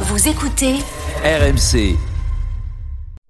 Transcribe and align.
Vous 0.00 0.28
écoutez 0.28 0.74
RMC. 1.24 1.96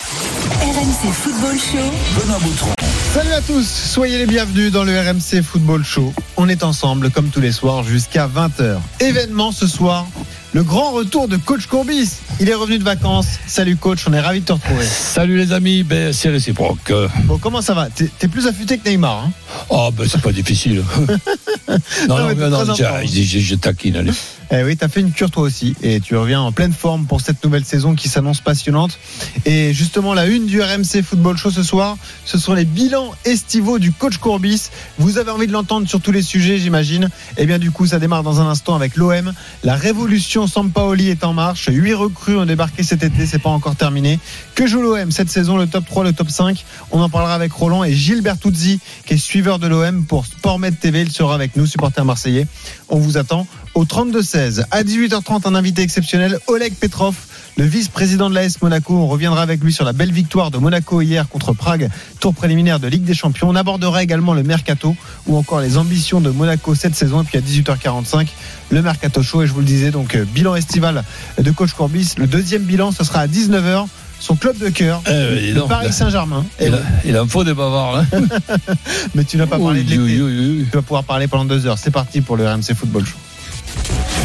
RMC 0.03 1.13
Football 1.13 1.57
Show. 1.59 2.21
Benoît 2.21 2.39
Boutron. 2.41 2.69
Salut 3.15 3.33
à 3.33 3.41
tous, 3.41 3.67
soyez 3.67 4.19
les 4.19 4.27
bienvenus 4.27 4.73
dans 4.73 4.85
le 4.85 4.99
RMC 4.99 5.43
Football 5.43 5.85
Show. 5.85 6.13
On 6.37 6.49
est 6.49 6.63
ensemble 6.65 7.11
comme 7.11 7.29
tous 7.29 7.41
les 7.41 7.53
soirs 7.53 7.85
jusqu'à 7.85 8.27
20h. 8.29 8.79
Événement 9.01 9.53
ce 9.53 9.67
soir, 9.67 10.07
le 10.53 10.63
grand 10.65 10.91
retour 10.93 11.29
de 11.29 11.37
coach 11.37 11.67
Courbis. 11.67 12.11
Il 12.41 12.49
est 12.51 12.55
revenu 12.55 12.79
de 12.79 12.85
vacances. 12.85 13.27
Salut 13.47 13.77
coach, 13.77 14.05
on 14.09 14.13
est 14.13 14.21
ravi 14.21 14.41
de 14.41 14.47
te 14.47 14.53
retrouver. 14.53 14.85
Salut 14.85 15.39
les 15.39 15.53
amis, 15.53 15.83
ben, 15.83 16.13
c'est 16.13 16.29
réciproque. 16.31 16.93
Bon, 17.25 17.39
comment 17.39 17.63
ça 17.63 17.75
va? 17.75 17.89
T'es 17.91 18.11
t'es 18.19 18.29
plus 18.29 18.47
affûté 18.47 18.77
que 18.79 18.89
Neymar. 18.89 19.25
Hein? 19.27 19.33
Oh, 19.71 19.91
ben 19.93 20.07
c'est 20.11 20.21
pas 20.21 20.33
difficile. 20.33 20.83
non, 21.69 21.79
Non, 22.19 22.27
mais 22.29 22.35
non, 22.35 22.65
non, 22.65 22.75
je- 22.75 23.07
je- 23.23 23.39
je 23.39 23.55
taquine, 23.55 23.97
allez. 23.97 24.13
Eh 24.51 24.63
oui, 24.63 24.77
t'as 24.77 24.89
fait 24.89 25.01
une 25.01 25.11
cure 25.11 25.31
toi 25.31 25.43
aussi 25.43 25.75
et 25.83 26.01
tu 26.01 26.17
reviens 26.17 26.41
en 26.41 26.53
pleine 26.53 26.73
forme 26.73 27.07
pour 27.07 27.21
cette 27.21 27.43
nouvelle 27.45 27.65
saison 27.65 27.95
qui 27.95 28.09
s'annonce 28.09 28.41
passionnante. 28.41 28.99
Et 29.45 29.73
justement, 29.73 30.15
la 30.15 30.27
une 30.27 30.47
du 30.47 30.63
RMC 30.63 31.03
Football 31.03 31.37
Show 31.37 31.51
ce 31.51 31.65
soir, 31.65 31.97
ce 32.25 32.39
sont 32.39 32.55
les 32.55 32.65
bilans 32.65 33.13
estivaux 33.25 33.79
du 33.79 33.93
coach 33.93 34.19
Courbis. 34.19 34.71
Vous 34.99 35.19
avez 35.19 35.31
envie 35.33 35.49
de 35.49 35.53
l'entendre 35.53 35.89
sur 35.89 36.01
tous 36.01 36.13
les 36.13 36.23
sujets, 36.23 36.59
j'imagine. 36.59 37.09
Et 37.37 37.47
bien 37.47 37.59
du 37.59 37.73
coup, 37.73 37.87
ça 37.87 37.99
démarre 37.99 38.23
dans 38.23 38.41
un 38.41 38.49
instant 38.49 38.77
avec 38.77 38.97
l'OM. 38.97 39.33
La 39.65 39.75
révolution 39.75 40.47
Sampaoli 40.47 41.09
est 41.09 41.25
en 41.25 41.33
marche. 41.33 41.69
Huit 41.73 41.95
recrues 41.95 42.37
ont 42.37 42.47
débarqué 42.47 42.85
cet 42.85 43.03
été, 43.03 43.27
c'est 43.27 43.41
pas 43.41 43.51
encore 43.51 43.75
terminé. 43.75 44.21
Que 44.55 44.67
joue 44.67 44.81
l'OM 44.81 45.11
cette 45.11 45.31
saison, 45.31 45.57
le 45.57 45.67
top 45.67 45.87
3, 45.87 46.05
le 46.05 46.13
top 46.13 46.31
5 46.31 46.65
On 46.93 47.01
en 47.01 47.09
parlera 47.09 47.35
avec 47.35 47.53
Roland 47.53 47.83
et 47.83 47.93
Gilles 47.93 48.23
Bertuzzi, 48.23 48.79
qui 49.07 49.15
est 49.15 49.19
suiveur 49.19 49.59
de 49.59 49.67
l'OM 49.67 50.05
pour 50.05 50.25
Sportmed 50.25 50.79
TV. 50.79 51.03
Il 51.03 51.11
sera 51.11 51.35
avec 51.35 51.57
nous, 51.57 51.67
supporter 51.67 52.05
marseillais. 52.05 52.47
On 52.89 52.99
vous 52.99 53.19
attend 53.19 53.47
au 53.77 53.85
32-16. 53.85 54.65
À 54.71 54.83
18h30, 54.83 55.47
un 55.47 55.55
invité 55.55 55.83
exceptionnel, 55.83 56.39
Oleg 56.47 56.73
Petrov, 56.75 57.15
le 57.59 57.65
vice-président 57.65 58.31
de 58.31 58.35
l'AS 58.35 58.61
Monaco. 58.63 58.95
On 58.97 59.07
reviendra 59.07 59.43
avec 59.43 59.63
lui 59.63 59.71
sur 59.73 59.85
la 59.85 59.93
belle 59.93 60.13
victoire 60.13 60.51
de 60.51 60.57
Monaco 60.57 61.03
hier 61.03 61.29
contre 61.29 61.53
Prague, 61.53 61.91
tour 62.19 62.35
préliminaire 62.35 62.81
de 62.81 62.89
Ligue 62.89 63.05
des 63.05 63.13
Champions. 63.15 63.51
On 63.51 63.55
abordera 63.55 64.03
également 64.03 64.33
le 64.33 64.43
mercato 64.43 64.97
ou 65.27 65.37
encore 65.37 65.61
les 65.61 65.77
ambitions 65.77 66.23
de 66.23 66.31
Monaco 66.31 66.75
cette 66.75 66.95
saison. 66.95 67.21
Et 67.21 67.25
puis 67.25 67.37
à 67.37 67.43
18h45, 67.43 68.29
le 68.71 68.81
mercato 68.81 69.23
show. 69.23 69.43
Et 69.43 69.47
je 69.47 69.53
vous 69.53 69.61
le 69.61 69.67
disais, 69.67 69.91
donc 69.91 70.15
euh, 70.15 70.25
bilan 70.25 70.55
estival 70.57 71.05
de 71.39 71.51
coach 71.51 71.73
Courbis. 71.73 72.15
Le 72.17 72.27
deuxième 72.27 72.63
bilan, 72.63 72.93
ce 72.93 73.05
sera 73.05 73.21
à 73.21 73.27
19h. 73.27 73.87
Son 74.19 74.37
club 74.37 74.57
de 74.57 74.71
cœur, 74.71 75.03
Eh, 75.07 75.53
le 75.53 75.61
Paris 75.69 75.93
Saint-Germain. 75.93 76.47
Et 76.59 76.69
il, 76.69 76.73
oui, 76.73 76.79
il 77.05 77.19
en 77.19 77.27
faut 77.29 77.45
des 77.45 77.53
bavards. 77.53 77.99
Hein. 77.99 78.07
Mais 79.15 79.25
tu 79.25 79.37
n'as 79.37 79.47
pas 79.47 79.59
parlé 79.59 79.83
de 79.83 79.91
oui, 79.99 80.13
l'été. 80.13 80.23
oui, 80.23 80.33
oui. 80.61 80.65
Tu 80.71 80.75
vas 80.77 80.81
pouvoir 80.81 81.05
parler 81.05 81.29
pendant 81.29 81.45
deux 81.45 81.67
heures. 81.67 81.77
C'est 81.77 81.91
parti 81.91 82.23
pour 82.23 82.39
le 82.39 82.49
RMC 82.49 82.73
Football 82.75 83.05
Show. 83.05 83.17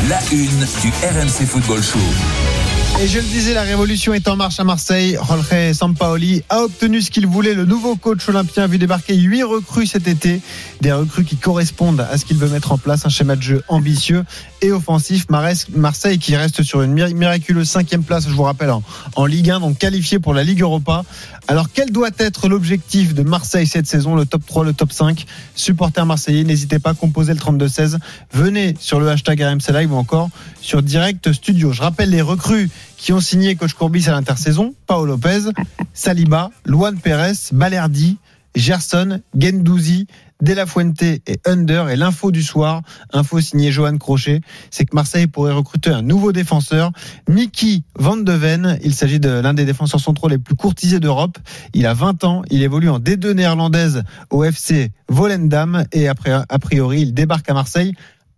La 0.10 0.20
une 0.32 0.66
du 0.82 0.92
RMC 1.04 1.46
Football 1.46 1.84
Show. 1.84 2.61
Et 3.00 3.08
je 3.08 3.18
le 3.18 3.24
disais, 3.26 3.56
la 3.56 3.64
révolution 3.64 4.14
est 4.14 4.28
en 4.28 4.36
marche 4.36 4.60
à 4.60 4.64
Marseille. 4.64 5.18
Jorge 5.28 5.74
Sampaoli 5.74 6.44
a 6.50 6.62
obtenu 6.62 7.02
ce 7.02 7.10
qu'il 7.10 7.26
voulait. 7.26 7.56
Le 7.56 7.66
nouveau 7.66 7.96
coach 7.96 8.30
olympien 8.30 8.64
a 8.66 8.68
vu 8.68 8.78
débarquer 8.78 9.16
huit 9.16 9.42
recrues 9.42 9.88
cet 9.88 10.08
été. 10.08 10.40
Des 10.82 10.92
recrues 10.92 11.26
qui 11.26 11.36
correspondent 11.38 12.02
à 12.12 12.20
ce 12.20 12.26
qu'il 12.26 12.38
veut 12.38 12.50
mettre 12.50 12.72
en 12.74 12.78
place. 12.78 13.04
Un 13.04 13.10
schéma 13.10 13.36
de 13.36 13.42
jeu 13.42 13.64
ambitieux 13.70 14.24
et 14.62 14.72
offensif. 14.72 15.26
Marseille 15.74 16.20
qui 16.20 16.36
reste 16.36 16.62
sur 16.62 16.84
une 16.84 16.94
mir- 16.94 17.12
miraculeuse 17.16 17.68
cinquième 17.68 18.04
place, 18.04 18.26
je 18.28 18.34
vous 18.36 18.44
rappelle, 18.44 18.70
en, 19.16 19.26
Ligue 19.26 19.50
1, 19.50 19.62
donc 19.62 19.80
qualifié 19.80 20.20
pour 20.20 20.36
la 20.36 20.44
Ligue 20.44 20.62
Europa. 20.62 21.04
Alors 21.48 21.70
quel 21.74 21.92
doit 21.92 22.12
être 22.20 22.48
l'objectif 22.50 23.16
de 23.16 23.24
Marseille 23.24 23.66
cette 23.66 23.88
saison? 23.88 24.14
Le 24.16 24.28
top 24.28 24.46
3, 24.46 24.64
le 24.64 24.74
top 24.74 24.92
5 24.92 25.26
Supporters 25.56 26.06
marseillais, 26.06 26.44
n'hésitez 26.44 26.78
pas 26.78 26.92
à 26.92 26.94
composer 26.94 27.34
le 27.34 27.40
32-16. 27.40 27.98
Venez 28.32 28.76
sur 28.80 29.00
le 29.00 29.10
hashtag 29.10 29.42
RMC 29.42 29.74
Live 29.74 29.92
ou 29.92 29.96
encore 29.96 30.30
sur 30.62 30.84
Direct 30.84 31.34
Studio. 31.34 31.72
Je 31.74 31.82
rappelle 31.82 32.12
les 32.12 32.22
recrues 32.22 32.70
qui 32.98 33.14
ont 33.14 33.20
signé 33.20 33.56
coach 33.56 33.74
Courbis 33.74 34.08
à 34.08 34.12
l'intersaison 34.12 34.74
Paolo 34.88 35.14
Lopez, 35.14 35.50
Saliba, 35.94 36.52
Luan 36.66 37.00
Perez, 37.00 37.34
Balerdi, 37.52 38.18
Gerson, 38.56 39.22
Gendouzi, 39.38 40.08
De 40.42 40.54
La 40.54 40.66
Fuente 40.66 41.02
et 41.04 41.22
Under. 41.46 41.90
Et 41.90 41.96
l'info 41.96 42.32
du 42.32 42.44
soir, 42.44 42.82
info 43.14 43.40
signée 43.40 43.72
Johan 43.72 43.98
Crochet, 43.98 44.42
c'est 44.70 44.86
que 44.86 44.96
Marseille 44.96 45.28
pourrait 45.28 45.54
recruter 45.54 45.90
un 45.90 46.02
nouveau 46.02 46.32
défenseur, 46.32 46.92
Mickey 47.30 47.84
Van 47.96 48.18
de 48.18 48.32
Ven. 48.32 48.80
Il 48.84 48.94
s'agit 48.94 49.20
de 49.20 49.30
l'un 49.30 49.54
des 49.54 49.66
défenseurs 49.66 50.00
centraux 50.00 50.28
les 50.28 50.38
plus 50.38 50.56
courtisés 50.56 51.00
d'Europe. 51.00 51.38
Il 51.74 51.86
a 51.86 51.94
20 51.94 52.24
ans, 52.24 52.42
il 52.50 52.64
évolue 52.64 52.90
en 52.90 53.00
D2 53.00 53.32
néerlandaise 53.32 54.04
au 54.30 54.44
FC 54.44 54.92
Volendam 55.08 55.86
et 55.92 56.08
après, 56.08 56.32
a 56.32 56.60
priori, 56.60 57.02
il 57.02 57.14
débarque 57.14 57.50
à 57.50 57.54
Marseille 57.54 57.94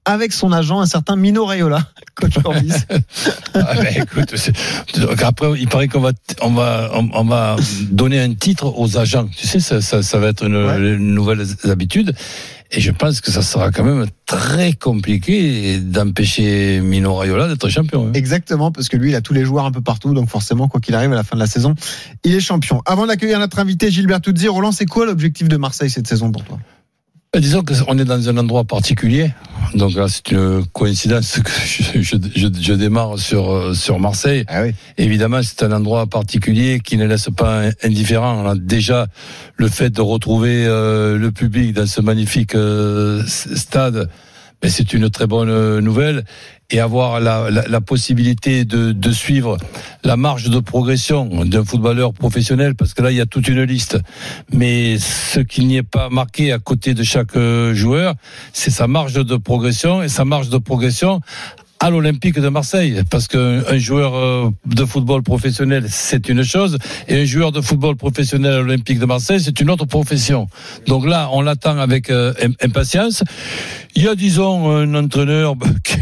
avec 0.06 0.34
son 0.34 0.52
agent, 0.52 0.80
un 0.80 0.86
certain 0.86 1.16
Mino 1.16 1.46
Raiola, 1.46 1.88
coach 2.16 2.40
Courbis. 2.44 2.74
Ah, 3.56 3.76
ben, 3.76 3.86
écoute, 4.02 4.34
après, 5.24 5.48
il 5.60 5.68
paraît 5.68 5.88
qu'on 5.88 6.00
va, 6.02 6.12
on 6.42 6.50
va, 6.52 6.90
on, 6.96 7.08
on 7.14 7.24
va 7.24 7.56
donner 7.92 8.20
un 8.20 8.34
titre 8.34 8.74
aux 8.78 8.98
agents. 8.98 9.28
Tu 9.28 9.46
sais, 9.48 9.60
ça, 9.60 9.80
ça, 9.80 10.02
ça 10.02 10.18
va 10.18 10.28
être 10.30 10.44
une, 10.46 10.56
Ouais. 10.56 10.78
une 10.96 11.14
nouvelle 11.14 11.46
habitude. 11.66 12.14
Et 12.72 12.82
je 12.82 12.90
pense 12.90 13.22
que 13.22 13.30
ça 13.32 13.44
sera 13.44 13.70
quand 13.70 13.84
même 13.84 14.08
très 14.26 14.74
compliqué 14.74 15.78
d'empêcher 15.78 16.82
Mino 16.82 17.14
Raiola 17.14 17.48
d'être 17.48 17.70
champion. 17.70 18.08
hein. 18.08 18.12
Exactement, 18.16 18.72
parce 18.72 18.90
que 18.90 18.98
lui, 18.98 19.12
il 19.12 19.16
a 19.16 19.22
tous 19.22 19.34
les 19.34 19.46
joueurs 19.46 19.66
un 19.66 19.72
peu 19.72 19.82
partout, 19.82 20.16
donc 20.16 20.28
forcément, 20.30 20.68
quoi 20.68 20.82
qu'il 20.82 20.96
arrive 20.96 21.12
à 21.14 21.16
la 21.16 21.24
fin 21.24 21.36
de 21.36 21.42
la 21.42 21.46
saison, 21.48 21.76
il 22.24 22.34
est 22.34 22.40
champion. 22.40 22.82
Avant 22.88 23.06
d'accueillir 23.06 23.38
notre 23.38 23.60
invité, 23.60 23.92
Gilbert 23.92 24.22
Toudzi, 24.22 24.48
Roland, 24.48 24.72
c'est 24.72 24.88
quoi 24.88 25.06
l'objectif 25.06 25.48
de 25.48 25.58
Marseille 25.58 25.92
cette 25.92 26.08
saison 26.08 26.32
pour 26.32 26.44
toi? 26.44 26.58
Disons 27.36 27.64
qu'on 27.64 27.98
est 27.98 28.06
dans 28.06 28.30
un 28.30 28.38
endroit 28.38 28.64
particulier. 28.64 29.32
Donc 29.74 29.96
là, 29.96 30.06
c'est 30.08 30.30
une 30.32 30.64
coïncidence 30.72 31.40
que 31.40 31.50
je, 31.66 32.02
je, 32.02 32.18
je, 32.36 32.48
je 32.62 32.74
démarre 32.74 33.18
sur, 33.18 33.52
euh, 33.52 33.74
sur 33.74 34.00
Marseille. 34.00 34.46
Ah 34.48 34.62
oui. 34.62 34.76
Évidemment, 35.00 35.40
c'est 35.42 35.64
un 35.64 35.72
endroit 35.72 36.06
particulier 36.06 36.80
qui 36.80 36.96
ne 36.96 37.06
laisse 37.08 37.30
pas 37.36 37.64
indifférent. 37.82 38.54
Déjà 38.56 39.08
le 39.58 39.68
fait 39.68 39.90
de 39.90 40.02
retrouver 40.02 40.66
euh, 40.68 41.18
le 41.18 41.32
public 41.32 41.74
dans 41.74 41.88
ce 41.88 42.02
magnifique 42.02 42.54
euh, 42.54 43.24
stade. 43.26 44.10
Mais 44.64 44.70
c'est 44.70 44.94
une 44.94 45.10
très 45.10 45.28
bonne 45.28 45.50
euh, 45.50 45.82
nouvelle 45.82 46.24
et 46.72 46.80
avoir 46.80 47.20
la, 47.20 47.82
possibilité 47.82 48.66
de, 48.66 49.12
suivre 49.12 49.58
la 50.04 50.16
marge 50.18 50.50
de 50.50 50.60
progression 50.60 51.46
d'un 51.46 51.64
footballeur 51.64 52.14
professionnel, 52.14 52.74
parce 52.74 52.96
que 52.96 53.04
là 53.04 53.12
il 53.12 53.18
y 53.18 53.22
a 53.22 53.28
toute 53.28 53.48
une 53.48 53.62
liste. 53.62 54.00
Mais 54.52 54.98
ce 54.98 55.42
qui 55.42 55.66
n'y 55.66 55.76
est 55.78 55.84
pas 55.84 56.10
marqué 56.10 56.52
à 56.52 56.58
côté 56.58 56.96
de 56.96 57.04
chaque 57.04 57.36
euh, 57.36 57.76
joueur, 57.76 58.16
c'est 58.54 58.72
sa 58.72 58.88
marge 58.88 59.14
de 59.14 59.36
progression 59.36 60.02
et 60.02 60.08
sa 60.10 60.26
marge 60.26 60.50
de 60.50 60.58
progression 60.58 61.20
à 61.80 61.90
l'Olympique 61.90 62.40
de 62.40 62.48
Marseille, 62.48 63.04
parce 63.10 63.28
qu'un 63.28 63.62
un 63.68 63.78
joueur 63.78 64.16
euh, 64.16 64.50
de 64.66 64.86
football 64.86 65.22
professionnel, 65.22 65.88
c'est 65.90 66.30
une 66.30 66.42
chose, 66.42 66.78
et 67.10 67.22
un 67.22 67.26
joueur 67.26 67.52
de 67.52 67.60
football 67.60 67.98
professionnel 67.98 68.54
à 68.54 68.58
l'Olympique 68.60 69.00
de 69.00 69.06
Marseille, 69.06 69.42
c'est 69.42 69.60
une 69.60 69.70
autre 69.70 69.84
profession. 69.86 70.48
Donc 70.88 71.06
là, 71.06 71.28
on 71.34 71.42
l'attend 71.42 71.78
avec 71.78 72.10
im- 72.10 72.34
impatience. 72.62 73.24
Il 73.96 74.04
y 74.04 74.08
a, 74.08 74.16
disons, 74.16 74.72
un 74.72 74.96
entraîneur 74.96 75.56
bah, 75.56 75.68
qui, 75.84 75.98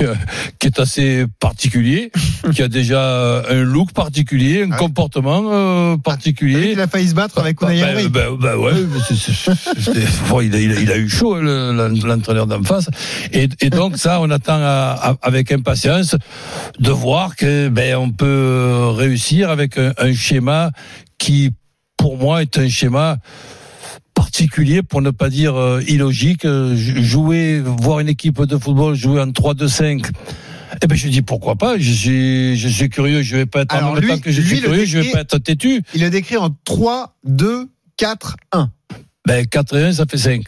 qui 0.59 0.67
est 0.67 0.79
assez 0.79 1.25
particulier, 1.39 2.11
qui 2.55 2.61
a 2.61 2.67
déjà 2.69 3.43
un 3.49 3.63
look 3.63 3.91
particulier, 3.91 4.63
un 4.63 4.69
Ah 4.71 4.77
comportement 4.77 5.43
euh, 5.51 5.97
particulier. 5.97 6.71
Il 6.71 6.79
a 6.79 6.87
failli 6.87 7.09
se 7.09 7.13
battre 7.15 7.37
avec 7.39 7.61
Unai 7.61 8.07
Bah, 8.07 8.29
bah, 8.39 8.55
bah, 8.55 8.57
ouais, 8.57 8.73
il, 10.43 10.91
a, 10.91 10.97
eu 10.97 11.09
chaud, 11.09 11.35
hein, 11.35 11.41
le- 11.41 12.07
l'entraîneur 12.07 12.47
d'en 12.47 12.63
face. 12.63 12.89
Et, 13.33 13.47
donc, 13.69 13.97
ça, 13.97 14.21
on 14.21 14.29
attend 14.29 14.55
à- 14.61 14.97
à- 15.11 15.17
avec 15.21 15.51
impatience 15.51 16.15
de 16.79 16.91
voir 16.91 17.35
que 17.35 17.67
ben, 17.67 17.97
on 17.97 18.11
peut 18.11 18.87
réussir 18.95 19.49
avec 19.49 19.77
un, 19.77 19.91
un 19.97 20.13
schéma 20.13 20.71
qui, 21.17 21.51
pour 21.97 22.17
moi, 22.17 22.41
est 22.41 22.57
un 22.57 22.69
schéma 22.69 23.17
particulier, 24.25 24.83
pour 24.83 25.01
ne 25.01 25.09
pas 25.09 25.29
dire 25.29 25.55
euh, 25.55 25.81
illogique. 25.87 26.45
Euh, 26.45 26.75
Jouer, 26.75 27.59
voir 27.59 27.99
une 28.01 28.07
équipe 28.09 28.39
de 28.43 28.57
football 28.57 28.93
jouer 28.95 29.19
en 29.19 29.27
3-2-5. 29.27 30.05
Eh 30.83 30.87
ben 30.87 30.95
je 30.95 31.07
dis 31.09 31.21
pourquoi 31.23 31.55
pas. 31.55 31.77
Je 31.79 31.91
suis, 31.91 32.55
je 32.57 32.67
suis 32.67 32.89
curieux. 32.89 33.23
Je 33.23 33.35
vais 33.35 33.45
pas 33.47 33.61
être 33.61 33.73
Alors, 33.75 33.91
en 33.91 33.93
même 33.95 34.03
lui- 34.03 34.09
temps 34.09 34.19
que 34.19 34.31
je 34.31 34.41
suis 34.41 34.61
curieux. 34.61 34.85
Je 34.85 34.97
vais 34.99 35.03
décrit- 35.05 35.13
pas 35.13 35.21
être 35.21 35.37
têtu. 35.39 35.81
Il 35.95 36.01
le 36.01 36.09
décrit 36.11 36.37
en 36.37 36.49
3, 36.65 37.15
2, 37.25 37.67
4, 37.97 38.37
1. 38.51 38.69
Ben 39.27 39.45
4 39.45 39.75
et 39.77 39.83
1, 39.85 39.93
ça 39.93 40.05
fait 40.09 40.17
5. 40.17 40.43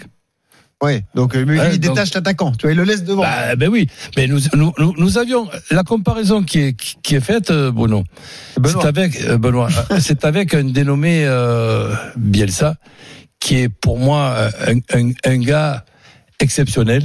Oui, 0.84 1.00
donc 1.16 1.36
euh, 1.36 1.44
lui, 1.46 1.58
Ouais, 1.60 1.70
il 1.74 1.80
donc- 1.80 1.96
détache 1.96 2.14
l'attaquant, 2.14 2.52
tu 2.52 2.64
vois, 2.64 2.72
il 2.74 2.78
le 2.78 2.84
laisse 2.84 3.04
devant. 3.06 3.22
Bah, 3.24 3.56
ben 3.56 3.70
oui, 3.70 3.88
mais 4.18 4.28
nous, 4.28 4.40
nous, 4.54 4.74
nous, 4.78 4.94
nous 4.98 5.18
avions 5.18 5.48
la 5.72 5.84
comparaison 5.84 6.44
qui 6.44 6.60
est, 6.60 6.74
qui 6.76 7.16
est 7.16 7.22
faite, 7.22 7.52
euh, 7.52 7.72
Bruno. 7.72 8.04
Benoît. 8.58 8.82
C'est 8.82 8.88
avec 8.88 9.32
Benoît. 9.40 9.70
c'est 10.00 10.26
avec 10.26 10.54
un 10.54 10.66
dénommé 10.66 11.24
euh, 11.26 11.94
Bielsa, 12.18 12.76
qui 13.44 13.56
est 13.62 13.70
pour 13.70 14.00
moi 14.00 14.22
euh, 14.38 14.50
un, 14.72 15.00
un, 15.00 15.12
un 15.26 15.38
gars 15.38 15.84
exceptionnel. 16.40 17.04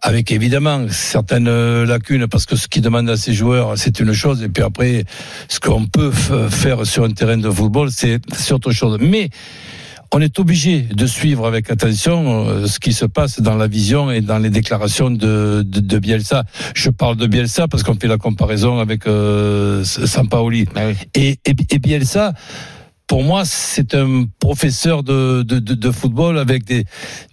Avec 0.00 0.30
évidemment 0.30 0.86
certaines 0.90 1.48
euh, 1.48 1.84
lacunes, 1.84 2.28
parce 2.28 2.46
que 2.46 2.54
ce 2.54 2.68
qu'il 2.68 2.82
demande 2.82 3.10
à 3.10 3.16
ses 3.16 3.32
joueurs, 3.32 3.76
c'est 3.76 3.98
une 3.98 4.12
chose, 4.12 4.44
et 4.44 4.48
puis 4.48 4.62
après, 4.62 5.04
ce 5.48 5.58
qu'on 5.58 5.86
peut 5.86 6.12
faire 6.12 6.86
sur 6.86 7.02
un 7.02 7.10
terrain 7.10 7.36
de 7.36 7.50
football, 7.50 7.88
c'est 7.90 8.52
autre 8.52 8.70
chose. 8.70 8.98
Mais 9.00 9.30
on 10.12 10.20
est 10.20 10.38
obligé 10.38 10.82
de 10.82 11.06
suivre 11.06 11.46
avec 11.48 11.68
attention 11.68 12.48
euh, 12.48 12.66
ce 12.68 12.78
qui 12.78 12.92
se 12.92 13.06
passe 13.06 13.40
dans 13.40 13.56
la 13.56 13.66
vision 13.66 14.10
et 14.12 14.20
dans 14.20 14.38
les 14.38 14.50
déclarations 14.50 15.10
de, 15.10 15.64
de, 15.66 15.80
de 15.80 15.98
Bielsa. 15.98 16.44
Je 16.74 16.90
parle 16.90 17.16
de 17.16 17.26
Bielsa 17.26 17.66
parce 17.66 17.82
qu'on 17.82 17.96
fait 17.96 18.06
la 18.08 18.18
comparaison 18.18 18.78
avec 18.78 19.06
euh, 19.06 19.82
Sampaoli. 19.84 20.66
Ah 20.76 20.86
oui. 20.86 20.94
Et, 21.14 21.38
et, 21.44 21.56
et 21.70 21.78
Bielsa, 21.80 22.34
pour 23.08 23.24
moi, 23.24 23.44
c'est 23.44 23.94
un 23.94 24.26
professeur 24.38 25.02
de, 25.02 25.42
de, 25.42 25.58
de, 25.58 25.74
de 25.74 25.90
football 25.90 26.38
avec 26.38 26.64
des, 26.64 26.84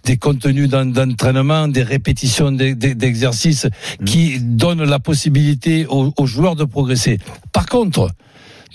des 0.05 0.17
contenus 0.17 0.69
d'en- 0.69 0.85
d'entraînement, 0.85 1.67
des 1.67 1.83
répétitions 1.83 2.51
d'e- 2.51 2.73
d'e- 2.73 2.93
d'exercices 2.95 3.67
qui 4.05 4.39
donnent 4.39 4.85
la 4.85 4.99
possibilité 4.99 5.85
aux, 5.85 6.13
aux 6.17 6.25
joueurs 6.25 6.55
de 6.55 6.63
progresser. 6.63 7.19
Par 7.51 7.65
contre, 7.65 8.09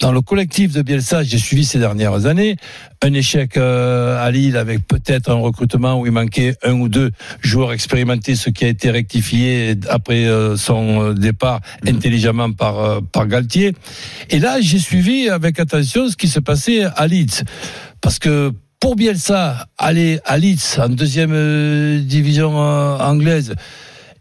dans 0.01 0.13
le 0.13 0.23
collectif 0.23 0.73
de 0.73 0.83
Bielsa, 0.83 1.23
j'ai 1.23 1.39
suivi 1.39 1.65
ces 1.65 1.79
dernières 1.79 2.27
années 2.27 2.57
un 3.03 3.13
échec 3.13 3.57
euh, 3.57 4.23
à 4.23 4.31
Lille 4.31 4.57
avec 4.57 4.87
peut-être 4.87 5.31
un 5.31 5.37
recrutement 5.37 6.01
où 6.01 6.07
il 6.07 6.13
manquait 6.13 6.57
un 6.63 6.73
ou 6.73 6.89
deux 6.89 7.11
joueurs 7.41 7.73
expérimentés, 7.73 8.35
ce 8.35 8.51
qui 8.51 8.65
a 8.65 8.69
été 8.69 8.91
rectifié 8.91 9.75
après 9.89 10.25
euh, 10.27 10.57
son 10.57 11.03
euh, 11.03 11.15
départ 11.15 11.61
intelligemment 11.87 12.53
par 12.53 13.03
par 13.13 13.27
Galtier. 13.27 13.75
Et 14.31 14.39
là, 14.39 14.61
j'ai 14.61 14.79
suivi 14.79 15.29
avec 15.29 15.61
attention 15.61 16.09
ce 16.09 16.17
qui 16.17 16.29
se 16.29 16.41
passait 16.41 16.85
à 16.85 17.07
Leeds, 17.07 17.45
parce 18.01 18.19
que 18.19 18.53
pour 18.81 18.97
Bielsa, 18.97 19.67
aller 19.77 20.21
à 20.25 20.39
Leeds 20.39 20.79
en 20.79 20.89
deuxième 20.89 22.01
division 22.01 22.57
anglaise 22.59 23.55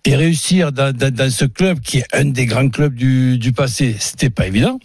et 0.05 0.15
réussir 0.15 0.71
dans, 0.71 0.95
dans, 0.95 1.13
dans 1.13 1.29
ce 1.29 1.45
club 1.45 1.79
qui 1.79 1.99
est 1.99 2.05
un 2.13 2.25
des 2.25 2.45
grands 2.45 2.69
clubs 2.69 2.93
du, 2.93 3.37
du 3.37 3.51
passé, 3.51 3.95
c'était 3.99 4.29
pas 4.29 4.47
évident. 4.47 4.79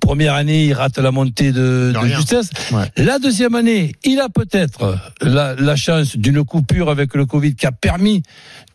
Première 0.00 0.34
année, 0.34 0.66
il 0.66 0.72
rate 0.74 0.98
la 0.98 1.10
montée 1.10 1.52
de, 1.52 1.92
De 1.92 2.06
justesse. 2.06 2.50
Ouais. 2.72 2.90
La 2.96 3.18
deuxième 3.18 3.54
année, 3.54 3.92
il 4.04 4.20
a 4.20 4.28
peut-être 4.28 4.98
la, 5.20 5.54
la 5.54 5.76
chance 5.76 6.16
d'une 6.16 6.44
coupure 6.44 6.90
avec 6.90 7.14
le 7.14 7.26
Covid 7.26 7.54
qui 7.54 7.66
a 7.66 7.72
permis 7.72 8.22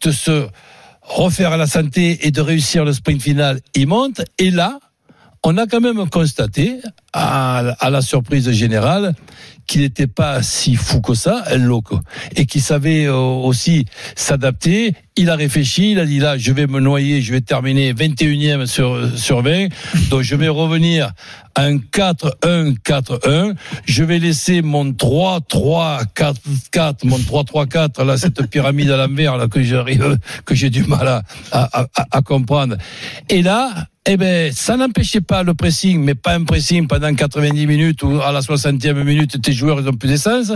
de 0.04 0.12
se 0.12 0.48
refaire 1.02 1.52
à 1.52 1.58
la 1.58 1.68
santé 1.68 2.28
et 2.28 2.32
de 2.32 2.42
réussir 2.42 2.84
le 2.84 2.94
sprint 2.94 3.22
final. 3.22 3.60
Il 3.76 3.88
monte 3.88 4.22
et 4.38 4.52
là, 4.52 4.80
on 5.46 5.56
a 5.58 5.68
quand 5.68 5.80
même 5.80 6.10
constaté, 6.10 6.80
à, 7.14 7.60
à 7.80 7.90
la 7.92 8.02
surprise 8.02 8.52
générale, 8.52 9.14
qu'il 9.68 9.82
n'était 9.82 10.08
pas 10.08 10.42
si 10.42 10.76
fou 10.76 11.02
que 11.02 11.14
ça, 11.14 11.44
El 11.50 11.62
Loco, 11.64 12.00
et 12.36 12.48
qu'il 12.48 12.62
savait 12.62 13.06
euh, 13.06 13.16
aussi 13.16 13.86
s'adapter. 14.16 14.96
Il 15.16 15.30
a 15.30 15.36
réfléchi, 15.36 15.92
il 15.92 16.00
a 16.00 16.06
dit 16.06 16.18
là, 16.20 16.40
je 16.40 16.52
vais 16.52 16.66
me 16.66 16.80
noyer, 16.80 17.22
je 17.22 17.32
vais 17.32 17.42
terminer 17.42 17.94
21e 17.94 18.66
sur, 18.66 19.00
sur 19.16 19.44
20, 19.44 19.68
donc 20.10 20.24
je 20.24 20.36
vais 20.36 20.50
revenir 20.50 21.12
à 21.54 21.66
un 21.66 21.78
4-1-4-1, 21.78 23.54
je 23.86 24.04
vais 24.04 24.18
laisser 24.18 24.64
mon 24.64 24.86
3-3-4-4, 24.92 27.06
mon 27.06 27.20
3-3-4, 27.20 28.04
là, 28.04 28.18
cette 28.18 28.48
pyramide 28.48 28.90
à 28.90 28.98
l'envers, 28.98 29.38
là, 29.38 29.48
que 29.48 29.62
j'arrive, 29.62 30.18
que 30.44 30.56
j'ai 30.56 30.72
du 30.72 30.86
mal 30.86 31.08
à, 31.08 31.22
à, 31.52 31.82
à, 31.82 31.88
à 32.12 32.22
comprendre. 32.24 32.78
Et 33.30 33.44
là, 33.44 33.90
eh 34.08 34.18
ben, 34.18 34.52
ça 34.54 34.78
n'empêchait 34.78 35.22
pas 35.22 35.42
le 35.42 35.54
pressing, 35.56 36.04
mais 36.04 36.14
pas 36.14 36.36
un 36.36 36.44
pressing 36.44 36.88
pendant 36.88 37.14
90 37.14 37.66
minutes 37.66 38.04
ou 38.04 38.22
à 38.22 38.32
la 38.32 38.42
60e 38.42 39.04
minute, 39.04 39.42
tes 39.42 39.52
joueurs, 39.52 39.82
ils 39.82 39.90
ont 39.90 39.94
plus 39.94 40.10
d'essence. 40.10 40.54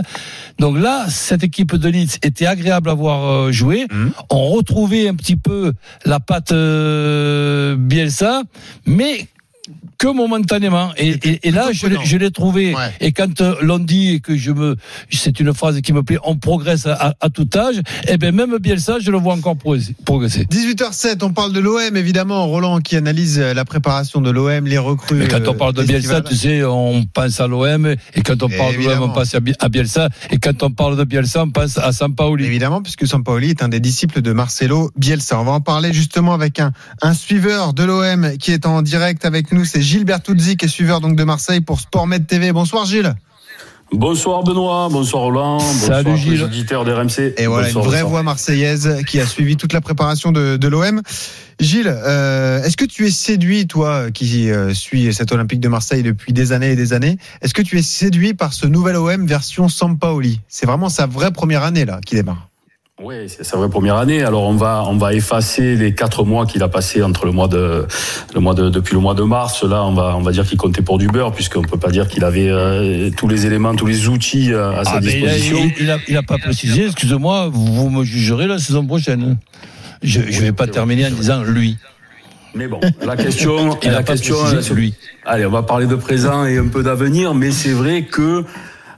Donc 0.58 0.78
là, 0.78 1.06
cette 1.08 1.42
équipe 1.42 1.74
de 1.74 1.88
Leeds 1.88 2.18
était 2.22 2.46
agréable 2.46 2.90
à 2.90 2.94
voir 2.94 3.24
euh, 3.24 3.52
jouer. 3.52 3.86
Mhm. 3.90 4.12
On 4.30 4.50
retrouvait 4.50 5.08
un 5.08 5.14
petit 5.14 5.36
peu 5.36 5.72
la 6.04 6.20
patte 6.20 6.52
euh, 6.52 7.74
Bielsa, 7.76 8.42
mais 8.86 9.26
que 9.98 10.06
momentanément. 10.08 10.90
Et, 10.96 11.10
et, 11.10 11.48
et 11.48 11.50
là, 11.50 11.68
je, 11.72 11.86
l'ai- 11.86 11.98
je 12.04 12.16
l'ai 12.16 12.30
trouvé. 12.30 12.74
Ouais. 12.74 12.92
Et 13.00 13.12
quand 13.12 13.40
euh, 13.40 13.54
l'on 13.60 13.78
dit 13.78 14.14
et 14.14 14.20
que 14.20 14.36
je 14.36 14.50
me, 14.50 14.76
c'est 15.10 15.40
une 15.40 15.52
phrase 15.52 15.80
qui 15.82 15.92
me 15.92 16.02
plaît, 16.02 16.18
on 16.24 16.36
progresse 16.36 16.86
à, 16.86 17.14
tout 17.34 17.48
âge. 17.54 17.80
Eh 18.08 18.16
ben 18.16 18.34
même 18.34 18.56
Bielsa, 18.58 18.98
je 19.00 19.10
le 19.10 19.18
vois 19.18 19.34
encore 19.34 19.56
progresser. 19.56 19.94
progresser. 20.04 20.44
18h07, 20.44 21.22
on 21.22 21.32
parle 21.32 21.52
de 21.52 21.60
l'OM 21.60 21.96
évidemment. 21.96 22.46
Roland 22.46 22.78
qui 22.80 22.96
analyse 22.96 23.38
euh, 23.38 23.52
la 23.54 23.64
préparation 23.64 24.20
de 24.20 24.30
l'OM, 24.30 24.66
les 24.66 24.78
recrues. 24.78 25.16
Mais 25.16 25.28
quand 25.28 25.46
on 25.46 25.54
euh, 25.54 25.58
parle 25.58 25.74
de 25.74 25.82
Bielsa, 25.82 26.20
tu 26.22 26.34
sais, 26.34 26.64
on 26.64 27.04
pense 27.04 27.40
à 27.40 27.46
l'OM, 27.46 27.86
et 27.86 28.22
quand 28.24 28.42
on 28.42 28.48
parle 28.48 28.72
de 28.72 28.76
l'OM, 28.78 28.80
Évidemment. 28.80 29.06
on 29.06 29.10
pense 29.12 29.34
à 29.34 29.40
Bi- 29.40 29.54
à 29.60 29.68
Bielsa, 29.68 30.08
et 30.30 30.38
quand 30.38 30.62
on 30.62 30.70
parle 30.70 30.96
de 30.96 31.04
Bielsa, 31.04 31.42
on 31.44 31.50
pense 31.50 31.76
à 31.78 31.92
Sampaoli. 31.92 32.44
Évidemment, 32.46 32.80
puisque 32.82 33.06
Sampaoli 33.06 33.50
est 33.50 33.62
un 33.62 33.68
des 33.68 33.80
disciples 33.80 34.22
de 34.22 34.32
Marcelo 34.32 34.90
Bielsa. 34.96 35.38
On 35.40 35.44
va 35.44 35.52
en 35.52 35.60
parler 35.60 35.92
justement 35.92 36.32
avec 36.34 36.58
un, 36.58 36.72
un 37.02 37.14
suiveur 37.14 37.74
de 37.74 37.84
l'OM 37.84 38.36
qui 38.38 38.52
est 38.52 38.64
en 38.66 38.82
direct 38.82 39.24
avec 39.24 39.52
nous. 39.52 39.59
C'est 39.64 39.82
Gilles 39.82 40.04
Bertuzzi 40.04 40.56
qui 40.56 40.64
est 40.66 40.68
suiveur 40.68 41.00
donc 41.00 41.16
de 41.16 41.24
Marseille 41.24 41.60
pour 41.60 41.80
Sportmed 41.80 42.26
TV. 42.26 42.52
Bonsoir 42.52 42.84
Gilles. 42.86 43.14
Bonsoir 43.92 44.44
Benoît, 44.44 44.88
bonsoir 44.88 45.24
Roland, 45.24 45.58
Salut, 45.58 46.04
bonsoir 46.04 46.16
Gilles. 46.16 46.32
les 46.34 46.42
auditeurs 46.44 46.84
d'RMC. 46.84 47.34
Et 47.38 47.46
voilà, 47.48 47.68
une 47.68 47.74
vraie 47.74 47.82
bonsoir. 47.90 48.08
voix 48.08 48.22
marseillaise 48.22 49.02
qui 49.08 49.18
a 49.18 49.26
suivi 49.26 49.56
toute 49.56 49.72
la 49.72 49.80
préparation 49.80 50.30
de, 50.30 50.56
de 50.56 50.68
l'OM. 50.68 51.02
Gilles, 51.58 51.92
euh, 51.92 52.62
est-ce 52.62 52.76
que 52.76 52.84
tu 52.84 53.06
es 53.08 53.10
séduit, 53.10 53.66
toi, 53.66 54.12
qui 54.12 54.48
euh, 54.48 54.72
suis 54.74 55.12
cet 55.12 55.32
Olympique 55.32 55.58
de 55.58 55.66
Marseille 55.68 56.04
depuis 56.04 56.32
des 56.32 56.52
années 56.52 56.70
et 56.70 56.76
des 56.76 56.92
années, 56.92 57.18
est-ce 57.42 57.52
que 57.52 57.62
tu 57.62 57.78
es 57.78 57.82
séduit 57.82 58.32
par 58.32 58.52
ce 58.52 58.66
nouvel 58.68 58.94
OM 58.94 59.26
version 59.26 59.68
Sampaoli? 59.68 60.40
C'est 60.46 60.66
vraiment 60.66 60.88
sa 60.88 61.06
vraie 61.06 61.32
première 61.32 61.64
année 61.64 61.84
là 61.84 61.98
qui 62.06 62.14
démarre. 62.14 62.49
Oui, 63.02 63.14
c'est 63.28 63.44
sa 63.44 63.56
vraie 63.56 63.70
première 63.70 63.96
année. 63.96 64.22
Alors 64.22 64.42
on 64.42 64.54
va 64.54 64.84
on 64.86 64.96
va 64.96 65.14
effacer 65.14 65.74
les 65.74 65.94
quatre 65.94 66.22
mois 66.24 66.44
qu'il 66.44 66.62
a 66.62 66.68
passé 66.68 67.02
entre 67.02 67.24
le 67.24 67.32
mois 67.32 67.48
de 67.48 67.86
le 68.34 68.40
mois 68.40 68.52
de 68.52 68.68
depuis 68.68 68.92
le 68.94 69.00
mois 69.00 69.14
de 69.14 69.22
mars. 69.22 69.62
Là, 69.64 69.84
on 69.84 69.92
va 69.94 70.14
on 70.16 70.20
va 70.20 70.32
dire 70.32 70.44
qu'il 70.46 70.58
comptait 70.58 70.82
pour 70.82 70.98
du 70.98 71.06
beurre 71.08 71.32
puisqu'on 71.32 71.62
peut 71.62 71.78
pas 71.78 71.90
dire 71.90 72.08
qu'il 72.08 72.24
avait 72.24 72.50
euh, 72.50 73.08
tous 73.16 73.26
les 73.26 73.46
éléments, 73.46 73.74
tous 73.74 73.86
les 73.86 74.08
outils 74.08 74.52
euh, 74.52 74.78
à 74.78 74.84
sa 74.84 74.96
Ah, 74.96 75.00
disposition. 75.00 75.58
il, 75.78 75.84
il 75.84 75.90
a, 75.90 75.96
il 76.08 76.16
a 76.18 76.22
pas 76.22 76.36
précisé, 76.36 76.86
excusez-moi, 76.86 77.48
vous 77.50 77.88
me 77.88 78.04
jugerez 78.04 78.46
la 78.46 78.58
saison 78.58 78.84
prochaine. 78.84 79.38
Je 80.02 80.20
ne 80.20 80.24
vais 80.24 80.52
pas 80.52 80.66
terminer 80.66 81.06
en 81.06 81.10
disant 81.10 81.42
lui. 81.42 81.78
Mais 82.54 82.66
bon, 82.66 82.80
la 83.02 83.16
question, 83.16 83.78
la 83.82 84.02
question, 84.02 84.36
lui. 84.74 84.92
Allez, 85.24 85.46
on 85.46 85.50
va 85.50 85.62
parler 85.62 85.86
de 85.86 85.94
présent 85.94 86.44
et 86.44 86.58
un 86.58 86.66
peu 86.66 86.82
d'avenir, 86.82 87.32
mais 87.32 87.50
c'est 87.52 87.72
vrai 87.72 88.02
que 88.02 88.44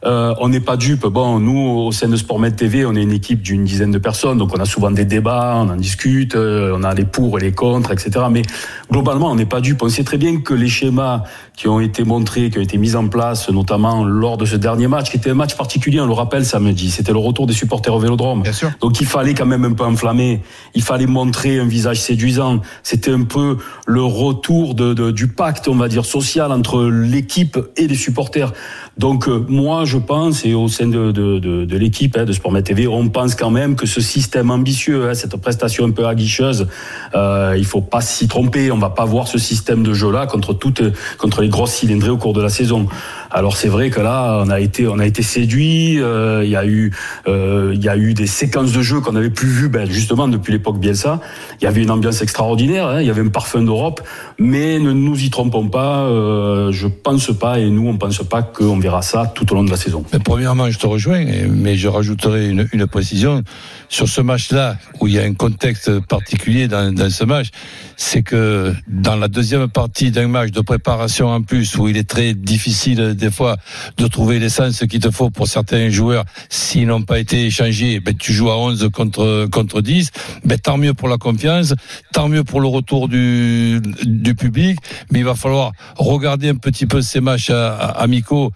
euh, 0.05 0.35
on 0.39 0.49
n'est 0.49 0.61
pas 0.61 0.77
dupe. 0.77 1.07
Bon, 1.07 1.39
nous, 1.39 1.59
au 1.59 1.93
sein 1.93 2.09
de 2.09 2.17
Sportmed 2.17 2.57
TV, 2.57 2.85
on 2.85 2.95
est 2.95 3.03
une 3.03 3.13
équipe 3.13 3.41
d'une 3.41 3.65
dizaine 3.65 3.93
de 3.93 3.99
personnes, 3.99 4.39
donc 4.39 4.51
on 4.57 4.61
a 4.61 4.65
souvent 4.65 4.91
des 4.91 5.05
débats, 5.05 5.55
on 5.57 5.71
en 5.71 5.77
discute, 5.77 6.35
euh, 6.35 6.77
on 6.77 6.83
a 6.83 6.93
les 6.95 7.05
pour 7.05 7.39
et 7.39 7.43
les 7.43 7.53
contre, 7.53 7.93
etc. 7.93 8.27
Mais 8.31 8.43
globalement, 8.91 9.31
on 9.31 9.37
n'est 9.37 9.47
pas 9.47 9.61
dupe. 9.61 9.83
On 9.83 9.89
sait 9.89 10.05
très 10.05 10.19
bien 10.19 10.41
que 10.41 10.55
les 10.55 10.69
schémas 10.69 11.23
qui 11.57 11.69
ont 11.69 11.81
été 11.81 12.03
montrés, 12.05 12.49
qui 12.51 12.59
ont 12.59 12.63
été 12.63 12.79
mis 12.79 12.97
en 12.97 13.09
place, 13.09 13.51
notamment 13.51 14.05
lors 14.05 14.37
de 14.39 14.47
ce 14.47 14.57
dernier 14.57 14.89
match, 14.89 15.11
qui 15.11 15.19
était 15.19 15.31
un 15.31 15.35
match 15.35 15.55
particulier, 15.55 16.01
on 16.01 16.07
le 16.07 16.13
rappelle 16.13 16.47
samedi, 16.47 16.91
c'était 16.91 17.13
le 17.13 17.19
retour 17.19 17.47
des 17.47 17.53
supporters 17.53 17.95
au 17.95 17.99
Vélodrome. 17.99 18.43
Bien 18.43 18.53
sûr. 18.53 18.71
Donc 18.81 19.01
il 19.01 19.07
fallait 19.07 19.35
quand 19.35 19.45
même 19.47 19.65
un 19.65 19.73
peu 19.73 19.85
enflammer, 19.85 20.41
il 20.75 20.83
fallait 20.83 21.07
montrer 21.07 21.59
un 21.61 21.67
visage 21.67 22.01
séduisant. 22.01 22.61
C'était 22.83 23.13
un 23.13 23.25
peu 23.25 23.59
le 23.87 24.03
retour 24.03 24.75
de, 24.75 24.95
de- 24.95 25.11
du 25.11 25.29
pacte, 25.29 25.69
on 25.69 25.75
va 25.77 25.89
dire, 25.89 26.07
social 26.07 26.53
entre 26.53 26.85
l'équipe 26.85 27.59
et 27.77 27.87
les 27.87 27.95
supporters. 27.97 28.53
Donc 28.97 29.29
euh, 29.29 29.45
moi, 29.49 29.85
je 29.85 29.99
pense, 29.99 30.45
et 30.45 30.55
au 30.55 30.69
sein 30.69 30.87
de, 30.87 31.13
de, 31.13 31.39
de, 31.39 31.65
de 31.65 31.77
l'équipe 31.77 32.17
hein, 32.17 32.25
de 32.25 32.33
Sportmet 32.33 32.63
TV, 32.63 32.87
on 32.87 33.09
pense 33.09 33.35
quand 33.35 33.51
même 33.51 33.77
que 33.77 33.87
ce 33.87 34.01
système 34.01 34.51
ambitieux, 34.51 35.09
hein, 35.09 35.15
cette 35.15 35.37
prestation 35.37 35.85
un 35.87 35.91
peu 35.91 36.07
aguicheuse, 36.07 36.67
euh, 37.15 37.55
il 37.59 37.65
faut 37.67 37.81
pas 37.83 38.01
s'y 38.01 38.27
tromper. 38.27 38.71
On 38.73 38.79
va 38.79 38.91
pas 38.91 39.05
voir 39.05 39.29
ce 39.29 39.39
système 39.39 39.83
de 39.83 39.93
jeu-là 39.93 40.27
contre 40.27 40.53
toutes, 40.55 40.83
contre 41.19 41.42
les 41.43 41.49
grosses 41.49 41.75
cylindrées 41.75 42.11
au 42.11 42.17
cours 42.17 42.33
de 42.33 42.41
la 42.41 42.49
saison. 42.49 42.87
Alors 43.35 43.57
c'est 43.57 43.69
vrai 43.69 43.89
que 43.91 44.01
là, 44.01 44.43
on 44.45 44.51
a 44.51 44.61
été, 44.61 44.87
on 44.87 44.99
a 44.99 45.07
été 45.07 45.23
séduit. 45.23 45.99
euh, 46.01 46.43
Il 46.45 46.51
y 46.51 46.57
a 46.57 46.67
eu, 46.67 46.93
euh, 47.29 47.73
il 47.75 47.83
y 47.83 47.89
a 47.89 47.97
eu 47.97 48.13
des 48.13 48.27
séquences 48.27 48.73
de 48.73 48.83
jeu 48.83 49.01
qu'on 49.01 49.13
n'avait 49.13 49.31
plus 49.31 49.49
vues, 49.49 49.69
ben, 49.69 49.91
justement 49.91 50.29
depuis 50.29 50.53
l'époque 50.53 50.79
Bielsa. 50.79 51.19
Il 51.61 51.65
y 51.65 51.67
avait 51.67 51.83
une 51.83 51.91
ambiance 51.91 52.21
extraordinaire. 52.21 52.87
hein, 52.89 53.01
il 53.01 53.07
y 53.07 53.11
avait 53.11 53.23
un 53.23 53.29
parfum 53.29 53.63
d'Europe. 53.63 54.03
Mais 54.39 54.79
ne 54.79 54.93
nous 54.93 55.19
y 55.23 55.31
trompons 55.31 55.69
pas. 55.69 56.01
Euh, 56.03 56.73
je 56.73 56.87
pense 56.89 57.31
pas, 57.39 57.59
et 57.59 57.71
nous 57.71 57.89
on 57.89 57.97
pense 57.97 58.19
pas 58.23 58.43
qu'on 58.43 58.79
verra 58.79 59.03
ça 59.03 59.33
tout 59.35 59.51
au 59.53 59.55
long 59.55 59.65
de 59.65 59.71
la 59.71 59.77
saison. 59.77 60.05
Mais 60.13 60.19
premièrement, 60.19 60.71
je 60.71 60.79
te 60.79 60.87
rejoins, 60.87 61.25
mais 61.51 61.77
je 61.77 61.89
rajouterai 61.89 62.49
une, 62.51 62.69
une 62.73 62.87
précision. 62.87 63.43
Sur 63.89 64.09
ce 64.09 64.21
match-là, 64.21 64.77
où 65.01 65.07
il 65.07 65.15
y 65.15 65.19
a 65.19 65.23
un 65.23 65.35
contexte 65.35 66.01
particulier 66.01 66.67
dans, 66.69 66.93
dans 66.95 67.11
ce 67.11 67.25
match, 67.25 67.49
c'est 67.97 68.23
que 68.23 68.73
dans 68.89 69.17
la 69.17 69.29
deuxième 69.29 69.69
partie 69.69 70.11
d'un 70.11 70.29
match 70.29 70.51
de 70.51 70.61
préparation 70.61 71.29
en 71.29 71.43
plus, 71.43 71.77
où 71.77 71.89
il 71.89 71.97
est 71.97 72.09
très 72.09 72.35
difficile 72.35 73.15
des 73.23 73.31
fois 73.31 73.57
de 73.99 74.07
trouver 74.09 74.41
l'essence 74.41 74.81
qu'il 74.91 74.99
te 75.01 75.11
faut 75.11 75.31
pour 75.31 75.47
certains 75.47 75.89
joueurs, 75.91 76.25
s'ils 76.51 76.87
n'ont 76.89 77.03
pas 77.03 77.19
été 77.21 77.47
échangés, 77.47 78.01
ben, 78.01 78.15
tu 78.17 78.33
joues 78.33 78.51
à 78.51 78.59
11 78.59 78.89
contre, 78.93 79.47
contre 79.51 79.81
10, 79.81 80.11
ben, 80.45 80.59
tant 80.59 80.77
mieux 80.77 80.93
pour 80.93 81.09
la 81.09 81.19
confiance, 81.19 81.73
tant 82.13 82.29
mieux 82.29 82.43
pour 82.43 82.61
le 82.61 82.67
retour 82.67 83.09
du, 83.09 83.81
du 84.05 84.35
public, 84.35 84.79
mais 85.11 85.21
il 85.21 85.25
va 85.25 85.37
falloir 85.37 85.71
regarder 85.97 86.49
un 86.49 86.57
petit 86.57 86.87
peu 86.87 87.01
ces 87.01 87.21
matchs 87.21 87.51
à- 87.51 87.77
amicaux 88.07 88.53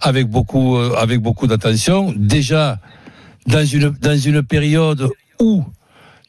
avec 0.00 0.26
beaucoup, 0.28 0.76
euh, 0.76 0.94
avec 0.96 1.20
beaucoup 1.20 1.46
d'attention. 1.46 2.14
Déjà, 2.16 2.78
dans 3.46 3.64
une, 3.66 3.90
dans 4.00 4.16
une 4.18 4.42
période 4.42 5.10
où 5.40 5.62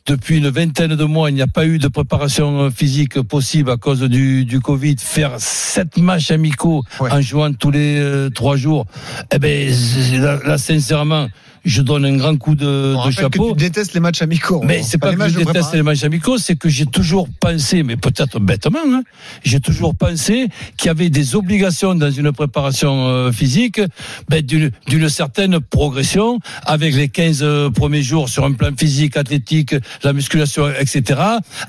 depuis 0.08 0.38
une 0.38 0.50
vingtaine 0.50 0.96
de 0.96 1.04
mois, 1.04 1.30
il 1.30 1.36
n'y 1.36 1.42
a 1.42 1.48
pas 1.48 1.66
eu 1.66 1.78
de 1.80 1.88
préparation 1.90 2.72
physique 2.72 3.22
possible 3.22 3.70
à 3.72 3.78
cause 3.78 4.02
du, 4.02 4.46
du 4.46 4.60
Covid, 4.62 4.96
faire 5.00 5.34
sept 5.38 5.98
matchs 5.98 6.32
amicaux 6.32 6.84
Ouais. 7.00 7.12
en 7.12 7.22
jouant 7.22 7.52
tous 7.54 7.72
les 7.72 8.00
euh, 8.00 8.30
trois 8.30 8.56
jours, 8.56 8.86
eh 9.34 9.38
ben 9.40 9.70
là, 10.46 10.58
sincèrement, 10.58 11.28
je 11.68 11.82
donne 11.82 12.06
un 12.06 12.16
grand 12.16 12.38
coup 12.38 12.56
de, 12.56 12.96
On 12.98 13.06
de 13.08 13.12
chapeau. 13.12 13.54
que 13.54 13.60
tu 13.60 13.66
détestes 13.66 13.94
les 13.94 14.00
matchs 14.00 14.22
amicaux. 14.22 14.62
Mais 14.64 14.80
hein. 14.80 14.84
c'est 14.84 14.98
pas 14.98 15.12
les 15.12 15.18
que 15.18 15.28
je 15.28 15.38
déteste 15.40 15.74
les 15.74 15.84
matchs 15.84 16.04
amicaux, 16.04 16.38
c'est 16.38 16.56
que 16.56 16.70
j'ai 16.70 16.86
toujours 16.86 17.28
pensé, 17.40 17.84
mais 17.84 17.98
peut-être 17.98 18.40
bêtement, 18.40 18.80
hein, 18.88 19.04
j'ai 19.44 19.60
toujours 19.60 19.94
pensé 19.94 20.48
qu'il 20.78 20.88
y 20.88 20.90
avait 20.90 21.10
des 21.10 21.36
obligations 21.36 21.94
dans 21.94 22.10
une 22.10 22.32
préparation 22.32 23.08
euh, 23.10 23.32
physique 23.32 23.82
ben, 24.30 24.42
d'une 24.42 25.10
certaine 25.10 25.60
progression 25.60 26.40
avec 26.66 26.96
les 26.96 27.10
15 27.10 27.40
euh, 27.42 27.70
premiers 27.70 28.04
jours 28.04 28.30
sur 28.30 28.46
un 28.46 28.54
plan 28.54 28.72
physique, 28.78 29.18
athlétique, 29.18 29.76
la 30.04 30.14
musculation, 30.14 30.70
etc. 30.70 31.20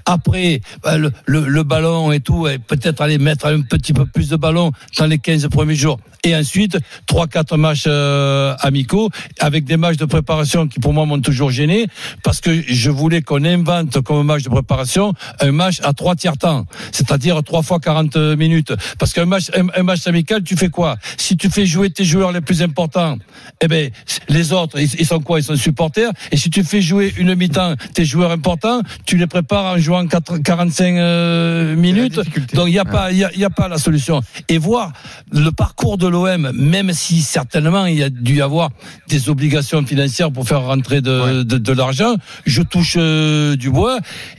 Après, 0.05 0.61
ben, 0.85 0.97
le, 0.97 1.13
le, 1.27 1.41
le 1.49 1.63
ballon 1.65 2.13
et 2.13 2.21
tout, 2.21 2.47
et 2.47 2.59
peut-être 2.59 3.01
aller 3.01 3.19
mettre 3.19 3.47
un 3.47 3.63
petit 3.63 3.93
peu 3.93 4.07
plus 4.07 4.29
de 4.29 4.37
ballon 4.37 4.71
dans 4.97 5.07
les 5.07 5.19
15 5.19 5.49
premiers 5.49 5.75
jours. 5.75 5.99
Et 6.25 6.35
ensuite, 6.35 6.79
trois, 7.07 7.27
quatre 7.27 7.57
matchs 7.57 7.85
euh, 7.87 8.55
amicaux 8.61 9.09
avec 9.39 9.65
des 9.65 9.77
matchs 9.77 9.88
de 9.97 10.05
préparation 10.05 10.67
qui 10.69 10.81
pour 10.81 10.93
moi 10.93 11.07
m'ont 11.07 11.21
toujours 11.21 11.51
gêné 11.51 11.87
parce 12.23 12.41
que 12.41 12.63
je 12.67 12.91
voulais 12.91 13.23
qu'on 13.23 13.45
invente 13.45 14.01
comme 14.03 14.27
match 14.27 14.43
de 14.43 14.49
préparation 14.49 15.15
un 15.41 15.53
match 15.53 15.81
à 15.83 15.93
trois 15.93 16.15
tiers 16.15 16.37
temps, 16.37 16.67
c'est-à-dire 16.93 17.43
trois 17.43 17.63
fois 17.63 17.81
40 17.81 18.17
minutes. 18.37 18.73
Parce 18.99 19.13
qu'un 19.13 19.27
match, 19.27 19.51
un, 19.55 19.67
un 19.75 19.83
match 19.83 20.07
amical, 20.07 20.43
tu 20.43 20.57
fais 20.57 20.69
quoi? 20.69 20.97
Si 21.17 21.37
tu 21.37 21.49
fais 21.51 21.67
jouer 21.67 21.91
tes 21.91 22.05
joueurs 22.05 22.33
les 22.33 22.41
plus 22.41 22.63
importants, 22.63 23.19
eh 23.61 23.69
ben 23.69 23.91
les 24.29 24.53
autres, 24.53 24.79
ils, 24.79 25.01
ils 25.01 25.07
sont 25.07 25.21
quoi? 25.21 25.41
Ils 25.41 25.45
sont 25.45 25.57
supporters. 25.57 26.11
Et 26.31 26.37
si 26.37 26.51
tu 26.51 26.63
fais 26.65 26.81
jouer 26.81 27.13
une 27.17 27.35
mi-temps 27.35 27.75
tes 27.95 28.05
joueurs 28.05 28.31
importants, 28.31 28.83
tu 29.07 29.17
les 29.17 29.27
prépares 29.27 29.75
en 29.75 29.79
jouant 29.79 30.07
4, 30.07 30.39
45 30.39 30.97
euh, 30.97 31.77
minutes. 31.77 32.21
Donc 32.55 32.69
il 32.69 32.73
n'y 32.73 32.79
a 32.79 32.85
pas, 32.85 33.13
il 33.13 33.19
y 33.19 33.25
a, 33.25 33.35
y 33.35 33.45
a 33.45 33.51
pas 33.51 33.69
la 33.69 33.79
solution. 33.79 34.21
Et 34.49 34.59
voir 34.59 34.93
le 35.33 35.51
parcours 35.51 35.99
de 35.99 36.07
l'OM, 36.07 36.51
même 36.55 36.93
si 36.93 37.23
certainement 37.23 37.87
il 37.87 37.99
y 37.99 38.03
a 38.03 38.11
dû 38.11 38.37
y 38.37 38.43
avoir 38.43 38.71
des 39.09 39.29
obligations 39.29 39.68
financières 39.87 40.31
pour 40.33 40.47
faire 40.47 40.63
rentrer 40.63 41.01
de, 41.01 41.19
Ouais. 41.21 41.45
de, 41.45 41.59
de 41.59 41.73
l'argent, 41.73 42.15
je 42.47 42.63
touche 42.63 42.95
euh, 42.99 43.57
du 43.57 43.71
bois 43.71 43.99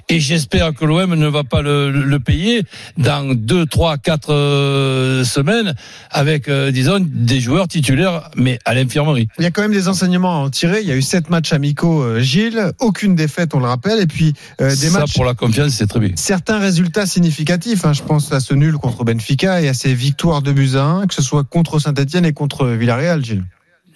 et 0.09 0.19
j'espère 0.19 0.73
que 0.73 0.85
l'OM 0.85 1.13
ne 1.15 1.27
va 1.27 1.43
pas 1.43 1.61
le, 1.61 1.91
le 1.91 2.19
payer 2.19 2.63
dans 2.97 3.33
deux, 3.35 3.65
trois, 3.65 3.97
quatre 3.97 4.33
euh, 4.33 5.23
semaines 5.23 5.73
avec, 6.11 6.47
euh, 6.47 6.71
disons, 6.71 6.99
des 6.99 7.39
joueurs 7.39 7.67
titulaires, 7.67 8.29
mais 8.35 8.59
à 8.65 8.73
l'infirmerie. 8.73 9.27
Il 9.37 9.43
y 9.43 9.45
a 9.47 9.51
quand 9.51 9.61
même 9.61 9.71
des 9.73 9.87
enseignements 9.87 10.41
à 10.41 10.45
en 10.45 10.49
tirer. 10.49 10.81
Il 10.81 10.87
y 10.87 10.91
a 10.91 10.95
eu 10.95 11.01
sept 11.01 11.29
matchs 11.29 11.53
amicaux, 11.53 12.01
euh, 12.01 12.19
Gilles, 12.21 12.71
aucune 12.79 13.15
défaite, 13.15 13.53
on 13.53 13.59
le 13.59 13.65
rappelle, 13.67 13.99
et 13.99 14.07
puis 14.07 14.33
des 14.59 14.69
Ça, 14.75 14.99
matchs. 14.99 15.13
pour 15.13 15.25
la 15.25 15.33
confiance, 15.33 15.73
c'est 15.73 15.87
très 15.87 15.99
bien. 15.99 16.09
Certains 16.15 16.59
résultats 16.59 17.05
significatifs, 17.05 17.85
hein, 17.85 17.93
je 17.93 18.03
pense 18.03 18.31
à 18.31 18.39
ce 18.39 18.53
nul 18.53 18.73
contre 18.77 19.03
Benfica 19.03 19.61
et 19.61 19.67
à 19.69 19.73
ces 19.73 19.93
victoires 19.93 20.41
de 20.41 20.51
buts 20.51 20.71
à 20.75 20.83
1, 20.83 21.07
que 21.07 21.13
ce 21.13 21.21
soit 21.21 21.43
contre 21.43 21.79
Saint-Etienne 21.79 22.25
et 22.25 22.33
contre 22.33 22.67
Villarreal, 22.67 23.23
Gilles. 23.23 23.43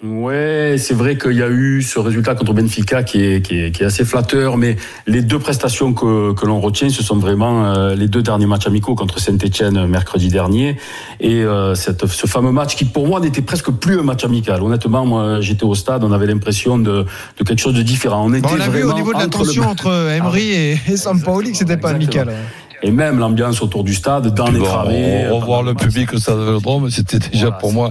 Ouais, 0.06 0.74
c'est 0.78 0.92
vrai 0.92 1.16
qu'il 1.16 1.32
y 1.32 1.42
a 1.42 1.48
eu 1.48 1.80
ce 1.80 1.98
résultat 1.98 2.34
contre 2.34 2.52
Benfica 2.52 3.02
qui 3.02 3.24
est, 3.24 3.40
qui 3.40 3.58
est, 3.58 3.70
qui 3.70 3.82
est 3.82 3.86
assez 3.86 4.04
flatteur, 4.04 4.58
mais 4.58 4.76
les 5.06 5.22
deux 5.22 5.38
prestations 5.38 5.94
que, 5.94 6.34
que 6.34 6.44
l'on 6.44 6.60
retient, 6.60 6.90
ce 6.90 7.02
sont 7.02 7.16
vraiment 7.16 7.64
euh, 7.64 7.94
les 7.94 8.06
deux 8.06 8.20
derniers 8.22 8.44
matchs 8.46 8.66
amicaux 8.66 8.94
contre 8.94 9.18
Saint-Etienne 9.18 9.86
mercredi 9.86 10.28
dernier 10.28 10.76
et 11.20 11.42
euh, 11.42 11.74
cette, 11.74 12.04
ce 12.06 12.26
fameux 12.26 12.50
match 12.52 12.76
qui 12.76 12.84
pour 12.84 13.06
moi 13.06 13.18
n'était 13.18 13.40
presque 13.40 13.70
plus 13.70 13.98
un 13.98 14.02
match 14.02 14.24
amical. 14.24 14.62
Honnêtement, 14.62 15.06
moi 15.06 15.40
j'étais 15.40 15.64
au 15.64 15.74
stade, 15.74 16.04
on 16.04 16.12
avait 16.12 16.26
l'impression 16.26 16.76
de, 16.76 17.06
de 17.38 17.44
quelque 17.44 17.60
chose 17.60 17.74
de 17.74 17.82
différent. 17.82 18.26
On 18.26 18.34
était 18.34 18.42
Bon, 18.46 18.54
on 18.58 18.60
a 18.60 18.68
vu 18.68 18.82
au 18.84 18.92
niveau 18.92 19.14
de 19.14 19.18
la 19.18 19.24
entre 19.24 19.44
le- 19.44 19.62
entre 19.62 20.10
Emery 20.10 20.50
et, 20.52 20.78
et 20.86 20.96
Sampaoli 20.98 21.52
que 21.52 21.56
c'était 21.56 21.78
pas 21.78 21.92
Exactement. 21.94 22.24
amical. 22.24 22.44
et 22.82 22.90
même 22.90 23.18
l'ambiance 23.18 23.62
autour 23.62 23.84
du 23.84 23.94
stade, 23.94 24.34
dans 24.34 24.50
les 24.50 24.58
Bon, 24.58 24.64
travées. 24.66 25.28
revoir 25.30 25.62
le 25.62 25.72
public 25.72 26.12
au 26.12 26.18
stade 26.18 26.40
Vélodrome, 26.40 26.90
c'était 26.90 27.18
déjà 27.20 27.46
Voilà, 27.46 27.56
pour 27.56 27.72
moi 27.72 27.88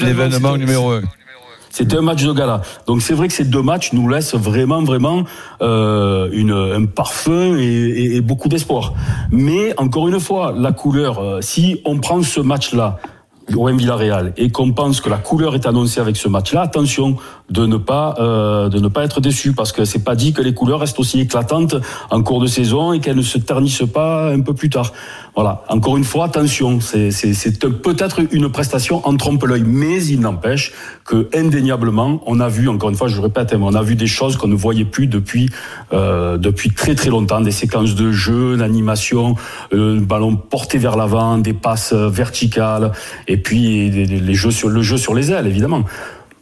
l'événement 0.00 0.56
numéro 0.56 0.92
un. 0.92 1.02
C'était 1.70 1.96
un 1.96 2.02
match 2.02 2.24
de 2.24 2.32
gala. 2.32 2.62
Donc 2.86 3.02
c'est 3.02 3.14
vrai 3.14 3.28
que 3.28 3.34
ces 3.34 3.44
deux 3.44 3.62
matchs 3.62 3.92
nous 3.92 4.08
laissent 4.08 4.34
vraiment, 4.34 4.82
vraiment 4.82 5.24
euh, 5.62 6.28
une, 6.32 6.52
un 6.52 6.86
parfum 6.86 7.56
et, 7.58 8.20
beaucoup 8.20 8.48
d'espoir. 8.48 8.94
Mais 9.30 9.74
encore 9.78 10.08
une 10.08 10.20
fois, 10.20 10.52
la 10.56 10.72
couleur, 10.72 11.18
euh, 11.18 11.40
si 11.40 11.80
on 11.84 11.98
prend 11.98 12.22
ce 12.22 12.40
match-là, 12.40 12.98
OM 13.54 13.78
Villarreal, 13.78 14.32
et 14.36 14.50
qu'on 14.50 14.72
pense 14.72 15.00
que 15.00 15.08
la 15.08 15.16
couleur 15.16 15.54
est 15.54 15.66
annoncée 15.66 16.00
avec 16.00 16.16
ce 16.16 16.28
match-là, 16.28 16.62
attention 16.62 17.16
de 17.50 17.66
ne 17.66 17.76
pas 17.76 18.14
euh, 18.18 18.68
de 18.68 18.78
ne 18.78 18.88
pas 18.88 19.04
être 19.04 19.20
déçu 19.20 19.52
parce 19.52 19.72
que 19.72 19.84
c'est 19.84 20.04
pas 20.04 20.14
dit 20.14 20.32
que 20.32 20.42
les 20.42 20.52
couleurs 20.52 20.80
restent 20.80 20.98
aussi 20.98 21.20
éclatantes 21.20 21.76
en 22.10 22.22
cours 22.22 22.40
de 22.40 22.46
saison 22.46 22.92
et 22.92 23.00
qu'elles 23.00 23.16
ne 23.16 23.22
se 23.22 23.38
ternissent 23.38 23.84
pas 23.92 24.30
un 24.32 24.40
peu 24.40 24.54
plus 24.54 24.70
tard. 24.70 24.92
Voilà. 25.34 25.62
Encore 25.68 25.96
une 25.96 26.04
fois, 26.04 26.26
attention, 26.26 26.80
c'est 26.80 27.58
peut-être 27.60 28.20
une 28.32 28.50
prestation 28.50 29.06
en 29.06 29.16
trompe-l'œil, 29.16 29.62
mais 29.64 30.04
il 30.04 30.20
n'empêche 30.20 30.72
que 31.04 31.28
indéniablement, 31.32 32.20
on 32.26 32.40
a 32.40 32.48
vu 32.48 32.68
encore 32.68 32.90
une 32.90 32.96
fois, 32.96 33.06
je 33.08 33.20
répète, 33.20 33.52
hein, 33.52 33.60
on 33.62 33.74
a 33.74 33.82
vu 33.82 33.94
des 33.94 34.08
choses 34.08 34.36
qu'on 34.36 34.48
ne 34.48 34.56
voyait 34.56 34.84
plus 34.84 35.06
depuis 35.06 35.48
euh, 35.92 36.38
depuis 36.38 36.70
très 36.70 36.94
très 36.94 37.10
longtemps, 37.10 37.40
des 37.40 37.52
séquences 37.52 37.94
de 37.94 38.10
jeu, 38.10 38.56
d'animation, 38.56 39.36
euh, 39.72 40.00
ballon 40.00 40.36
porté 40.36 40.76
vers 40.76 40.96
l'avant, 40.96 41.38
des 41.38 41.52
passes 41.54 41.92
verticales, 41.92 42.92
et 43.28 43.36
puis 43.36 43.90
les 43.90 44.34
jeux 44.34 44.50
sur 44.50 44.68
le 44.68 44.82
jeu 44.82 44.96
sur 44.96 45.14
les 45.14 45.30
ailes, 45.30 45.46
évidemment. 45.46 45.84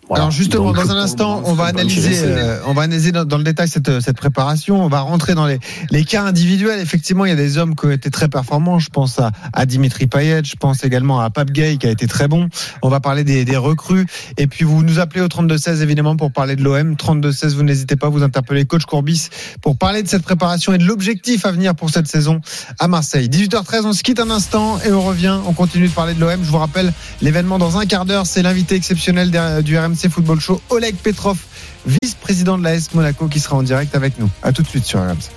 Voilà. 0.09 0.23
Alors 0.23 0.31
justement, 0.31 0.67
Donc, 0.67 0.77
dans 0.77 0.93
un 0.93 0.99
instant, 0.99 1.43
on 1.47 1.55
va 1.55 1.65
analyser, 1.65 2.21
euh, 2.23 2.61
on 2.67 2.75
va 2.75 2.83
analyser 2.83 3.11
dans, 3.11 3.25
dans 3.25 3.39
le 3.39 3.45
détail 3.45 3.67
cette, 3.69 4.01
cette 4.01 4.17
préparation. 4.17 4.85
On 4.85 4.89
va 4.89 5.01
rentrer 5.01 5.35
dans 5.35 5.47
les, 5.47 5.59
les 5.91 6.05
cas 6.05 6.23
individuels. 6.23 6.79
Effectivement, 6.79 7.25
il 7.25 7.31
y 7.31 7.33
a 7.33 7.37
des 7.37 7.59
hommes 7.59 7.75
qui 7.75 7.87
ont 7.87 7.91
été 7.91 8.09
très 8.11 8.29
performants. 8.29 8.79
Je 8.79 8.89
pense 8.89 9.19
à, 9.19 9.33
à 9.53 9.67
Dimitri 9.67 10.07
Payet. 10.07 10.43
Je 10.45 10.55
pense 10.55 10.85
également 10.85 11.21
à 11.21 11.31
Pape 11.31 11.51
Gay 11.51 11.77
qui 11.79 11.89
a 11.89 11.91
été 11.91 12.07
très 12.07 12.29
bon. 12.29 12.49
On 12.83 12.89
va 12.89 13.01
parler 13.01 13.25
des, 13.25 13.45
des 13.45 13.57
recrues. 13.57 14.07
Et 14.37 14.47
puis 14.47 14.65
vous 14.65 14.85
nous 14.85 15.01
appelez 15.01 15.23
au 15.23 15.27
32-16 15.27 15.81
évidemment 15.81 16.17
pour 16.17 16.31
parler 16.31 16.55
de 16.55 16.63
l'OM. 16.63 16.95
32-16, 16.95 17.55
vous 17.55 17.65
n'hésitez 17.65 17.97
pas, 17.97 18.09
vous 18.09 18.23
interpellez 18.23 18.65
coach 18.65 18.85
Courbis 18.85 19.29
pour 19.61 19.77
parler 19.77 20.05
de 20.05 20.09
cette 20.09 20.23
préparation 20.23 20.73
et 20.73 20.79
de 20.79 20.85
l'objectif 20.85 21.45
à 21.47 21.51
venir 21.51 21.75
pour 21.75 21.91
cette 21.91 22.07
saison 22.07 22.41
à 22.79 22.87
Marseille. 22.87 23.29
18h13, 23.29 23.81
on 23.85 23.93
se 23.93 24.05
quitte 24.05 24.21
un 24.21 24.31
instant 24.31 24.79
et 24.87 24.93
on 24.93 25.03
revient. 25.03 25.37
On 25.49 25.53
continue 25.53 25.89
de 25.89 25.93
parler 25.93 26.15
de 26.15 26.21
l'OM. 26.21 26.45
Je 26.45 26.51
vous 26.51 26.59
rappelle 26.59 26.93
l'événement 27.23 27.59
dans 27.59 27.77
un 27.77 27.87
quart 27.87 28.05
d'heure. 28.05 28.25
C'est 28.25 28.43
l'invité 28.43 28.77
exceptionnel 28.77 29.33
du 29.65 29.77
RMC 29.77 29.96
Football 30.09 30.41
Show, 30.41 30.61
Oleg 30.71 30.95
Petrov, 30.97 31.39
vice-président 31.87 32.59
de 32.59 32.65
l'AS 32.65 32.93
Monaco, 32.95 33.29
qui 33.29 33.41
sera 33.41 33.57
en 33.57 33.63
direct 33.63 33.95
avec 33.95 34.19
nous. 34.19 34.29
À 34.43 34.53
tout 34.53 34.63
de 34.63 34.69
suite 34.69 34.85
sur 34.85 35.01
RMC. 35.01 35.31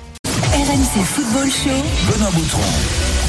RMC 0.53 1.03
Football 1.05 1.49
Show. 1.49 2.11
Benoît 2.11 2.31
Boutron. 2.31 2.61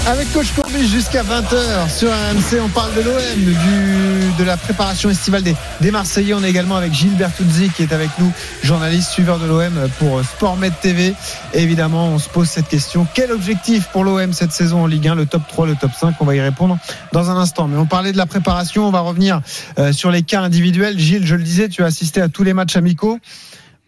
Avec 0.07 0.33
coach 0.33 0.52
Courbis 0.54 0.88
jusqu'à 0.88 1.23
20h 1.23 1.88
sur 1.95 2.09
RMC, 2.09 2.61
on 2.64 2.69
parle 2.71 2.95
de 2.95 3.02
l'OM, 3.02 4.37
de 4.38 4.45
la 4.45 4.57
préparation 4.57 5.11
estivale 5.11 5.42
des, 5.42 5.54
des 5.80 5.90
Marseillais. 5.90 6.33
On 6.35 6.42
est 6.42 6.49
également 6.49 6.76
avec 6.76 6.92
Gilles 6.92 7.16
Bertuzzi 7.16 7.71
qui 7.71 7.83
est 7.83 7.92
avec 7.92 8.09
nous, 8.19 8.33
journaliste, 8.64 9.11
suiveur 9.11 9.38
de 9.38 9.47
l'OM 9.47 9.88
pour 9.99 10.25
Sportmed 10.25 10.73
TV. 10.80 11.14
Évidemment, 11.52 12.09
on 12.09 12.19
se 12.19 12.28
pose 12.28 12.49
cette 12.49 12.69
question. 12.69 13.07
Quel 13.14 13.30
objectif 13.30 13.88
pour 13.88 14.02
l'OM 14.02 14.33
cette 14.33 14.52
saison 14.52 14.85
en 14.85 14.87
Ligue 14.87 15.07
1, 15.07 15.14
le 15.14 15.26
top 15.26 15.42
3, 15.47 15.66
le 15.66 15.76
top 15.76 15.92
5 15.92 16.14
On 16.21 16.25
va 16.25 16.35
y 16.35 16.40
répondre 16.40 16.78
dans 17.12 17.30
un 17.30 17.37
instant. 17.37 17.69
Mais 17.69 17.76
on 17.76 17.87
parlait 17.87 18.12
de 18.12 18.19
la 18.19 18.26
préparation, 18.26 18.88
on 18.88 18.90
va 18.90 19.00
revenir 19.00 19.42
euh, 19.78 19.92
sur 19.92 20.11
les 20.11 20.23
cas 20.23 20.40
individuels. 20.40 20.99
Gilles, 20.99 21.26
je 21.26 21.35
le 21.35 21.42
disais, 21.42 21.69
tu 21.69 21.83
as 21.83 21.87
assisté 21.87 22.23
à 22.23 22.28
tous 22.28 22.42
les 22.42 22.54
matchs 22.54 22.76
amicaux. 22.76 23.21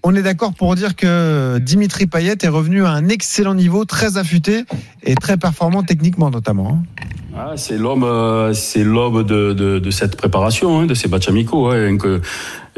On 0.04 0.14
est 0.16 0.22
d'accord 0.22 0.52
pour 0.52 0.74
dire 0.74 0.96
que 0.96 1.58
Dimitri 1.58 2.06
Payet 2.06 2.34
est 2.42 2.48
revenu 2.48 2.84
à 2.84 2.90
un 2.90 3.08
excellent 3.08 3.54
niveau, 3.54 3.84
très 3.84 4.16
affûté 4.16 4.64
et 5.04 5.14
très 5.14 5.36
performant 5.36 5.84
techniquement 5.84 6.30
notamment. 6.30 6.80
hein. 6.82 7.02
Ah, 7.34 7.52
c'est 7.56 7.78
l'homme, 7.78 8.04
euh, 8.04 8.52
c'est 8.52 8.84
l'homme 8.84 9.22
de, 9.22 9.52
de, 9.54 9.90
cette 9.90 10.16
préparation, 10.16 10.80
hein, 10.80 10.86
de 10.86 10.92
ces 10.92 11.08
matchs 11.08 11.28
amicaux. 11.28 11.70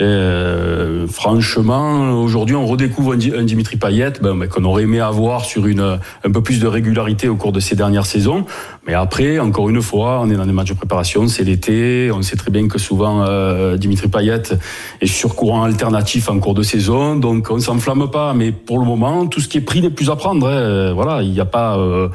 Euh, 0.00 1.06
franchement, 1.06 2.12
aujourd'hui, 2.20 2.56
on 2.56 2.66
redécouvre 2.66 3.12
un, 3.12 3.16
Di- 3.16 3.32
un 3.36 3.44
Dimitri 3.44 3.76
Payet 3.76 4.14
ben, 4.20 4.34
ben, 4.36 4.48
qu'on 4.48 4.64
aurait 4.64 4.82
aimé 4.82 4.98
avoir 5.00 5.44
sur 5.44 5.66
une 5.66 5.98
un 6.24 6.30
peu 6.32 6.42
plus 6.42 6.58
de 6.60 6.66
régularité 6.66 7.28
au 7.28 7.36
cours 7.36 7.52
de 7.52 7.60
ces 7.60 7.76
dernières 7.76 8.06
saisons. 8.06 8.44
Mais 8.86 8.94
après, 8.94 9.38
encore 9.38 9.68
une 9.70 9.80
fois, 9.80 10.20
on 10.22 10.30
est 10.30 10.34
dans 10.36 10.46
des 10.46 10.52
matchs 10.52 10.70
de 10.70 10.74
préparation, 10.74 11.28
c'est 11.28 11.44
l'été. 11.44 12.10
On 12.12 12.22
sait 12.22 12.36
très 12.36 12.50
bien 12.50 12.66
que 12.68 12.78
souvent 12.78 13.22
euh, 13.22 13.76
Dimitri 13.76 14.08
Payet 14.08 14.42
est 15.00 15.06
sur 15.06 15.34
courant 15.36 15.62
alternatif 15.62 16.28
en 16.28 16.38
cours 16.40 16.54
de 16.54 16.62
saison, 16.62 17.14
donc 17.16 17.48
on 17.50 17.60
s'enflamme 17.60 18.10
pas. 18.10 18.34
Mais 18.34 18.50
pour 18.52 18.78
le 18.78 18.84
moment, 18.84 19.26
tout 19.26 19.40
ce 19.40 19.48
qui 19.48 19.58
est 19.58 19.62
pris 19.62 19.80
n'est 19.80 19.90
plus 19.90 20.10
à 20.10 20.16
prendre. 20.16 20.48
hein. 20.48 20.92
Voilà, 20.92 21.22
il 21.22 21.30
n'y 21.30 21.40
a 21.40 21.44
pas. 21.46 21.78
euh, 21.78 22.08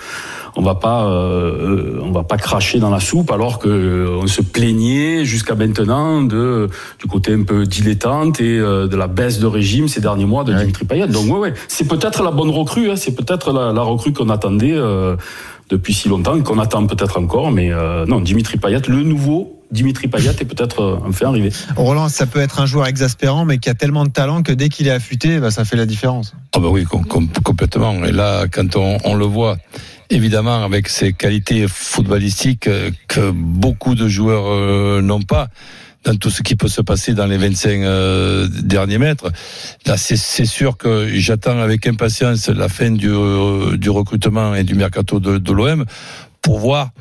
on 0.55 0.61
va 0.61 0.75
pas 0.75 1.05
euh, 1.05 1.99
on 2.03 2.11
va 2.11 2.23
pas 2.23 2.37
cracher 2.37 2.79
dans 2.79 2.89
la 2.89 2.99
soupe 2.99 3.31
alors 3.31 3.59
que 3.59 3.69
euh, 3.69 4.19
on 4.21 4.27
se 4.27 4.41
plaignait 4.41 5.25
jusqu'à 5.25 5.55
maintenant 5.55 6.21
de 6.21 6.69
du 6.99 7.07
côté 7.07 7.33
un 7.33 7.43
peu 7.43 7.65
dilettante 7.65 8.39
et 8.41 8.57
euh, 8.57 8.87
de 8.87 8.95
la 8.95 9.07
baisse 9.07 9.39
de 9.39 9.45
régime 9.47 9.87
ces 9.87 10.01
derniers 10.01 10.25
mois 10.25 10.43
de 10.43 10.53
Ouais. 10.53 10.59
Dimitri 10.61 10.85
Payet. 10.85 11.07
Donc 11.07 11.25
ouais 11.31 11.39
ouais, 11.39 11.53
c'est 11.67 11.87
peut-être 11.87 12.23
la 12.23 12.31
bonne 12.31 12.49
recrue, 12.49 12.89
hein, 12.89 12.95
c'est 12.95 13.15
peut-être 13.15 13.51
la, 13.53 13.71
la 13.73 13.81
recrue 13.81 14.13
qu'on 14.13 14.29
attendait 14.29 14.73
euh, 14.73 15.15
depuis 15.69 15.93
si 15.93 16.09
longtemps 16.09 16.39
qu'on 16.41 16.57
attend 16.59 16.85
peut-être 16.87 17.19
encore 17.19 17.51
mais 17.51 17.71
euh, 17.71 18.05
non, 18.07 18.19
Dimitri 18.21 18.57
Payet 18.57 18.81
le 18.87 19.03
nouveau 19.03 19.55
Dimitri 19.71 20.07
Payet 20.07 20.31
est 20.31 20.45
peut-être 20.45 20.99
enfin 21.07 21.27
arrivé. 21.27 21.51
Roland, 21.75 22.09
ça 22.09 22.25
peut 22.25 22.39
être 22.39 22.59
un 22.59 22.65
joueur 22.65 22.87
exaspérant, 22.87 23.45
mais 23.45 23.59
qui 23.59 23.69
a 23.69 23.75
tellement 23.75 24.03
de 24.03 24.09
talent 24.09 24.41
que 24.41 24.51
dès 24.51 24.67
qu'il 24.67 24.87
est 24.87 24.91
affûté, 24.91 25.37
bah, 25.39 25.51
ça 25.51 25.63
fait 25.63 25.75
la 25.75 25.85
différence. 25.85 26.33
Ah 26.55 26.59
bah 26.59 26.69
oui, 26.71 26.85
com- 26.85 27.05
com- 27.05 27.27
complètement. 27.43 27.93
Et 28.03 28.11
là, 28.11 28.47
quand 28.51 28.75
on, 28.75 28.97
on 29.03 29.13
le 29.13 29.25
voit, 29.25 29.57
évidemment, 30.09 30.63
avec 30.63 30.89
ses 30.89 31.13
qualités 31.13 31.67
footballistiques 31.67 32.67
euh, 32.67 32.91
que 33.07 33.31
beaucoup 33.31 33.95
de 33.95 34.07
joueurs 34.07 34.47
euh, 34.47 35.01
n'ont 35.01 35.21
pas, 35.21 35.49
dans 36.03 36.15
tout 36.15 36.29
ce 36.29 36.41
qui 36.41 36.55
peut 36.55 36.67
se 36.67 36.81
passer 36.81 37.13
dans 37.13 37.25
les 37.25 37.37
25 37.37 37.69
euh, 37.69 38.47
derniers 38.63 38.97
mètres, 38.97 39.31
là, 39.85 39.97
c'est 39.97 40.45
sûr 40.45 40.77
que 40.77 41.09
j'attends 41.13 41.59
avec 41.59 41.85
impatience 41.87 42.47
la 42.49 42.69
fin 42.69 42.91
du, 42.91 43.11
recrutement 43.11 44.55
et 44.55 44.63
du 44.63 44.75
mercato 44.75 45.19
de 45.19 45.51
l'OM 45.51 45.85
pour 46.41 46.59
voir 46.59 46.91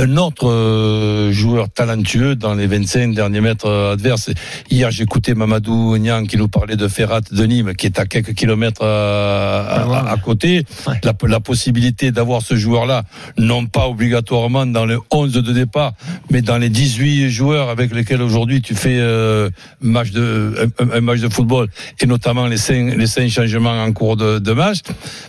un 0.00 0.16
autre 0.16 0.48
euh, 0.48 1.32
joueur 1.32 1.68
talentueux 1.70 2.36
dans 2.36 2.54
les 2.54 2.68
25 2.68 3.14
derniers 3.14 3.40
mètres 3.40 3.66
euh, 3.66 3.94
adverses. 3.94 4.30
Hier, 4.70 4.90
j'écoutais 4.92 5.34
Mamadou 5.34 5.98
Niang 5.98 6.24
qui 6.28 6.36
nous 6.36 6.46
parlait 6.46 6.76
de 6.76 6.86
Ferrat 6.86 7.20
de 7.32 7.44
Nîmes, 7.44 7.74
qui 7.74 7.86
est 7.86 7.98
à 7.98 8.06
quelques 8.06 8.34
kilomètres 8.34 8.82
euh, 8.82 9.62
à, 9.68 9.82
à- 10.08 10.12
à 10.12 10.16
côté. 10.18 10.64
Ouais. 10.86 10.94
La, 11.02 11.12
la 11.26 11.40
possibilité 11.40 12.12
d'avoir 12.12 12.42
ce 12.42 12.54
joueur-là, 12.54 13.02
non 13.38 13.66
pas 13.66 13.88
obligatoirement 13.88 14.66
dans 14.66 14.86
le 14.86 15.00
11 15.10 15.32
de 15.32 15.52
départ, 15.52 15.94
mais 16.30 16.42
dans 16.42 16.58
les 16.58 16.68
18 16.68 17.28
joueurs 17.30 17.68
avec 17.68 17.92
lesquels 17.92 18.22
aujourd'hui 18.22 18.62
tu 18.62 18.76
fais 18.76 18.98
euh, 19.00 19.50
match 19.80 20.12
de, 20.12 20.70
un, 20.78 20.90
un 20.92 21.00
match 21.00 21.18
de 21.20 21.28
football, 21.28 21.66
et 22.00 22.06
notamment 22.06 22.46
les 22.46 22.56
cinq, 22.56 22.94
les 22.96 23.06
cinq 23.08 23.28
changements 23.30 23.82
en 23.82 23.92
cours 23.92 24.16
de, 24.16 24.38
de 24.38 24.52
match. 24.52 24.78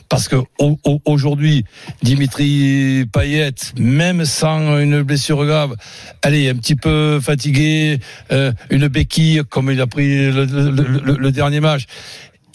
Parce 0.09 0.27
que 0.27 0.35
au- 0.59 0.77
au- 0.83 1.01
aujourd'hui, 1.05 1.65
Dimitri 2.03 3.05
Payet, 3.11 3.53
même 3.79 4.25
sans 4.25 4.58
une 4.79 5.01
blessure 5.01 5.45
grave, 5.45 5.75
allez, 6.21 6.49
un 6.49 6.55
petit 6.55 6.75
peu 6.75 7.19
fatigué, 7.21 7.99
euh, 8.31 8.51
une 8.69 8.87
béquille 8.87 9.41
comme 9.49 9.71
il 9.71 9.81
a 9.81 9.87
pris 9.87 10.31
le, 10.31 11.31
dernier 11.31 11.59
match. 11.59 11.85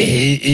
Et, 0.00 0.04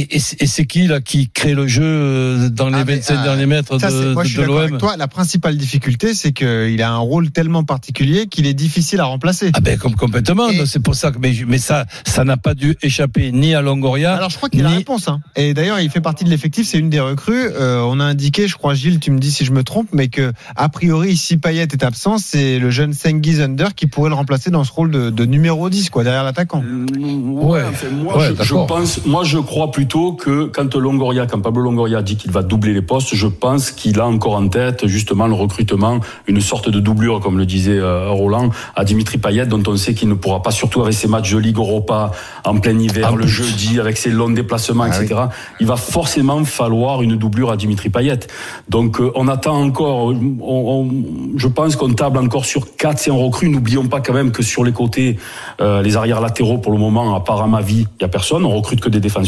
et, 0.01 0.17
et 0.17 0.19
c'est 0.19 0.43
et 0.43 0.47
c'est 0.47 0.67
qui 0.67 0.87
là 0.87 1.01
qui 1.01 1.31
crée 1.31 1.55
le 1.55 1.67
jeu 1.67 1.83
euh, 1.83 2.49
dans 2.51 2.69
les 2.69 2.75
Ah, 2.81 2.85
mais, 2.87 2.97
25 2.97 3.17
ah, 3.19 3.23
derniers 3.23 3.47
mètres 3.47 3.81
Ça, 3.81 3.91
de, 3.91 4.13
moi, 4.13 4.23
de- 4.23 4.29
je 4.29 4.33
suis 4.35 4.43
de 4.43 4.47
d'accord 4.47 4.59
avec 4.59 4.71
l'OM 4.73 4.79
toi. 4.81 4.97
La 4.99 5.09
principale 5.09 5.57
difficulté, 5.57 6.13
c'est 6.13 6.33
qu'il 6.33 6.83
a 6.83 6.91
un 6.93 6.99
rôle 6.99 7.31
tellement 7.31 7.65
particulier 7.65 8.27
qu'il 8.27 8.47
est 8.47 8.53
difficile 8.53 9.01
à 9.01 9.05
remplacer. 9.05 9.51
Ah 9.55 9.61
ben 9.61 9.79
comme 9.79 9.95
complètement, 9.95 10.49
c'est 10.67 10.83
pour 10.83 10.95
ça 10.95 11.11
que 11.11 11.19
mais, 11.19 11.33
mais 11.47 11.57
ça 11.57 11.87
ça 12.05 12.25
n'a 12.25 12.37
pas 12.37 12.53
dû 12.55 12.77
échapper 12.83 13.33
ni 13.33 13.55
à 13.55 13.63
Longoria. 13.63 14.15
Alors 14.15 14.29
je 14.29 14.37
crois 14.37 14.51
qu'il 14.51 14.61
a 14.61 14.65
la 14.65 14.71
ni- 14.71 14.77
réponse. 14.77 15.09
Hein. 15.09 15.21
Et 15.37 15.55
d'ailleurs, 15.55 15.81
il 15.81 15.89
fait 15.91 16.03
partie 16.03 16.25
de 16.25 16.31
l'effectif. 16.31 16.67
C'est 16.69 16.79
une 16.79 16.91
des 16.91 17.01
recrues. 17.01 17.49
Euh, 17.51 17.81
on 17.87 17.99
a 17.99 18.05
indiqué, 18.05 18.47
je 18.47 18.57
crois, 18.57 18.75
Gilles, 18.75 19.01
tu 19.01 19.11
me 19.11 19.19
dis 19.19 19.31
si 19.31 19.47
je 19.47 19.53
me 19.53 19.65
trompe, 19.65 19.89
mais 19.93 20.09
que 20.09 20.33
a 20.55 20.69
priori, 20.69 21.17
si 21.17 21.39
Payet 21.39 21.63
est 21.63 21.83
absent, 21.83 22.19
c'est 22.19 22.59
le 22.59 22.71
jeune 22.71 22.93
Sengiz 22.93 23.41
Under 23.41 23.75
qui 23.75 23.87
pourrait 23.87 24.11
le 24.11 24.17
remplacer 24.17 24.51
dans 24.51 24.65
ce 24.65 24.73
rôle 24.73 24.91
de, 24.91 25.09
de 25.09 25.25
numéro 25.25 25.71
10, 25.71 25.89
quoi, 25.89 26.05
derrière 26.05 26.25
l'attaquant. 26.25 26.63
Ouais, 26.63 27.63
enfin, 27.67 27.87
moi, 27.91 28.19
ouais, 28.19 28.35
je, 28.43 28.55
pense, 28.55 29.05
moi, 29.07 29.25
je 29.25 29.30
crois 29.39 29.71
plutôt 29.71 30.13
que 30.13 30.45
quand 30.47 30.75
Longoria, 30.75 31.27
quand 31.27 31.41
Pablo 31.41 31.63
Longoria 31.63 32.03
dit 32.03 32.17
qu'il 32.17 32.31
va 32.31 32.43
doubler 32.43 32.73
les 32.75 32.83
postes, 32.83 33.15
je 33.15 33.27
pense 33.27 33.71
qu'il 33.71 33.99
a 34.01 34.07
encore 34.07 34.35
en 34.37 34.49
tête 34.49 34.87
justement 34.87 35.27
le 35.27 35.35
recrutement, 35.35 36.01
une 36.27 36.41
sorte 36.41 36.69
de 36.69 36.81
doublure, 36.81 37.21
comme 37.21 37.39
le 37.39 37.47
disait 37.47 37.79
euh, 37.79 38.09
Roland, 38.11 38.51
à 38.77 38.85
Dimitri 38.85 39.19
Payet, 39.19 39.47
dont 39.47 39.63
on 39.67 39.77
sait 39.77 39.95
qu'il 39.95 40.09
ne 40.09 40.15
pourra 40.15 40.43
pas, 40.43 40.51
surtout 40.51 40.81
avec 40.83 40.95
ses 40.95 41.09
matchs 41.09 41.33
de 41.33 41.39
Ligue 41.39 41.59
Europa 41.59 42.11
en 42.45 42.59
plein 42.59 42.79
hiver, 42.79 43.13
En 43.13 43.17
le 43.17 43.27
jeudi, 43.27 43.79
avec 43.81 43.97
ses 43.97 44.11
longs 44.11 44.31
déplacements, 44.31 44.85
Ah 44.91 45.03
etc. 45.03 45.21
Il 45.61 45.67
va 45.67 45.77
forcément 45.77 46.45
falloir 46.45 47.03
une 47.03 47.17
doublure 47.17 47.51
à 47.51 47.57
Dimitri 47.57 47.89
Payet. 47.91 48.21
Donc, 48.69 49.01
euh, 49.01 49.11
on 49.15 49.29
attend 49.29 49.61
encore, 49.63 50.07
on- 50.07 50.37
on- 50.43 50.91
je 51.37 51.47
pense 51.49 51.77
qu'on 51.77 51.93
table 51.93 52.19
encore 52.19 52.45
sur 52.45 52.77
4 52.77 52.99
c'est 52.99 53.11
un 53.11 53.15
recrue. 53.15 53.49
N'oublions 53.49 53.87
pas 53.87 54.01
quand 54.01 54.13
même 54.15 54.31
que 54.33 54.43
sur 54.43 54.65
les 54.65 54.73
côtés, 54.73 55.17
euh, 55.61 55.83
les 55.83 55.97
arrières 55.97 56.21
latéraux, 56.21 56.59
pour 56.59 56.73
le 56.73 56.79
moment, 56.79 57.15
à 57.15 57.21
part 57.21 57.43
Amavi, 57.43 57.87
il 57.99 58.03
y 58.03 58.05
a 58.05 58.09
personne. 58.09 58.45
On 58.45 58.51
recrute 58.57 58.81
que 58.81 58.89
des 58.89 59.01
défenseurs 59.01 59.20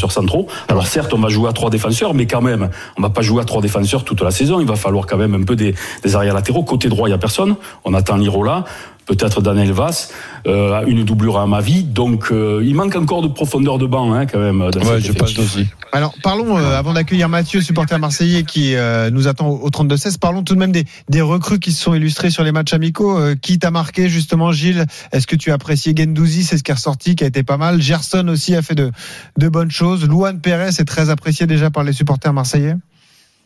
Alors 0.69 0.87
certes, 0.87 1.13
on 1.15 1.19
va 1.19 1.29
jouer 1.29 1.49
à 1.49 1.53
trois 1.53 1.71
défenseurs, 1.71 2.15
mais 2.15 2.27
quand 2.27 2.41
même, 2.41 2.71
on 2.97 3.03
va 3.03 3.11
pas 3.11 3.23
jouer 3.23 3.43
à 3.43 3.45
trois 3.45 3.63
défenseurs 3.63 4.05
toute 4.05 4.23
la 4.23 4.31
saison. 4.31 4.61
Il 4.61 4.67
va 4.67 4.77
falloir 4.77 5.07
quand 5.07 5.17
même 5.17 5.35
un 5.35 5.43
peu 5.43 5.57
des, 5.57 5.75
arrières 6.15 6.35
latéraux. 6.35 6.63
Côté 6.63 6.89
droit, 6.89 7.09
il 7.09 7.13
y 7.13 7.15
a 7.15 7.19
personne. 7.19 7.57
On 7.85 7.95
attend 7.95 8.17
Lirola. 8.17 8.65
Peut-être 9.07 9.43
Daniel 9.43 9.73
Vass, 9.73 10.13
euh, 10.47 10.85
une 10.87 11.05
doublure 11.05 11.39
à 11.39 11.43
Amavi. 11.43 11.83
Donc, 11.83 12.31
euh, 12.31 12.63
il 12.65 12.75
manque 12.75 12.95
encore 12.97 13.23
de 13.23 13.29
profondeur 13.29 13.79
de 13.79 13.87
banc, 13.87 14.13
hein, 14.13 14.27
quand 14.27 14.39
même. 14.39 14.59
Dans 14.71 14.81
Ouais, 14.81 15.01
je 15.01 15.13
pense 15.13 15.39
aussi. 15.39 15.67
Alors 15.95 16.15
parlons, 16.23 16.57
euh, 16.57 16.79
avant 16.79 16.95
d'accueillir 16.95 17.29
Mathieu, 17.29 17.61
supporter 17.61 17.99
marseillais 17.99 18.45
qui 18.45 18.75
euh, 18.75 19.11
nous 19.11 19.29
attend 19.29 19.49
au, 19.49 19.59
au 19.59 19.69
32-16, 19.69 20.19
parlons 20.19 20.43
tout 20.43 20.55
de 20.55 20.59
même 20.59 20.73
des, 20.73 20.85
des 21.11 21.21
recrues 21.21 21.59
qui 21.59 21.71
se 21.71 21.83
sont 21.83 21.95
illustrés 21.95 22.31
sur 22.31 22.45
les 22.45 22.53
matchs 22.53 22.73
amicaux. 22.73 23.19
Euh, 23.19 23.35
qui 23.35 23.59
t'a 23.59 23.71
marqué 23.71 24.09
justement, 24.09 24.53
Gilles? 24.53 24.87
Est-ce 25.13 25.27
que 25.27 25.37
tu 25.37 25.51
as 25.51 25.55
apprécié 25.55 25.93
Gendouzi? 25.95 26.45
C'est 26.45 26.57
ce 26.57 26.63
qui 26.63 26.71
est 26.71 26.75
ressorti, 26.75 27.15
qui 27.15 27.25
a 27.25 27.27
été 27.27 27.43
pas 27.43 27.59
mal. 27.59 27.83
Gerson 27.83 28.27
aussi 28.29 28.57
a 28.57 28.63
fait 28.63 28.75
de, 28.75 28.91
de 29.37 29.49
bonnes 29.51 29.71
choses. 29.71 30.09
Luan 30.09 30.41
Pérez 30.41 30.69
est 30.69 30.85
très 30.87 31.11
apprécié 31.11 31.47
déjà 31.47 31.71
par 31.71 31.85
les 31.85 31.93
supporters 31.93 32.33
marseillais. 32.33 32.77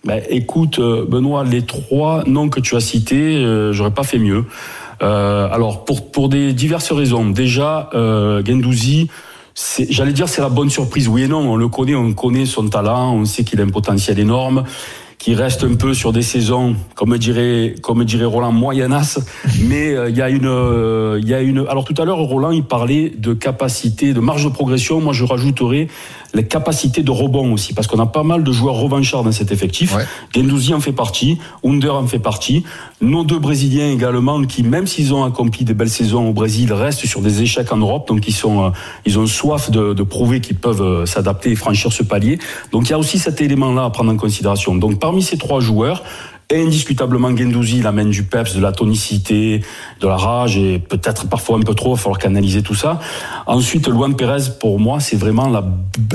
Ben, 0.05 0.23
écoute, 0.31 0.79
Benoît, 0.79 1.42
les 1.42 1.62
trois 1.62 2.23
noms 2.29 2.49
que 2.49 2.61
tu 2.61 2.77
as 2.77 2.81
cités, 2.81 3.38
euh, 3.38 3.73
j'aurais 3.73 3.90
pas 3.90 4.05
fait 4.05 4.21
mieux. 4.21 4.45
Euh, 5.03 5.49
alors, 5.51 5.85
pour, 5.85 6.11
pour 6.11 6.29
des 6.29 6.53
diverses 6.53 6.93
raisons. 6.93 7.31
Déjà, 7.31 7.91
euh, 7.95 8.43
Gendouzi, 8.45 9.09
j'allais 9.91 10.13
dire 10.13 10.29
c'est 10.29 10.43
la 10.43 10.49
bonne 10.49 10.71
surprise. 10.71 11.09
Oui 11.09 11.23
et 11.23 11.29
non, 11.29 11.53
on 11.53 11.57
le 11.57 11.69
connaît, 11.69 11.95
on 11.95 12.13
connaît 12.13 12.47
son 12.47 12.69
talent, 12.69 13.15
on 13.15 13.25
sait 13.25 13.45
qu'il 13.45 13.61
a 13.61 13.65
un 13.65 13.69
potentiel 13.69 14.19
énorme 14.19 14.65
qui 15.19 15.35
reste 15.35 15.65
un 15.65 15.75
peu 15.75 15.95
sur 15.95 16.13
des 16.13 16.23
saisons, 16.23 16.77
comme 16.95 17.17
dirait, 17.17 17.75
comme 17.83 18.05
dirait 18.05 18.27
Roland, 18.27 18.53
moyennasse. 18.53 19.19
Mais 19.63 19.95
euh, 19.95 20.11
il 20.11 20.17
y 20.17 20.23
a 20.23 20.29
une, 20.29 20.47
euh, 20.47 21.19
il 21.21 21.29
y 21.29 21.35
a 21.35 21.41
une. 21.41 21.67
Alors 21.69 21.85
tout 21.85 21.95
à 22.01 22.05
l'heure, 22.05 22.19
Roland, 22.19 22.51
il 22.51 22.65
parlait 22.65 23.13
de 23.17 23.33
capacité, 23.33 24.13
de 24.13 24.21
marge 24.21 24.45
de 24.45 24.51
progression. 24.51 25.01
Moi, 25.01 25.13
je 25.13 25.25
rajouterais 25.25 25.89
les 26.35 26.47
capacités 26.47 27.03
de 27.03 27.11
rebond 27.11 27.53
aussi, 27.53 27.73
parce 27.73 27.87
qu'on 27.87 27.99
a 27.99 28.07
pas 28.07 28.23
mal 28.23 28.45
de 28.45 28.53
joueurs 28.53 28.75
revanchards 28.75 29.25
dans 29.25 29.33
cet 29.33 29.53
effectif. 29.53 29.95
Ouais. 29.95 30.05
Gendouzi 30.35 30.75
en 30.75 30.81
fait 30.81 30.93
partie, 30.93 31.39
Under 31.65 31.95
en 31.95 32.07
fait 32.07 32.19
partie. 32.19 32.65
Nos 33.01 33.25
deux 33.25 33.39
Brésiliens 33.39 33.91
également, 33.91 34.43
qui 34.45 34.62
même 34.62 34.87
s'ils 34.87 35.15
ont 35.15 35.25
accompli 35.25 35.65
des 35.65 35.75
belles 35.75 35.91
saisons 35.91 36.29
au 36.29 36.33
Brésil, 36.33 36.73
restent 36.73 37.07
sur 37.07 37.21
des 37.21 37.43
échecs 37.43 37.73
en 37.73 37.77
Europe, 37.79 38.09
donc 38.09 38.27
ils 38.29 38.35
sont, 38.35 38.67
euh, 38.67 38.71
ils 39.05 39.19
ont 39.19 39.27
soif 39.27 39.71
de, 39.71 39.95
de 39.95 40.03
prouver 40.03 40.41
qu'ils 40.41 40.57
peuvent 40.57 40.83
euh, 40.83 41.07
s'adapter 41.07 41.51
et 41.51 41.57
franchir 41.57 41.93
ce 41.93 42.03
palier. 42.03 42.39
Donc 42.73 42.89
il 42.89 42.91
y 42.91 42.95
a 42.95 42.99
aussi 42.99 43.19
cet 43.19 43.41
élément-là 43.41 43.85
à 43.85 43.91
prendre 43.91 44.12
en 44.12 44.17
considération. 44.17 44.75
Donc 44.75 44.99
parmi 44.99 45.23
ces 45.23 45.39
trois 45.39 45.61
joueurs, 45.61 46.03
Indiscutablement, 46.53 47.37
Gendouzi, 47.37 47.79
il 47.79 47.87
amène 47.89 48.11
du 48.11 48.23
peps, 48.23 48.55
de 48.55 48.61
la 48.61 48.71
tonicité, 48.71 49.63
de 50.01 50.07
la 50.07 50.17
rage 50.17 50.57
et 50.57 50.79
peut-être 50.79 51.29
parfois 51.29 51.57
un 51.59 51.63
peu 51.63 51.75
trop. 51.75 51.95
Il 51.95 51.97
va 51.97 52.03
falloir 52.03 52.19
canaliser 52.21 52.63
tout 52.63 52.77
ça. 52.77 53.01
Ensuite, 53.47 53.89
Luan 53.89 54.15
Pérez, 54.15 54.43
pour 54.61 54.79
moi, 54.79 55.01
c'est 55.01 55.17
vraiment 55.17 55.49
la, 55.49 55.65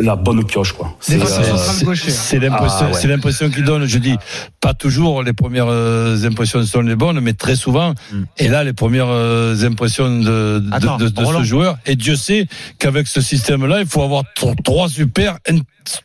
la 0.02 0.16
bonne 0.16 0.46
pioche, 0.46 0.72
quoi. 0.72 0.96
C'est, 1.02 1.22
euh, 1.22 1.26
hein. 1.26 1.94
C'est 1.96 2.40
l'impression, 2.40 2.78
Ah, 2.86 2.86
ouais. 2.88 2.94
c'est 2.94 3.08
l'impression 3.10 3.50
qu'il 3.50 3.66
donne. 3.66 3.86
Je 3.86 3.98
dis 3.98 4.16
pas 4.62 4.74
toujours 4.74 5.22
les 5.22 5.34
premières 5.34 5.68
euh, 5.68 6.24
impressions 6.26 6.64
sont 6.64 6.82
les 6.82 6.96
bonnes, 6.96 7.20
mais 7.20 7.34
très 7.34 7.58
souvent. 7.58 7.94
Et 8.38 8.48
là, 8.48 8.64
les 8.64 8.74
premières 8.74 9.10
euh, 9.10 9.56
impressions 9.66 10.10
de, 10.20 10.60
de, 10.60 10.70
Attends, 10.72 10.98
de- 10.98 11.12
ce 11.14 11.44
joueur. 11.44 11.78
Et 11.86 11.98
Dieu 11.98 12.16
sait 12.16 12.48
qu'avec 12.80 13.08
ce 13.08 13.20
système-là, 13.20 13.82
il 13.82 13.86
faut 13.88 14.02
avoir 14.02 14.24
tro- 14.36 14.56
trois 14.64 14.88
super, 14.88 15.38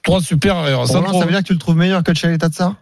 trois 0.03 0.21
super 0.21 0.57
centraux. 0.89 1.21
ça 1.21 1.27
veut 1.27 1.31
dire 1.31 1.41
que 1.43 1.47
tu 1.47 1.53
le 1.53 1.59
trouves 1.61 1.77
meilleur 1.77 2.03
que 2.03 2.13
Chalet 2.15 2.41
Tatsa 2.41 2.75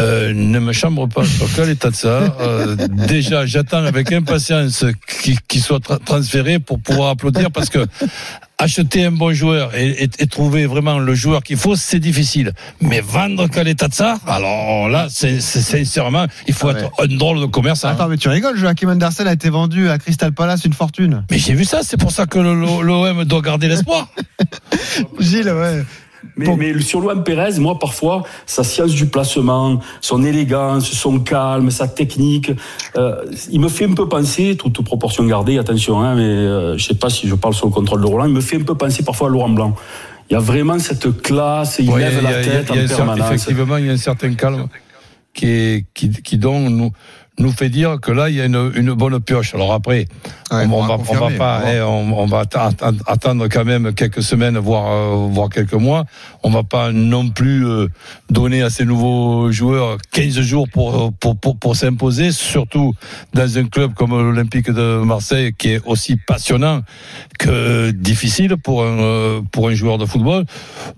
Euh, 0.00 0.32
ne 0.32 0.58
me 0.60 0.72
chambre 0.72 1.08
pas 1.08 1.24
sur 1.24 1.46
quel 1.56 1.70
état 1.70 1.90
de 1.90 1.94
ça. 1.96 2.36
Euh, 2.40 2.76
déjà, 3.08 3.46
j'attends 3.46 3.84
avec 3.84 4.12
impatience 4.12 4.84
qu'il 5.22 5.40
qu'il 5.42 5.60
soit 5.60 5.78
tra- 5.80 5.98
transféré 6.02 6.58
pour 6.60 6.78
pouvoir 6.78 7.10
applaudir 7.10 7.50
parce 7.50 7.68
que 7.68 7.84
acheter 8.58 9.04
un 9.06 9.12
bon 9.12 9.32
joueur 9.32 9.74
et, 9.76 10.04
et- 10.04 10.10
et 10.18 10.26
trouver 10.26 10.66
vraiment 10.66 10.98
le 10.98 11.14
joueur 11.14 11.42
qu'il 11.42 11.56
faut, 11.56 11.74
c'est 11.76 11.98
difficile. 12.00 12.52
Mais 12.80 13.00
vendre 13.00 13.48
quel 13.48 13.66
état 13.68 13.88
de 13.88 13.94
ça, 13.94 14.18
alors 14.26 14.88
là, 14.88 15.06
c'est 15.10 15.40
sincèrement, 15.40 16.26
il 16.46 16.54
faut 16.54 16.68
Ah 16.68 16.74
ouais. 16.74 16.80
être 16.80 16.90
un 17.02 17.16
drôle 17.16 17.40
de 17.40 17.46
commerçant. 17.46 17.88
Attends, 17.88 18.08
mais 18.08 18.16
tu 18.16 18.28
rigoles, 18.28 18.56
Joachim 18.56 18.88
Andersen 18.88 19.26
a 19.26 19.32
été 19.32 19.48
vendu 19.50 19.88
à 19.88 19.98
Crystal 19.98 20.32
Palace 20.32 20.64
une 20.64 20.72
fortune. 20.74 21.24
Mais 21.30 21.38
j'ai 21.38 21.54
vu 21.54 21.64
ça, 21.64 21.80
c'est 21.82 21.96
pour 21.96 22.10
ça 22.12 22.26
que 22.26 22.38
l'OM 22.38 23.24
doit 23.24 23.42
garder 23.42 23.68
l'espoir. 23.68 24.08
Gilles, 25.20 25.50
ouais. 25.50 25.84
Mais, 26.38 26.56
mais 26.56 26.80
sur 26.80 27.00
Luan 27.00 27.22
Pérez, 27.24 27.58
moi, 27.58 27.78
parfois, 27.78 28.22
sa 28.46 28.62
science 28.64 28.92
du 28.92 29.06
placement, 29.06 29.80
son 30.00 30.24
élégance, 30.24 30.88
son 30.90 31.18
calme, 31.18 31.70
sa 31.70 31.88
technique, 31.88 32.52
euh, 32.96 33.16
il 33.50 33.60
me 33.60 33.68
fait 33.68 33.86
un 33.86 33.92
peu 33.94 34.08
penser, 34.08 34.56
toute 34.56 34.80
proportion 34.84 35.24
gardée, 35.26 35.58
attention, 35.58 36.00
hein, 36.00 36.14
mais 36.14 36.22
euh, 36.22 36.78
je 36.78 36.84
sais 36.84 36.94
pas 36.94 37.10
si 37.10 37.26
je 37.28 37.34
parle 37.34 37.54
sur 37.54 37.66
le 37.66 37.72
contrôle 37.72 38.00
de 38.00 38.06
Roland, 38.06 38.26
il 38.26 38.32
me 38.34 38.40
fait 38.40 38.56
un 38.56 38.62
peu 38.64 38.74
penser 38.76 39.02
parfois 39.02 39.28
à 39.28 39.30
Laurent 39.30 39.48
Blanc. 39.50 39.74
Il 40.30 40.34
y 40.34 40.36
a 40.36 40.40
vraiment 40.40 40.78
cette 40.78 41.22
classe, 41.22 41.76
il 41.80 41.90
Ouais, 41.90 42.00
lève 42.00 42.18
a- 42.18 42.30
la 42.30 42.44
tête 42.44 42.70
a 42.70 42.74
en 42.74 42.76
certain- 42.76 42.96
permanence. 42.96 43.30
Effectivement, 43.32 43.76
il 43.78 43.86
y 43.86 43.88
a 43.90 43.92
un 43.92 43.96
certain 43.96 44.34
calme 44.34 44.68
qui, 45.34 45.46
est, 45.46 45.84
qui, 45.94 46.10
qui 46.10 46.36
donc 46.38 46.70
nous, 46.70 46.90
nous 47.38 47.52
fait 47.52 47.68
dire 47.68 47.98
que 48.00 48.12
là, 48.12 48.28
il 48.28 48.36
y 48.36 48.40
a 48.40 48.46
une, 48.46 48.72
une 48.74 48.92
bonne 48.92 49.20
pioche. 49.20 49.54
Alors 49.54 49.72
après, 49.72 50.06
Ouais, 50.50 50.64
on, 50.70 50.82
va 50.82 50.96
on 50.96 51.14
va 51.14 51.30
pas, 51.36 51.62
eh, 51.70 51.82
on, 51.82 52.20
on 52.20 52.26
va 52.26 52.44
attendre 53.06 53.48
quand 53.48 53.66
même 53.66 53.92
quelques 53.92 54.22
semaines, 54.22 54.56
voire, 54.56 54.90
euh, 54.90 55.28
voire 55.30 55.50
quelques 55.50 55.74
mois. 55.74 56.06
On 56.42 56.48
va 56.48 56.62
pas 56.62 56.90
non 56.90 57.28
plus 57.28 57.66
euh, 57.66 57.88
donner 58.30 58.62
à 58.62 58.70
ces 58.70 58.86
nouveaux 58.86 59.52
joueurs 59.52 59.98
15 60.12 60.40
jours 60.40 60.66
pour, 60.72 61.12
pour, 61.12 61.36
pour, 61.36 61.58
pour 61.58 61.76
s'imposer, 61.76 62.32
surtout 62.32 62.94
dans 63.34 63.58
un 63.58 63.64
club 63.64 63.92
comme 63.92 64.12
l'Olympique 64.12 64.70
de 64.70 65.02
Marseille, 65.04 65.52
qui 65.52 65.72
est 65.72 65.82
aussi 65.84 66.16
passionnant 66.16 66.80
que 67.38 67.90
difficile 67.90 68.56
pour 68.56 68.84
un, 68.84 68.98
euh, 68.98 69.40
pour 69.52 69.68
un 69.68 69.74
joueur 69.74 69.98
de 69.98 70.06
football. 70.06 70.46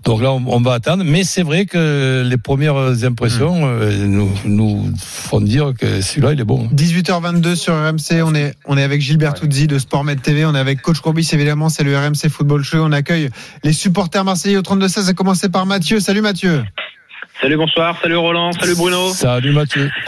Donc 0.05 0.21
là, 0.21 0.31
on, 0.31 0.61
va 0.61 0.73
attendre. 0.73 1.03
Mais 1.05 1.25
c'est 1.25 1.43
vrai 1.43 1.65
que 1.65 2.23
les 2.25 2.37
premières 2.37 3.03
impressions 3.03 3.63
euh, 3.63 4.05
nous, 4.07 4.29
nous 4.45 4.93
font 4.97 5.41
dire 5.41 5.73
que 5.77 5.99
celui-là, 5.99 6.30
il 6.33 6.39
est 6.39 6.45
bon. 6.45 6.67
18h22 6.73 7.55
sur 7.55 7.73
RMC, 7.73 8.23
on 8.23 8.35
est, 8.35 8.53
on 8.65 8.77
est 8.77 8.83
avec 8.83 9.01
Gilbert 9.01 9.33
Touzzi 9.33 9.67
de 9.67 9.79
Sportmed 9.79 10.21
TV, 10.21 10.45
on 10.45 10.55
est 10.55 10.59
avec 10.59 10.81
Coach 10.81 10.99
Courbis 10.99 11.29
évidemment, 11.33 11.69
c'est 11.69 11.83
le 11.83 11.97
RMC 11.97 12.29
Football 12.29 12.63
Show, 12.63 12.79
on 12.83 12.91
accueille 12.91 13.29
les 13.63 13.73
supporters 13.73 14.23
marseillais 14.23 14.57
au 14.57 14.61
32-16, 14.61 15.09
à 15.09 15.13
commencer 15.13 15.49
par 15.49 15.65
Mathieu. 15.65 15.99
Salut 15.99 16.21
Mathieu. 16.21 16.63
Salut, 17.41 17.57
bonsoir. 17.57 17.97
Salut 18.03 18.17
Roland. 18.17 18.51
Salut 18.51 18.75
Bruno. 18.75 19.09
Salut 19.13 19.51
Mathieu. 19.51 19.89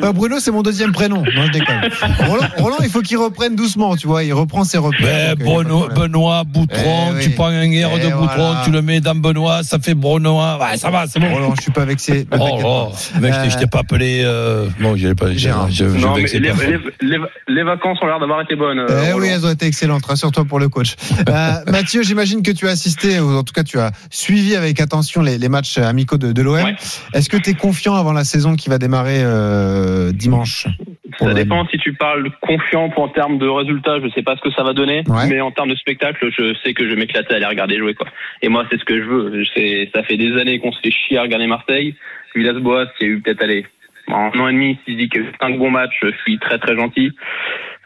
Bah, 0.00 0.12
Bruno, 0.12 0.36
c'est 0.40 0.50
mon 0.50 0.62
deuxième 0.62 0.92
prénom. 0.92 1.22
Non, 1.22 1.46
je 1.46 1.52
déconne. 1.52 1.80
Roland, 2.26 2.46
Roland, 2.58 2.76
il 2.82 2.88
faut 2.88 3.00
qu'il 3.02 3.16
reprenne 3.18 3.54
doucement, 3.56 3.96
tu 3.96 4.06
vois, 4.06 4.24
il 4.24 4.32
reprend 4.32 4.64
ses 4.64 4.78
repères. 4.78 5.36
Ben, 5.36 5.64
Benoît, 5.94 6.44
Boutron, 6.44 7.08
Eh 7.12 7.14
oui. 7.16 7.22
tu 7.22 7.30
prends 7.30 7.46
un 7.48 7.68
guerre 7.68 7.90
Eh 7.96 8.00
de 8.06 8.10
Boutron, 8.12 8.26
voilà. 8.36 8.60
tu 8.64 8.70
le 8.70 8.82
mets 8.82 9.00
dans 9.00 9.14
Benoît, 9.14 9.62
ça 9.62 9.78
fait 9.78 9.94
Benoît. 9.94 10.58
Ouais, 10.60 10.76
ça 10.76 10.90
va, 10.90 11.06
c'est 11.06 11.20
bon. 11.20 11.32
Roland, 11.32 11.54
je 11.56 11.62
suis 11.62 11.72
pas 11.72 11.84
vexé. 11.84 12.26
ne 12.32 12.38
Oh, 12.38 12.58
oh, 12.64 12.92
je 13.14 13.20
t'ai- 13.20 13.50
je 13.50 13.58
t'ai 13.58 13.66
pas 13.66 13.80
appelé. 13.80 14.22
Euh... 14.24 14.66
Bon, 14.80 14.96
j'ai 14.96 15.14
pas. 15.14 15.30
j'ai- 15.32 15.38
Gérard. 15.38 15.68
Je, 15.70 15.88
je 15.88 15.96
non, 15.98 16.14
mais 16.16 16.22
les, 16.22 16.40
personne. 16.40 16.80
les- 17.02 17.08
les- 17.08 17.18
les 17.48 17.62
vacances 17.62 17.98
ont 18.02 18.06
l'air 18.06 18.20
d'avoir 18.20 18.40
été 18.42 18.54
bonnes. 18.56 18.78
euh, 18.78 19.04
Eh 19.10 19.12
oui, 19.14 19.28
elles 19.28 19.44
ont 19.46 19.50
été 19.50 19.66
excellentes. 19.66 20.06
Rassure-toi 20.06 20.44
pour 20.44 20.58
le 20.60 20.68
coach. 20.68 20.94
Euh, 21.28 21.52
Mathieu, 21.70 22.02
j'imagine 22.02 22.42
que 22.42 22.50
tu 22.52 22.66
as 22.68 22.72
assisté, 22.72 23.20
ou 23.20 23.36
en 23.36 23.42
tout 23.44 23.52
cas 23.52 23.64
tu 23.64 23.78
as 23.78 23.92
suivi 24.10 24.56
avec 24.56 24.80
attention 24.80 25.22
les, 25.22 25.38
les 25.38 25.48
matchs 25.48 25.78
amicaux 25.78 26.17
de, 26.18 26.32
de 26.32 26.42
l'OM. 26.42 26.54
Ouais. 26.62 26.74
Est-ce 27.14 27.28
que 27.28 27.36
tu 27.36 27.50
es 27.50 27.54
confiant 27.54 27.94
avant 27.94 28.12
la 28.12 28.24
saison 28.24 28.56
qui 28.56 28.68
va 28.68 28.78
démarrer 28.78 29.20
euh, 29.22 30.12
dimanche 30.12 30.66
Ça 31.18 31.32
dépend 31.34 31.66
si 31.68 31.78
tu 31.78 31.94
parles 31.94 32.30
confiant 32.40 32.92
en 32.96 33.08
termes 33.08 33.38
de 33.38 33.46
résultats, 33.48 33.98
je 34.02 34.08
sais 34.10 34.22
pas 34.22 34.36
ce 34.36 34.40
que 34.42 34.50
ça 34.52 34.62
va 34.62 34.72
donner, 34.72 35.02
Ouais. 35.08 35.26
mais 35.28 35.40
en 35.40 35.50
termes 35.50 35.70
de 35.70 35.76
spectacle, 35.76 36.28
je 36.36 36.54
sais 36.62 36.74
que 36.74 36.84
je 36.84 36.90
vais 36.90 36.96
m'éclater 37.00 37.34
à 37.34 37.38
les 37.38 37.46
regarder 37.46 37.78
jouer 37.78 37.94
quoi. 37.94 38.06
Et 38.42 38.48
moi, 38.48 38.64
c'est 38.70 38.78
ce 38.78 38.84
que 38.84 38.96
je 38.98 39.04
veux. 39.08 39.44
C'est, 39.54 39.90
ça 39.94 40.02
fait 40.02 40.16
des 40.16 40.36
années 40.38 40.58
qu'on 40.58 40.72
se 40.72 40.80
fait 40.80 40.90
chier 40.90 41.18
à 41.18 41.22
regarder 41.22 41.46
Marseille. 41.46 41.94
Villas-Boas, 42.34 42.86
il 43.00 43.06
y 43.06 43.10
a 43.10 43.12
eu 43.14 43.20
peut-être 43.20 43.42
aller 43.42 43.66
en 44.08 44.30
un 44.34 44.40
an 44.40 44.48
et 44.48 44.52
demi, 44.52 44.78
si 44.84 44.92
je 44.92 44.98
dis 44.98 45.08
que 45.08 45.20
cinq 45.40 45.58
bons 45.58 45.70
matchs, 45.70 45.98
je 46.02 46.10
suis 46.22 46.38
très 46.38 46.58
très 46.58 46.74
gentil. 46.76 47.10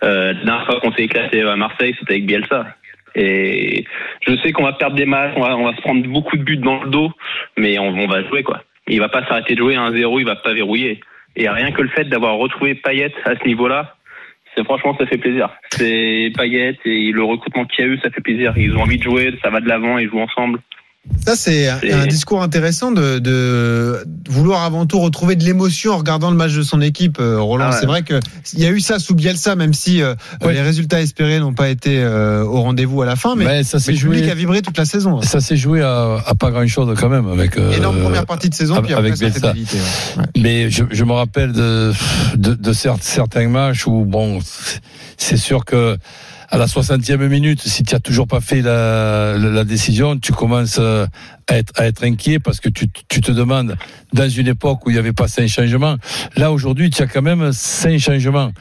Euh, 0.05 0.33
la 0.33 0.45
dernière 0.45 0.67
fois 0.67 0.81
qu'on 0.81 0.93
s'est 0.93 1.03
éclaté 1.05 1.43
à 1.43 1.57
Marseille, 1.57 1.95
c'était 1.99 2.15
avec 2.15 2.27
Bielsa. 2.27 2.67
Et 3.15 3.85
je 4.27 4.37
sais 4.39 4.53
qu'on 4.53 4.65
va 4.65 4.73
perdre 4.73 4.97
des 4.97 5.05
matchs, 5.05 5.33
on 5.37 5.41
va, 5.41 5.57
on 5.57 5.65
va 5.65 5.77
se 5.77 5.83
prendre 5.83 6.07
beaucoup 6.07 6.37
de 6.37 6.43
buts 6.43 6.57
dans 6.57 6.83
le 6.83 6.91
dos, 6.91 7.11
mais 7.57 7.79
on, 7.79 8.07
va 8.07 8.23
jouer 8.25 8.43
quoi. 8.43 8.63
Il 8.89 9.01
va 9.01 9.09
pas 9.09 9.27
s'arrêter 9.27 9.55
de 9.55 9.61
jouer 9.61 9.77
à 9.77 9.91
1-0, 9.91 10.21
il 10.21 10.27
va 10.27 10.37
pas 10.37 10.55
verrouiller. 10.55 11.01
Et 11.37 11.49
rien 11.49 11.73
que 11.73 11.83
le 11.83 11.89
fait 11.89 12.05
d'avoir 12.05 12.37
retrouvé 12.37 12.75
Payet 12.75 13.13
à 13.25 13.35
ce 13.37 13.47
niveau-là, 13.47 13.95
c'est 14.57 14.65
franchement 14.65 14.97
ça 14.99 15.07
fait 15.07 15.19
plaisir. 15.19 15.51
C'est 15.71 16.33
Payet 16.37 16.79
et 16.85 17.13
le 17.13 17.23
recrutement 17.23 17.65
qu'il 17.65 17.85
y 17.85 17.89
a 17.89 17.91
eu, 17.91 17.99
ça 17.99 18.11
fait 18.11 18.21
plaisir. 18.21 18.53
Ils 18.57 18.77
ont 18.77 18.83
envie 18.83 18.99
de 18.99 19.03
jouer, 19.03 19.35
ça 19.43 19.51
va 19.51 19.61
de 19.61 19.69
l'avant, 19.69 19.99
ils 19.99 20.09
jouent 20.09 20.21
ensemble. 20.21 20.61
Ça, 21.27 21.35
c'est 21.35 21.69
un, 21.69 22.07
discours 22.07 22.43
intéressant 22.45 22.93
de, 22.93 23.19
de 23.19 24.05
vouloir 24.29 24.63
avant 24.63 24.87
tout 24.87 25.01
retrouver 25.01 25.35
de 25.35 25.43
l'émotion 25.45 25.93
en 25.93 25.99
regardant 25.99 26.31
le 26.31 26.37
match 26.37 26.53
de 26.55 26.63
son 26.63 26.81
équipe, 26.81 27.19
euh, 27.21 27.41
Roland. 27.41 27.67
Ah 27.69 27.71
ouais. 27.73 27.77
C'est 27.81 27.87
vrai 27.87 28.03
que 28.03 28.21
il 28.53 28.61
y 28.61 28.67
a 28.67 28.71
eu 28.71 28.79
ça 28.81 29.01
sous 29.01 29.15
Bielsa, 29.17 29.57
même 29.57 29.75
si 29.75 30.01
euh, 30.01 30.15
Ouais. 30.43 30.53
les 30.53 30.63
résultats 30.63 31.01
espérés 31.01 31.41
n'ont 31.41 31.55
pas 31.55 31.71
été 31.71 31.99
euh, 32.01 32.45
au 32.45 32.63
rendez-vous 32.63 33.03
à 33.03 33.07
la 33.07 33.17
fin. 33.17 33.35
Mais, 33.35 33.45
Mais 33.47 33.65
ça 33.65 33.81
s'est 33.81 33.93
le 33.93 33.99
public 33.99 34.23
joué. 34.23 34.31
a 34.31 34.35
vibré 34.35 34.63
toute 34.63 34.79
la 34.79 34.85
saison. 34.85 35.21
Ça 35.23 35.41
s'est 35.41 35.57
joué 35.57 35.83
à, 35.83 36.19
à 36.25 36.35
pas 36.37 36.51
grand 36.53 36.67
chose 36.69 36.97
quand 36.99 37.09
même 37.09 37.29
avec. 37.29 37.59
euh, 37.59 37.73
Énorme 37.73 38.01
première 38.01 38.25
partie 38.27 38.49
de 38.49 38.55
saison, 38.55 38.81
puis 38.81 38.93
après 38.93 39.09
avec 39.09 39.19
Bielsa. 39.19 39.51
évité, 39.51 39.77
ouais. 39.79 40.23
Ouais. 40.23 40.25
Mais 40.41 40.71
je, 40.71 40.85
je 40.91 41.05
me 41.05 41.13
rappelle 41.13 41.53
de, 41.53 41.93
de, 42.37 42.55
de 42.55 42.73
cer- 42.73 42.97
certains 43.01 43.49
matchs 43.49 43.87
où, 43.89 44.05
bon, 44.05 44.39
c'est 45.17 45.37
sûr 45.37 45.65
que 45.65 45.97
à 46.53 46.59
la 46.59 46.67
60e 46.67 47.29
minute, 47.29 47.63
si 47.63 47.83
tu 47.83 47.95
as 47.95 47.99
toujours 47.99 48.27
pas 48.27 48.43
fait 48.43 48.61
la, 48.61 49.39
la, 49.39 49.49
la 49.49 49.65
décision, 49.65 50.19
tu 50.19 50.33
commences 50.33 50.77
euh, 50.79 51.07
à 51.49 51.57
être, 51.59 51.73
à 51.77 51.87
être 51.87 52.05
inquiet 52.05 52.39
parce 52.39 52.61
que 52.61 52.69
tu, 52.69 52.87
tu 53.09 53.21
te 53.21 53.33
demandes, 53.33 53.77
dans 54.13 54.29
une 54.29 54.49
époque 54.49 54.85
où 54.87 54.91
il 54.91 54.95
n'y 54.95 54.99
avait 54.99 55.13
pas 55.13 55.29
cinq 55.29 55.49
changements, 55.49 55.97
là 56.37 56.53
aujourd'hui, 56.53 56.91
tu 56.91 57.03
as 57.03 57.07
quand 57.07 57.23
même 57.23 57.53
cinq 57.53 57.99
changements. 57.99 58.53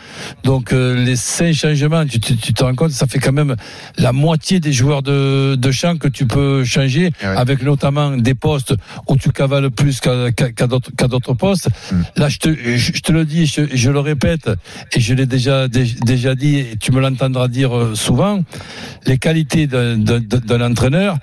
Donc 0.44 0.72
euh, 0.74 0.96
les 1.04 1.16
cinq 1.16 1.54
changements, 1.54 2.06
tu, 2.06 2.20
te- 2.20 2.34
tu 2.34 2.54
te 2.54 2.64
rends 2.64 2.76
compte, 2.76 2.92
ça 2.92 3.06
fait 3.08 3.20
quand 3.20 3.34
même 3.34 3.56
la 3.98 4.12
moitié 4.14 4.60
des 4.60 4.74
joueurs 4.74 5.04
de, 5.04 5.56
de 5.56 5.72
champ 5.72 5.98
que 5.98 6.08
tu 6.08 6.26
peux 6.26 6.64
changer, 6.64 7.12
ouais. 7.22 7.28
avec 7.28 7.64
notamment 7.64 8.16
des 8.18 8.34
postes 8.34 8.74
où 9.08 9.18
tu 9.18 9.32
cavales 9.32 9.70
plus 9.72 10.00
qu'à 10.00 10.32
qu'à- 10.32 10.52
qu'à 10.52 10.68
d'autres 10.68 11.34
postes. 11.34 11.70
Hmm. 11.92 12.02
Là, 12.16 12.30
je 12.30 12.38
te, 12.38 12.50
je, 12.54 12.92
je 12.94 13.02
te 13.02 13.12
le 13.12 13.26
dis, 13.26 13.46
je, 13.46 13.62
je 13.74 13.90
le 13.92 14.00
répète, 14.00 14.50
et 14.94 15.00
je 15.00 15.14
l'ai 15.14 15.26
déjà, 15.26 15.68
dé- 15.68 15.96
déjà 16.06 16.36
dit, 16.36 16.58
et 16.60 16.78
tu 16.80 16.92
me 16.92 17.00
l'entendras 17.02 17.48
dire 17.48 17.76
euh, 17.78 17.96
souvent, 17.96 18.42
les 19.06 19.18
qualités 19.18 19.68
d'un 19.68 20.62
entraîneur, 20.62 21.18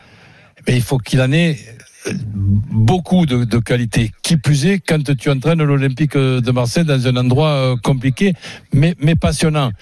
mais 0.69 0.77
il 0.77 0.83
faut 0.83 0.99
qu'il 0.99 1.21
en 1.23 1.33
ait 1.33 1.57
beaucoup 2.15 3.25
de, 3.25 3.59
qualités. 3.59 4.13
Qui 4.23 4.37
plus 4.37 4.67
est, 4.67 4.79
quand 4.79 5.03
tu 5.17 5.31
entraînes 5.31 5.63
l'Olympique 5.63 6.17
de 6.17 6.51
Marseille 6.51 6.85
dans 6.85 7.07
un 7.07 7.17
endroit 7.17 7.51
euh, 7.51 7.77
compliqué, 7.83 8.35
mais, 8.73 8.95
passionnant. 9.19 9.73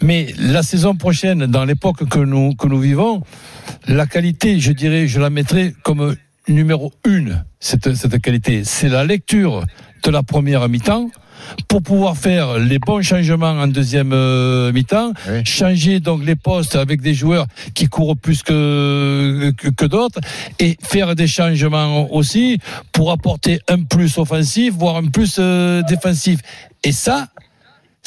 Mais 0.00 0.32
la 0.38 0.62
saison 0.62 0.94
prochaine, 0.94 1.46
dans 1.46 1.64
l'époque 1.64 2.08
que 2.08 2.20
nous, 2.20 2.54
que 2.54 2.68
nous 2.68 2.78
vivons, 2.78 3.22
la 3.88 4.06
qualité, 4.06 4.60
je 4.60 4.70
dirais, 4.70 5.08
je 5.08 5.20
la 5.20 5.28
mettrais 5.28 5.74
comme 5.82 6.14
numéro 6.46 6.92
une, 7.04 7.44
cette 7.58 8.20
qualité. 8.20 8.62
C'est 8.64 8.88
la 8.88 9.04
lecture 9.04 9.64
de 10.04 10.10
la 10.10 10.22
première 10.22 10.68
mi-temps 10.68 11.10
pour 11.68 11.82
pouvoir 11.82 12.16
faire 12.16 12.58
les 12.58 12.78
bons 12.78 13.02
changements 13.02 13.50
en 13.50 13.66
deuxième 13.66 14.12
euh, 14.12 14.72
mi-temps, 14.72 15.12
Oui. 15.30 15.44
changer 15.44 16.00
donc 16.00 16.24
les 16.24 16.36
postes 16.36 16.76
avec 16.76 17.00
des 17.00 17.14
joueurs 17.14 17.46
qui 17.74 17.86
courent 17.88 18.16
plus 18.16 18.42
que, 18.42 19.52
que, 19.56 19.68
que 19.68 19.84
d'autres 19.84 20.20
et 20.58 20.76
faire 20.82 21.14
des 21.14 21.26
changements 21.26 22.12
aussi 22.12 22.58
pour 22.92 23.10
apporter 23.10 23.60
un 23.68 23.82
plus 23.82 24.18
offensif, 24.18 24.74
voire 24.74 24.96
un 24.96 25.06
plus 25.06 25.36
euh, 25.38 25.82
défensif. 25.82 26.40
Et 26.84 26.92
ça, 26.92 27.28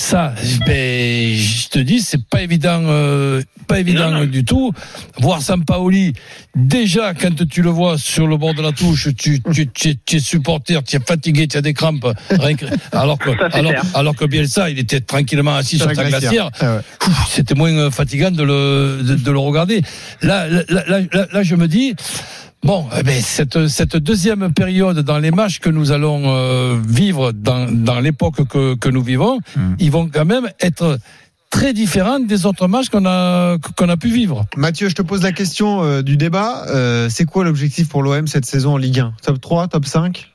ça, 0.02 0.34
ben, 0.66 1.36
je 1.38 1.68
te 1.70 1.80
dis, 1.80 2.02
c'est 2.02 2.24
pas 2.26 2.42
évident, 2.42 2.82
euh, 2.86 3.42
pas 3.68 3.80
évident 3.80 4.10
Non, 4.12 4.20
non. 4.22 4.26
du 4.26 4.44
tout. 4.44 4.72
Voir 5.20 5.42
Sampaoli, 5.42 6.14
déjà 6.56 7.14
quand 7.14 7.48
tu 7.48 7.62
le 7.62 7.70
vois 7.70 7.98
sur 7.98 8.26
le 8.28 8.36
bord 8.38 8.54
de 8.56 8.62
la 8.62 8.72
touche, 8.72 9.10
tu, 9.18 9.42
tu, 9.54 9.68
tu, 9.72 9.90
es- 9.90 9.98
tu 10.06 10.16
es 10.16 10.20
supporter, 10.20 10.84
tu 10.84 10.96
es 10.96 11.00
fatigué, 11.00 11.48
tu 11.48 11.58
as 11.58 11.62
des 11.62 11.74
crampes, 11.74 12.08
alors 12.92 13.18
que, 13.20 13.30
Ça, 13.38 13.46
alors, 13.54 13.74
alors 13.94 14.16
que 14.16 14.26
Bielsa, 14.26 14.70
il 14.70 14.80
était 14.80 15.02
tranquillement 15.02 15.56
assis 15.56 15.78
sur, 15.78 15.88
la 15.88 15.96
sa 15.96 16.06
glacière. 16.06 16.50
Ah 16.60 16.76
ouais. 16.78 16.82
C'était 17.30 17.56
moins 17.56 17.72
euh, 17.74 17.92
fatigant 17.92 18.32
de 18.32 18.44
le, 18.44 19.02
de, 19.04 19.16
de 19.16 19.32
le 19.32 19.40
regarder. 19.40 19.82
Là, 20.22 20.48
là, 20.48 20.64
là, 20.70 20.84
là, 20.88 21.28
là, 21.32 21.44
je 21.44 21.56
me 21.56 21.68
dis, 21.68 21.94
bon, 22.64 22.86
eh 22.98 23.22
cette, 23.22 23.68
cette 23.68 23.98
deuxième 23.98 24.54
période 24.54 25.00
dans 25.00 25.18
les 25.20 25.32
matchs 25.32 25.60
que 25.60 25.70
nous 25.70 25.92
allons 25.92 26.24
euh, 26.26 26.80
vivre 26.88 27.32
dans, 27.32 27.72
dans 27.72 28.00
l'époque 28.00 28.48
que, 28.48 28.76
que 28.76 28.90
nous 28.90 29.02
vivons, 29.04 29.40
Hmm. 29.56 29.76
ils 29.80 29.92
vont 29.92 30.10
quand 30.12 30.26
même 30.26 30.50
être 30.60 30.98
très 31.50 31.74
différents 31.74 32.20
des 32.20 32.46
autres 32.46 32.68
matchs 32.68 32.90
qu'on 32.90 33.06
a, 33.06 33.58
qu'on 33.76 33.90
a 33.90 33.98
pu 33.98 34.08
vivre. 34.10 34.46
Mathieu, 34.56 34.88
je 34.90 34.96
te 34.96 35.02
pose 35.02 35.22
la 35.24 35.32
question 35.34 35.84
euh, 35.84 36.02
du 36.02 36.16
débat. 36.18 36.66
Euh, 36.70 37.10
c'est 37.10 37.26
quoi 37.26 37.44
l'objectif 37.44 37.90
pour 37.90 38.04
l'OM 38.04 38.28
cette 38.28 38.46
saison 38.46 38.74
en 38.74 38.78
Ligue 38.78 39.00
1 39.00 39.14
Top 39.22 39.42
3, 39.42 39.68
top 39.68 39.86
5 39.86 40.31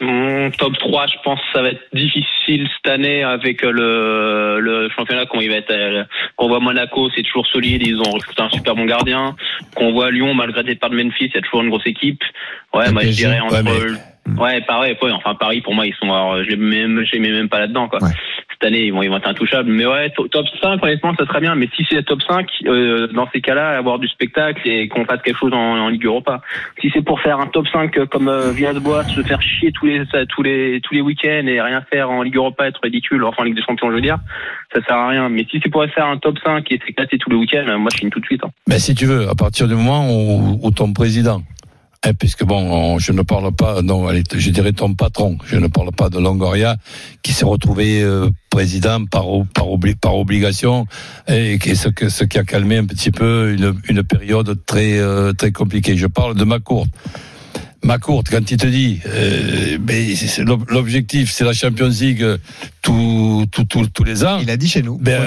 Hum, 0.00 0.52
top 0.58 0.78
3, 0.78 1.06
je 1.08 1.16
pense 1.24 1.40
que 1.40 1.46
ça 1.52 1.62
va 1.62 1.70
être 1.70 1.82
difficile 1.92 2.68
cette 2.76 2.92
année 2.92 3.24
avec 3.24 3.64
euh, 3.64 3.72
le, 3.72 4.60
le 4.60 4.88
championnat 4.90 5.26
qu'on 5.26 5.40
il 5.40 5.48
va 5.50 5.56
être. 5.56 5.72
euh, 5.72 6.04
Qu'on 6.36 6.46
voit 6.46 6.60
Monaco, 6.60 7.10
c'est 7.16 7.22
toujours 7.24 7.46
solide, 7.48 7.84
ils 7.84 7.98
ont 7.98 8.10
recruté 8.12 8.40
un 8.40 8.48
super 8.50 8.76
bon 8.76 8.84
gardien. 8.84 9.34
Qu'on 9.74 9.90
voit 9.92 10.12
Lyon, 10.12 10.34
malgré 10.34 10.62
le 10.62 10.68
départ 10.68 10.90
de 10.90 10.96
Memphis, 11.02 11.24
il 11.26 11.34
y 11.34 11.38
a 11.38 11.40
toujours 11.40 11.62
une 11.62 11.70
grosse 11.70 11.86
équipe. 11.86 12.22
Ouais, 12.72 12.92
moi 12.92 13.02
je 13.02 13.08
dirais 13.10 13.40
entre. 13.40 13.54
ouais, 13.64 13.98
Ouais, 14.38 14.60
pareil, 14.60 14.94
ouais, 15.02 15.10
enfin 15.10 15.34
Paris 15.34 15.62
pour 15.62 15.74
moi 15.74 15.86
ils 15.86 15.94
sont. 15.94 16.12
Alors, 16.12 16.44
je 16.44 16.50
les 16.50 16.56
mets 16.56 16.86
même, 16.86 17.02
je 17.04 17.12
les 17.12 17.18
mets 17.18 17.30
même 17.32 17.48
pas 17.48 17.58
là-dedans 17.60 17.88
quoi. 17.88 17.98
Ouais. 18.02 18.10
Cette 18.60 18.68
année 18.68 18.86
ils 18.86 18.92
vont, 18.92 19.02
être 19.02 19.28
intouchables. 19.28 19.70
Mais 19.70 19.86
ouais, 19.86 20.10
to- 20.10 20.26
top 20.28 20.46
5 20.60 20.82
honnêtement 20.82 21.14
ça 21.16 21.26
serait 21.26 21.40
bien. 21.40 21.54
Mais 21.54 21.68
si 21.76 21.86
c'est 21.88 22.02
top 22.04 22.20
5, 22.22 22.48
euh, 22.66 23.06
dans 23.08 23.28
ces 23.32 23.40
cas-là, 23.40 23.76
avoir 23.78 23.98
du 24.00 24.08
spectacle 24.08 24.60
et 24.68 24.88
qu'on 24.88 25.04
fasse 25.04 25.22
quelque 25.22 25.38
chose 25.38 25.52
en, 25.52 25.88
Ligue 25.88 26.04
Europa. 26.04 26.40
Si 26.80 26.90
c'est 26.92 27.02
pour 27.02 27.20
faire 27.20 27.38
un 27.40 27.46
top 27.46 27.66
5 27.68 28.06
comme 28.08 28.28
euh, 28.28 28.50
Villas-Boas, 28.50 29.04
se 29.04 29.22
faire 29.22 29.40
chier 29.40 29.70
tous 29.72 29.86
les 29.86 30.02
tous 30.28 30.42
les 30.42 30.80
tous 30.82 30.92
les 30.94 31.00
week-ends 31.00 31.46
et 31.46 31.60
rien 31.60 31.82
faire 31.82 32.10
en 32.10 32.22
Ligue 32.22 32.36
Europa, 32.36 32.66
être 32.66 32.80
ridicule, 32.82 33.24
enfin 33.24 33.42
en 33.42 33.44
Ligue 33.44 33.54
des 33.54 33.62
Champions 33.62 33.90
je 33.90 33.94
veux 33.94 34.00
dire, 34.00 34.18
ça 34.74 34.82
sert 34.84 34.96
à 34.96 35.08
rien. 35.08 35.28
Mais 35.28 35.46
si 35.50 35.60
c'est 35.62 35.70
pour 35.70 35.84
faire 35.86 36.06
un 36.06 36.18
top 36.18 36.36
5 36.44 36.70
et 36.72 36.80
s'éclater 36.84 37.16
tous 37.18 37.30
les 37.30 37.36
week-ends, 37.36 37.64
euh, 37.68 37.78
moi 37.78 37.88
je 37.92 37.98
signe 37.98 38.10
tout 38.10 38.20
de 38.20 38.26
suite. 38.26 38.42
hein. 38.44 38.50
Mais 38.68 38.78
si 38.78 38.94
tu 38.94 39.06
veux, 39.06 39.28
à 39.28 39.34
partir 39.34 39.68
du 39.68 39.74
moment 39.74 40.10
où, 40.10 40.58
où 40.62 40.70
ton 40.70 40.92
président 40.92 41.42
Eh, 42.06 42.12
puisque 42.14 42.44
bon, 42.44 42.70
on- 42.70 42.98
je 43.00 43.10
ne 43.12 43.22
parle 43.22 43.52
pas, 43.52 43.82
non, 43.82 44.06
allez, 44.06 44.22
je 44.32 44.50
dirais 44.50 44.72
ton 44.72 44.94
patron, 44.94 45.36
je 45.44 45.56
ne 45.56 45.66
parle 45.66 45.90
pas 45.90 46.08
de 46.08 46.18
Longoria, 46.20 46.76
qui 47.24 47.32
s'est 47.32 47.44
retrouvé 47.44 48.00
euh, 48.02 48.30
président 48.50 49.04
par, 49.04 49.24
par, 49.52 49.66
obli- 49.66 49.96
par 49.96 50.14
obligation, 50.16 50.86
et 51.26 51.58
ce, 51.74 51.88
que, 51.88 52.08
ce 52.08 52.22
qui 52.22 52.38
a 52.38 52.44
calmé 52.44 52.76
un 52.76 52.86
petit 52.86 53.10
peu 53.10 53.52
une, 53.52 53.74
une 53.88 54.04
période 54.04 54.56
très, 54.64 54.98
euh, 54.98 55.32
très 55.32 55.50
compliquée. 55.50 55.96
Je 55.96 56.06
parle 56.06 56.36
de 56.36 56.44
ma 56.44 56.60
courte. 56.60 56.88
Ma 57.84 57.98
courte, 57.98 58.28
quand 58.28 58.50
il 58.50 58.56
te 58.56 58.66
dit, 58.66 58.98
euh, 59.06 59.78
l'objectif, 60.68 61.30
c'est 61.30 61.44
la 61.44 61.52
Champions 61.52 61.88
League 61.88 62.22
euh, 62.22 62.36
tous 62.82 64.04
les 64.04 64.24
ans. 64.24 64.38
Il 64.42 64.50
a 64.50 64.56
dit 64.56 64.68
chez 64.68 64.82
nous. 64.82 64.98
Ben, 64.98 65.22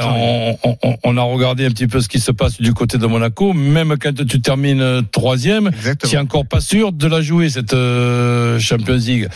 on, 0.63 0.77
on- 0.83 0.97
on 1.03 1.17
a 1.17 1.21
regardé 1.21 1.65
un 1.65 1.69
petit 1.69 1.87
peu 1.87 2.01
ce 2.01 2.09
qui 2.09 2.19
se 2.19 2.31
passe 2.31 2.59
du 2.61 2.73
côté 2.73 2.97
de 2.97 3.05
Monaco. 3.07 3.53
Même 3.53 3.95
quand 3.99 4.13
tu 4.25 4.41
termines 4.41 4.81
euh, 4.81 5.01
troisième, 5.01 5.71
tu 6.09 6.15
es 6.15 6.19
encore 6.19 6.45
pas 6.45 6.59
sûr 6.61 6.91
de 6.91 7.07
la 7.07 7.21
jouer 7.21 7.49
cette 7.49 7.73
euh, 7.73 8.59
Champions 8.59 8.95
League. 8.97 9.29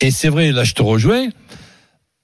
Et 0.00 0.10
c'est 0.10 0.28
vrai, 0.28 0.52
là 0.52 0.64
je 0.64 0.74
te 0.74 0.82
rejoins. 0.82 1.28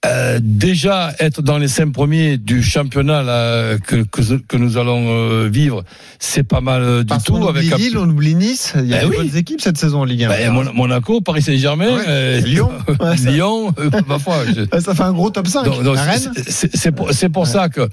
Euh, 0.05 0.39
déjà 0.41 1.13
être 1.19 1.41
dans 1.41 1.57
les 1.57 1.67
cinq 1.67 1.91
premiers 1.91 2.37
du 2.37 2.61
championnat 2.61 3.23
là, 3.23 3.77
que, 3.79 4.03
que, 4.03 4.21
que 4.47 4.57
nous 4.57 4.77
allons 4.77 5.05
euh, 5.07 5.49
vivre, 5.51 5.83
c'est 6.19 6.43
pas 6.43 6.61
mal 6.61 6.83
euh, 6.83 6.99
du 7.01 7.07
Parce 7.07 7.23
tout. 7.23 7.33
oublie 7.35 7.73
un- 7.73 7.77
Lille, 7.77 7.97
on 7.97 8.07
oublie 8.09 8.35
Nice. 8.35 8.73
Il 8.75 8.85
y 8.85 8.93
a 8.93 8.99
Ben 8.99 9.09
des 9.09 9.17
oui. 9.17 9.25
bonnes 9.27 9.37
équipes 9.37 9.61
cette 9.61 9.77
saison 9.77 10.01
en 10.01 10.03
Ligue 10.05 10.23
1. 10.25 10.29
Ben, 10.29 10.51
Mon- 10.51 10.73
Monaco, 10.73 11.21
Paris 11.21 11.41
Saint-Germain, 11.41 11.95
Ouais. 11.95 12.03
euh, 12.07 12.39
Lyon. 12.41 12.71
Ouais, 12.99 13.17
ça- 13.17 13.31
Lyon, 13.31 13.73
euh, 13.79 13.89
ma 14.07 14.19
foi. 14.19 14.43
je- 14.45 14.79
Ça 14.79 14.93
fait 14.93 15.03
un 15.03 15.13
gros 15.13 15.29
top 15.31 15.47
5. 15.47 15.63
donc, 15.65 15.81
donc, 15.83 15.95
La 15.95 16.03
Rennes 16.03 16.31
c'est- 16.47 17.29
pour, 17.31 17.47
ça 17.47 17.69
que 17.69 17.89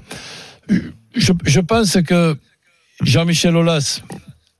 je, 1.15 1.31
je 1.45 1.59
pense 1.61 1.97
que 2.05 2.37
Jean-Michel 3.01 3.55
Aulas 3.55 4.01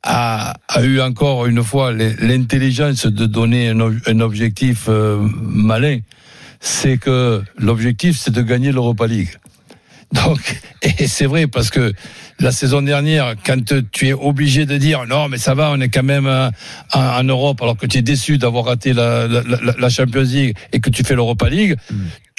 a, 0.02 0.56
a 0.70 0.82
eu 0.84 1.00
encore 1.02 1.46
une 1.46 1.64
fois 1.64 1.92
l'intelligence 1.94 3.06
de 3.06 3.26
donner 3.26 3.70
un, 3.70 3.80
ob- 3.80 4.00
un 4.08 4.20
objectif 4.22 4.90
malin. 4.90 6.00
C'est 6.66 6.98
que 6.98 7.44
l'objectif, 7.58 8.18
c'est 8.18 8.32
de 8.32 8.42
gagner 8.42 8.72
l'Europa 8.72 9.06
League. 9.06 9.38
Donc, 10.14 10.62
et 10.82 11.08
c'est 11.08 11.26
vrai 11.26 11.46
parce 11.48 11.70
que 11.70 11.94
la 12.40 12.54
saison 12.54 12.82
dernière, 12.82 13.36
quand 13.46 13.84
tu 13.92 14.08
es 14.08 14.14
obligé 14.14 14.66
de 14.66 14.78
dire 14.78 15.06
non, 15.06 15.28
mais 15.28 15.38
ça 15.38 15.56
va, 15.56 15.72
on 15.72 15.82
est 15.82 15.90
quand 15.90 16.04
même 16.04 16.26
euh, 16.26 16.50
en, 16.94 17.24
Europe, 17.26 17.62
alors 17.62 17.76
que 17.76 17.86
tu 17.86 17.98
es 17.98 18.02
déçu 18.02 18.38
d'avoir 18.38 18.66
raté 18.66 18.94
la, 18.94 19.28
la, 19.28 19.90
Champions 19.90 20.22
League 20.22 20.56
et 20.72 20.80
que 20.80 20.90
tu 20.90 21.04
fais 21.04 21.16
l'Europa 21.16 21.50
League, 21.50 21.76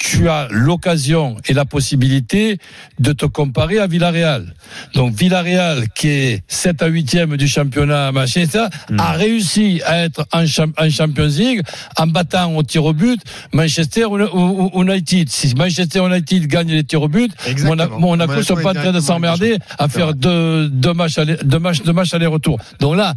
tu 0.07 0.29
as 0.29 0.47
l'occasion 0.51 1.37
et 1.47 1.53
la 1.53 1.65
possibilité 1.65 2.57
de 2.99 3.11
te 3.11 3.25
comparer 3.25 3.79
à 3.79 3.87
Villarreal. 3.87 4.53
Donc 4.93 5.13
Villarreal, 5.15 5.87
qui 5.95 6.07
est 6.09 6.43
7 6.47 6.81
à 6.83 6.89
8e 6.89 7.37
du 7.37 7.47
championnat, 7.47 8.11
machin, 8.11 8.45
ça, 8.45 8.69
a 8.99 9.11
réussi 9.13 9.81
à 9.85 10.03
être 10.03 10.27
en, 10.31 10.45
cham- 10.45 10.73
en 10.77 10.89
Champions 10.89 11.27
League 11.37 11.61
en 11.97 12.05
battant 12.07 12.55
au 12.55 12.61
tir 12.61 12.85
au 12.85 12.93
but 12.93 13.19
Manchester 13.51 14.05
United. 14.73 15.29
Si 15.29 15.55
Manchester 15.55 16.05
United 16.05 16.47
gagne 16.47 16.69
les 16.71 16.83
tirs 16.83 17.01
au 17.01 17.07
but. 17.07 17.31
Monaco, 17.63 17.99
Monaco 17.99 17.99
Monaco 17.99 18.41
sont 18.43 18.55
pas 18.63 18.69
en 18.71 18.73
train 18.73 18.91
de 18.91 18.99
s'emmerder 18.99 19.57
à 19.79 19.87
faire 19.89 20.13
deux, 20.13 20.69
deux 20.69 20.93
matchs 20.93 21.15
deux 21.43 21.59
matchs, 21.59 21.81
deux 21.81 21.93
matchs 21.93 22.13
aller-retour. 22.13 22.59
Donc 22.79 22.95
là, 22.95 23.15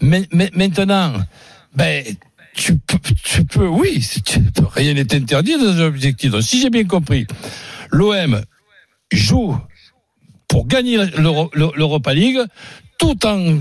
mais- 0.00 0.28
mais- 0.32 0.50
maintenant, 0.54 1.12
ben, 1.74 2.04
tu 2.54 2.78
peux, 2.78 2.98
tu 3.22 3.44
peux, 3.44 3.66
oui, 3.66 4.04
rien 4.74 4.94
n'est 4.94 5.14
interdit 5.14 5.52
dans 5.58 5.80
un 5.80 5.86
objectif. 5.86 6.30
Donc, 6.32 6.42
si 6.42 6.60
j'ai 6.60 6.70
bien 6.70 6.84
compris, 6.84 7.26
l'OM 7.90 8.42
joue 9.12 9.56
pour 10.48 10.66
gagner 10.66 10.98
l'Euro- 11.16 11.50
l'Europa 11.54 12.12
League 12.12 12.40
tout 13.00 13.26
en, 13.26 13.56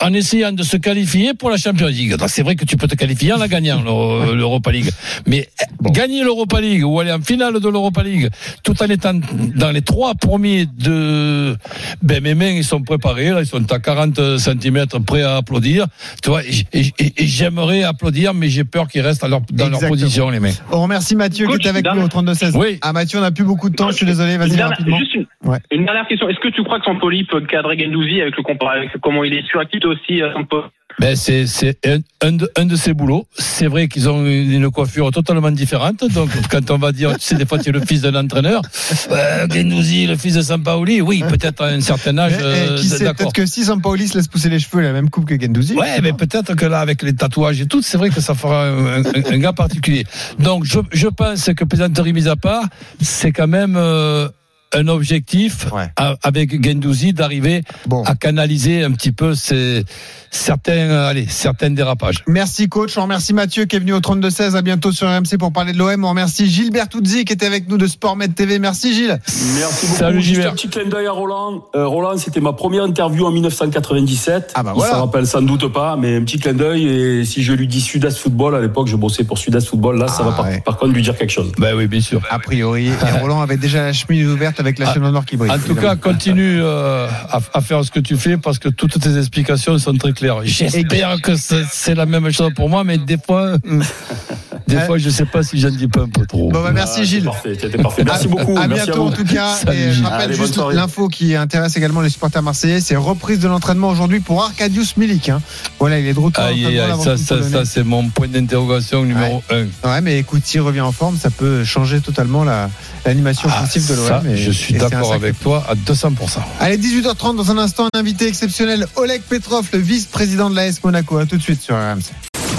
en 0.00 0.12
essayant 0.14 0.52
de 0.52 0.62
se 0.62 0.76
qualifier 0.76 1.34
pour 1.34 1.50
la 1.50 1.56
Champions 1.56 1.88
League. 1.88 2.14
C'est 2.28 2.42
vrai 2.42 2.54
que 2.54 2.64
tu 2.64 2.76
peux 2.76 2.86
te 2.86 2.94
qualifier 2.94 3.32
en 3.32 3.38
la 3.38 3.48
gagnant, 3.48 3.82
l'Euro- 3.82 4.32
l'Europa 4.34 4.70
League. 4.70 4.90
Mais 5.26 5.48
gagner 5.82 6.22
l'Europa 6.22 6.60
League 6.60 6.84
ou 6.84 7.00
aller 7.00 7.12
en 7.12 7.20
finale 7.20 7.58
de 7.60 7.68
l'Europa 7.68 8.02
League, 8.04 8.28
tout 8.62 8.80
en 8.82 8.86
étant 8.86 9.12
dans 9.56 9.70
les 9.72 9.82
trois 9.82 10.14
premiers 10.14 10.66
de... 10.66 11.56
Ben, 12.02 12.22
mes 12.22 12.34
mains, 12.34 12.50
ils 12.50 12.64
sont 12.64 12.80
préparés, 12.82 13.30
là, 13.30 13.40
ils 13.40 13.46
sont 13.46 13.70
à 13.72 13.78
40 13.80 14.38
cm 14.38 14.86
prêts 15.04 15.22
à 15.22 15.36
applaudir. 15.36 15.86
Tu 16.22 16.30
vois, 16.30 16.42
et, 16.44 16.50
et- 16.72 16.92
et- 16.98 17.12
et 17.22 17.26
j'aimerais 17.26 17.82
applaudir, 17.82 18.34
mais 18.34 18.48
j'ai 18.48 18.64
peur 18.64 18.86
qu'ils 18.88 19.00
restent 19.02 19.24
à 19.24 19.28
leur- 19.28 19.40
dans 19.50 19.68
leur 19.68 19.80
position, 19.80 20.30
les 20.30 20.38
mains. 20.40 20.52
On 20.70 20.82
remercie 20.82 21.16
Mathieu 21.16 21.46
Coach, 21.46 21.60
qui 21.62 21.66
est 21.66 21.70
avec 21.70 21.84
nous 21.92 22.02
au 22.02 22.08
32-16. 22.08 22.56
Oui. 22.56 22.78
Ah, 22.82 22.92
Mathieu, 22.92 23.18
on 23.18 23.22
n'a 23.22 23.32
plus 23.32 23.44
beaucoup 23.44 23.68
de 23.68 23.74
temps. 23.74 23.90
Je 23.90 23.96
suis 23.96 24.06
désolé. 24.06 24.36
Vas-y, 24.36 24.50
Une 24.50 24.56
dernière- 24.56 24.68
rapidement. 24.78 24.98
juste 24.98 25.14
une, 25.14 25.26
Ouais. 25.44 25.58
une 25.72 25.84
dernière 25.84 26.06
question. 26.06 26.28
Est-ce 26.28 26.40
que 26.40 26.48
tu 26.48 26.62
crois 26.62 26.78
que 26.78 26.84
Sampoli 26.84 27.24
peut 27.24 27.40
cadrer 27.42 27.78
Gendouzi 27.78 28.20
avec 28.20 28.36
le 28.36 28.42
compar- 28.42 28.75
avec 28.76 28.90
comment 29.02 29.24
il 29.24 29.34
est 29.34 29.46
suractif 29.46 29.80
aussi 29.84 30.22
euh, 30.22 30.32
Sampoli 30.32 30.64
Ben 31.00 31.14
c'est 31.16 31.46
c'est 31.46 31.76
un, 31.86 31.98
un 32.26 32.32
de, 32.32 32.50
un 32.56 32.64
de 32.64 32.76
ces 32.76 32.94
boulots. 32.94 33.26
C'est 33.36 33.66
vrai 33.66 33.86
qu'ils 33.88 34.08
ont 34.08 34.24
une, 34.24 34.50
une 34.52 34.70
coiffure 34.70 35.10
totalement 35.10 35.50
différente. 35.50 36.04
Donc 36.14 36.30
quand 36.50 36.70
on 36.70 36.78
va 36.78 36.92
dire, 36.92 37.12
tu 37.18 37.20
sais, 37.20 37.34
des 37.34 37.44
fois 37.46 37.58
tu 37.58 37.68
es 37.68 37.72
le 37.72 37.80
fils 37.80 38.00
d'un 38.02 38.14
entraîneur, 38.14 38.62
euh, 39.10 39.46
Guendouzi, 39.46 40.06
le 40.06 40.16
fils 40.16 40.34
de 40.34 40.42
Sampaoli, 40.42 41.00
oui, 41.02 41.22
peut-être 41.28 41.62
à 41.62 41.66
un 41.68 41.80
certain 41.80 42.16
âge, 42.18 42.32
Mais, 42.38 42.42
eh, 42.42 42.70
euh, 42.70 42.76
qui 42.76 42.86
sait, 42.88 43.04
d'accord. 43.04 43.16
peut-être 43.16 43.32
que 43.34 43.46
si 43.46 43.64
Sampaoli 43.64 44.08
se 44.08 44.16
laisse 44.16 44.28
pousser 44.28 44.48
les 44.48 44.58
cheveux, 44.58 44.82
il 44.82 44.86
a 44.86 44.88
la 44.88 44.94
même 44.94 45.10
coupe 45.10 45.26
que 45.26 45.38
Gendouzi. 45.40 45.74
Ouais, 45.74 46.00
mais 46.02 46.12
peut-être 46.12 46.54
que 46.54 46.64
là, 46.66 46.80
avec 46.80 47.02
les 47.02 47.14
tatouages 47.14 47.60
et 47.60 47.66
tout, 47.66 47.82
c'est 47.82 47.98
vrai 47.98 48.08
que 48.10 48.20
ça 48.20 48.34
fera 48.34 48.66
un, 48.68 49.02
un- 49.02 49.04
un 49.32 49.38
gars 49.38 49.52
particulier. 49.52 50.04
Donc, 50.38 50.64
je, 50.64 50.78
je 50.92 51.08
pense 51.08 51.50
que 51.54 51.64
plaisanterie 51.64 52.12
mise 52.14 52.28
à 52.28 52.36
part, 52.36 52.64
c'est 53.00 53.32
quand 53.32 53.48
même 53.48 53.74
euh, 53.76 54.28
un 54.72 54.88
objectif 54.88 55.66
Ouais. 55.72 55.88
à- 55.96 56.16
avec 56.22 56.62
Gendouzi 56.64 57.12
d'arriver 57.12 57.62
Bon. 57.86 58.02
à 58.04 58.14
canaliser 58.14 58.82
un 58.84 58.90
petit 58.92 59.12
peu 59.12 59.34
ces, 59.34 59.84
certains, 60.30 60.72
euh, 60.72 61.08
allez, 61.08 61.26
certains 61.28 61.70
dérapages. 61.70 62.24
Merci 62.26 62.68
coach, 62.68 62.98
on 62.98 63.02
remercie 63.02 63.32
Mathieu 63.32 63.64
qui 63.64 63.76
est 63.76 63.78
venu 63.78 63.92
au 63.94 64.00
32-16. 64.00 64.54
À 64.56 64.62
bientôt 64.62 64.92
sur 64.92 65.08
RMC 65.08 65.38
pour 65.38 65.52
parler 65.52 65.72
de 65.72 65.78
l'OM. 65.78 66.04
On 66.04 66.08
remercie 66.10 66.46
Gilles 66.50 66.72
Bertuzzi 66.72 67.24
qui 67.24 67.32
était 67.32 67.46
avec 67.46 67.68
nous 67.68 67.78
de 67.78 67.86
Sportmed 67.86 68.34
TV. 68.34 68.58
Merci 68.58 68.92
Gilles. 68.92 69.18
Merci 69.58 69.86
beaucoup. 69.86 69.98
Salut, 69.98 70.16
Juste 70.20 70.34
Gilbert. 70.34 70.50
un 70.52 70.54
petit 70.54 70.68
clin 70.68 70.88
d'œil 70.88 71.06
à 71.06 71.12
Roland. 71.12 71.64
Euh, 71.74 71.86
Roland, 71.86 72.16
c'était 72.18 72.40
ma 72.40 72.52
première 72.52 72.82
interview 72.84 73.24
en 73.26 73.30
1997. 73.30 74.52
Ah 74.54 74.62
bah 74.62 74.72
Il 74.74 74.78
voilà. 74.78 74.94
s'en 74.94 75.00
rappelle 75.06 75.26
sans 75.26 75.42
doute 75.42 75.72
pas, 75.72 75.96
mais 75.96 76.16
un 76.16 76.22
petit 76.24 76.38
clin 76.38 76.52
d'œil. 76.54 76.86
Et 76.86 77.24
si 77.24 77.42
je 77.42 77.52
lui 77.52 77.66
dis 77.66 77.80
Sud-Est 77.80 78.18
Football, 78.18 78.54
à 78.56 78.60
l'époque, 78.60 78.88
je 78.88 78.96
bossais 78.96 79.24
pour 79.24 79.38
Sud-Est 79.38 79.66
Football. 79.68 79.98
Là, 79.98 80.08
ça 80.08 80.18
Ah 80.20 80.24
va 80.24 80.32
par, 80.32 80.44
ouais. 80.46 80.60
par 80.64 80.76
contre 80.76 80.92
lui 80.92 81.02
dire 81.02 81.16
quelque 81.16 81.30
chose. 81.30 81.52
Ben 81.58 81.74
oui, 81.76 81.86
bien 81.86 82.00
sûr. 82.00 82.20
A 82.30 82.38
priori, 82.38 82.88
et 82.88 83.20
Roland 83.20 83.40
avait 83.40 83.56
déjà 83.56 83.82
la 83.82 83.92
chemise 83.92 84.26
ouverte 84.28 84.55
avec 84.60 84.78
la 84.78 84.92
chaîne 84.92 85.04
en 85.04 85.14
or 85.14 85.24
qui 85.24 85.36
brille. 85.36 85.50
En 85.50 85.58
tout 85.58 85.74
cas, 85.74 85.96
continue 85.96 86.60
euh, 86.60 87.08
à, 87.30 87.40
à 87.54 87.60
faire 87.60 87.84
ce 87.84 87.90
que 87.90 88.00
tu 88.00 88.16
fais 88.16 88.36
parce 88.36 88.58
que 88.58 88.68
toutes 88.68 88.98
tes 89.00 89.16
explications 89.18 89.78
sont 89.78 89.94
très 89.94 90.12
claires. 90.12 90.38
J'espère 90.44 91.20
que 91.22 91.32
c'est 91.36 91.94
la 91.94 92.06
même 92.06 92.30
chose 92.30 92.52
pour 92.54 92.68
moi, 92.68 92.84
mais 92.84 92.98
des 92.98 93.18
fois, 93.18 93.56
euh, 93.66 93.82
des 94.68 94.80
fois, 94.80 94.98
je 94.98 95.10
sais 95.10 95.24
pas 95.26 95.42
si 95.42 95.58
j'en 95.60 95.70
dis 95.70 95.88
pas 95.88 96.02
un 96.02 96.08
peu 96.08 96.26
trop. 96.26 96.50
Bon, 96.50 96.62
bah, 96.62 96.72
merci 96.72 97.00
Ah, 97.00 97.04
Gilles. 97.04 97.24
Parfait, 97.24 97.56
parfait. 97.82 98.04
Merci 98.04 98.28
beaucoup. 98.28 98.56
À 98.56 98.66
Merci 98.66 98.86
bientôt 98.86 99.02
à 99.02 99.06
en 99.06 99.12
tout 99.12 99.24
cas. 99.24 99.54
Salut, 99.64 99.78
et 99.78 99.92
je 99.92 100.02
rappelle 100.02 100.20
Allez, 100.30 100.34
juste 100.34 100.58
l'info 100.72 101.08
qui 101.08 101.34
intéresse 101.36 101.76
également 101.76 102.00
les 102.00 102.08
supporters 102.10 102.42
marseillais, 102.42 102.80
c'est 102.80 102.96
reprise 102.96 103.38
de 103.40 103.48
l'entraînement 103.48 103.88
aujourd'hui 103.88 104.20
pour 104.20 104.42
Arkadiusz 104.42 104.94
Milik. 104.96 105.28
hein. 105.28 105.40
Voilà, 105.78 105.98
il 105.98 106.06
est 106.06 106.14
de 106.14 106.18
retour. 106.20 106.42
Aïe, 106.44 106.64
aïe, 106.66 106.78
aïe, 106.80 106.92
ça, 107.02 107.16
ça, 107.16 107.64
c'est 107.64 107.84
mon 107.84 108.08
point 108.08 108.28
d'interrogation 108.28 109.04
numéro 109.04 109.42
un. 109.50 109.66
Ouais, 109.88 110.00
mais 110.00 110.18
écoute, 110.18 110.42
s'il 110.44 110.60
revient 110.60 110.80
en 110.80 110.92
forme, 110.92 111.16
ça 111.16 111.30
peut 111.30 111.64
changer 111.64 112.00
totalement 112.00 112.44
la- 112.44 112.70
l'animation 113.04 113.48
Ah, 113.52 113.62
offensive 113.62 113.88
de 113.88 113.94
l'OM. 113.94 114.36
Je 114.52 114.58
suis 114.58 114.74
d'accord 114.74 115.12
avec 115.12 115.38
toi 115.40 115.64
à 115.68 115.74
200%. 115.74 116.12
Allez, 116.60 116.78
18h30, 116.78 117.36
dans 117.36 117.50
un 117.50 117.58
instant, 117.58 117.88
un 117.92 117.98
invité 117.98 118.26
exceptionnel, 118.26 118.86
Oleg 118.96 119.22
Petrov, 119.22 119.68
le 119.72 119.78
vice-président 119.78 120.50
de 120.50 120.56
l'AS 120.56 120.82
Monaco. 120.82 121.18
À 121.18 121.26
tout 121.26 121.36
de 121.36 121.42
suite 121.42 121.62
sur 121.62 121.74
RMC. 121.74 122.12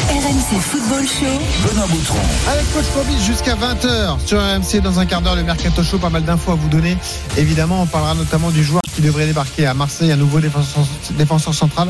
RMC 0.10 0.60
Football 0.62 1.06
Show. 1.06 1.68
Benoît 1.68 1.88
Boutron. 1.88 2.20
Avec 2.50 2.74
Coach 2.74 2.86
Probis 2.86 3.24
jusqu'à 3.26 3.56
20h 3.56 4.26
sur 4.26 4.40
RMC 4.40 4.82
dans 4.82 5.00
un 5.00 5.06
quart 5.06 5.22
d'heure, 5.22 5.36
le 5.36 5.44
Mercato 5.44 5.84
Show, 5.84 5.98
pas 5.98 6.10
mal 6.10 6.24
d'infos 6.24 6.54
à 6.54 6.56
vous 6.56 6.70
donner. 6.70 6.98
Évidemment, 7.38 7.82
on 7.82 7.86
parlera 7.86 8.16
notamment 8.16 8.50
du 8.52 8.64
joueur 8.64 8.82
qui 8.96 9.02
devrait 9.02 9.28
débarquer 9.28 9.66
à 9.66 9.74
Marseille, 9.74 10.12
un 10.12 10.16
nouveau 10.16 10.40
défenseur, 10.40 10.86
défenseur 11.12 11.54
central 11.54 11.90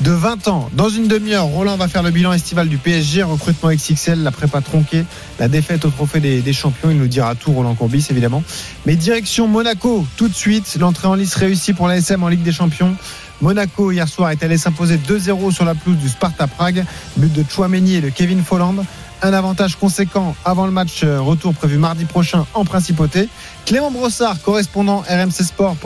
de 0.00 0.12
20 0.12 0.48
ans. 0.48 0.70
Dans 0.72 0.88
une 0.88 1.08
demi-heure, 1.08 1.44
Roland 1.44 1.76
va 1.76 1.88
faire 1.88 2.02
le 2.02 2.10
bilan 2.10 2.32
estival 2.32 2.68
du 2.68 2.78
PSG, 2.78 3.22
recrutement 3.22 3.70
XXL, 3.70 4.22
la 4.22 4.30
prépa 4.30 4.60
tronquée, 4.60 5.04
la 5.38 5.48
défaite 5.48 5.84
au 5.84 5.90
trophée 5.90 6.20
des, 6.20 6.52
champions. 6.52 6.90
Il 6.90 6.98
nous 6.98 7.08
dira 7.08 7.34
tout, 7.34 7.52
Roland 7.52 7.74
Courbis, 7.74 8.06
évidemment. 8.10 8.42
Mais 8.86 8.96
direction 8.96 9.48
Monaco, 9.48 10.06
tout 10.16 10.28
de 10.28 10.34
suite. 10.34 10.76
L'entrée 10.78 11.08
en 11.08 11.14
lice 11.14 11.34
réussie 11.34 11.72
pour 11.72 11.88
l'ASM 11.88 12.22
en 12.22 12.28
Ligue 12.28 12.42
des 12.42 12.52
Champions. 12.52 12.94
Monaco, 13.40 13.92
hier 13.92 14.08
soir, 14.08 14.30
est 14.30 14.42
allé 14.42 14.58
s'imposer 14.58 14.96
2-0 14.96 15.52
sur 15.52 15.64
la 15.64 15.74
pelouse 15.74 15.98
du 15.98 16.08
Sparta 16.08 16.46
Prague. 16.46 16.84
But 17.16 17.32
de 17.32 17.44
Chouameni 17.48 17.96
et 17.96 18.00
de 18.00 18.08
Kevin 18.08 18.42
Folland. 18.42 18.84
Un 19.20 19.32
avantage 19.32 19.76
conséquent 19.76 20.36
avant 20.44 20.66
le 20.66 20.70
match 20.70 21.02
euh, 21.02 21.20
retour 21.20 21.52
prévu 21.52 21.76
mardi 21.76 22.04
prochain 22.04 22.46
en 22.54 22.64
principauté. 22.64 23.28
Clément 23.66 23.90
Brossard, 23.90 24.40
correspondant 24.42 25.02
RMC 25.08 25.42
Sport 25.42 25.76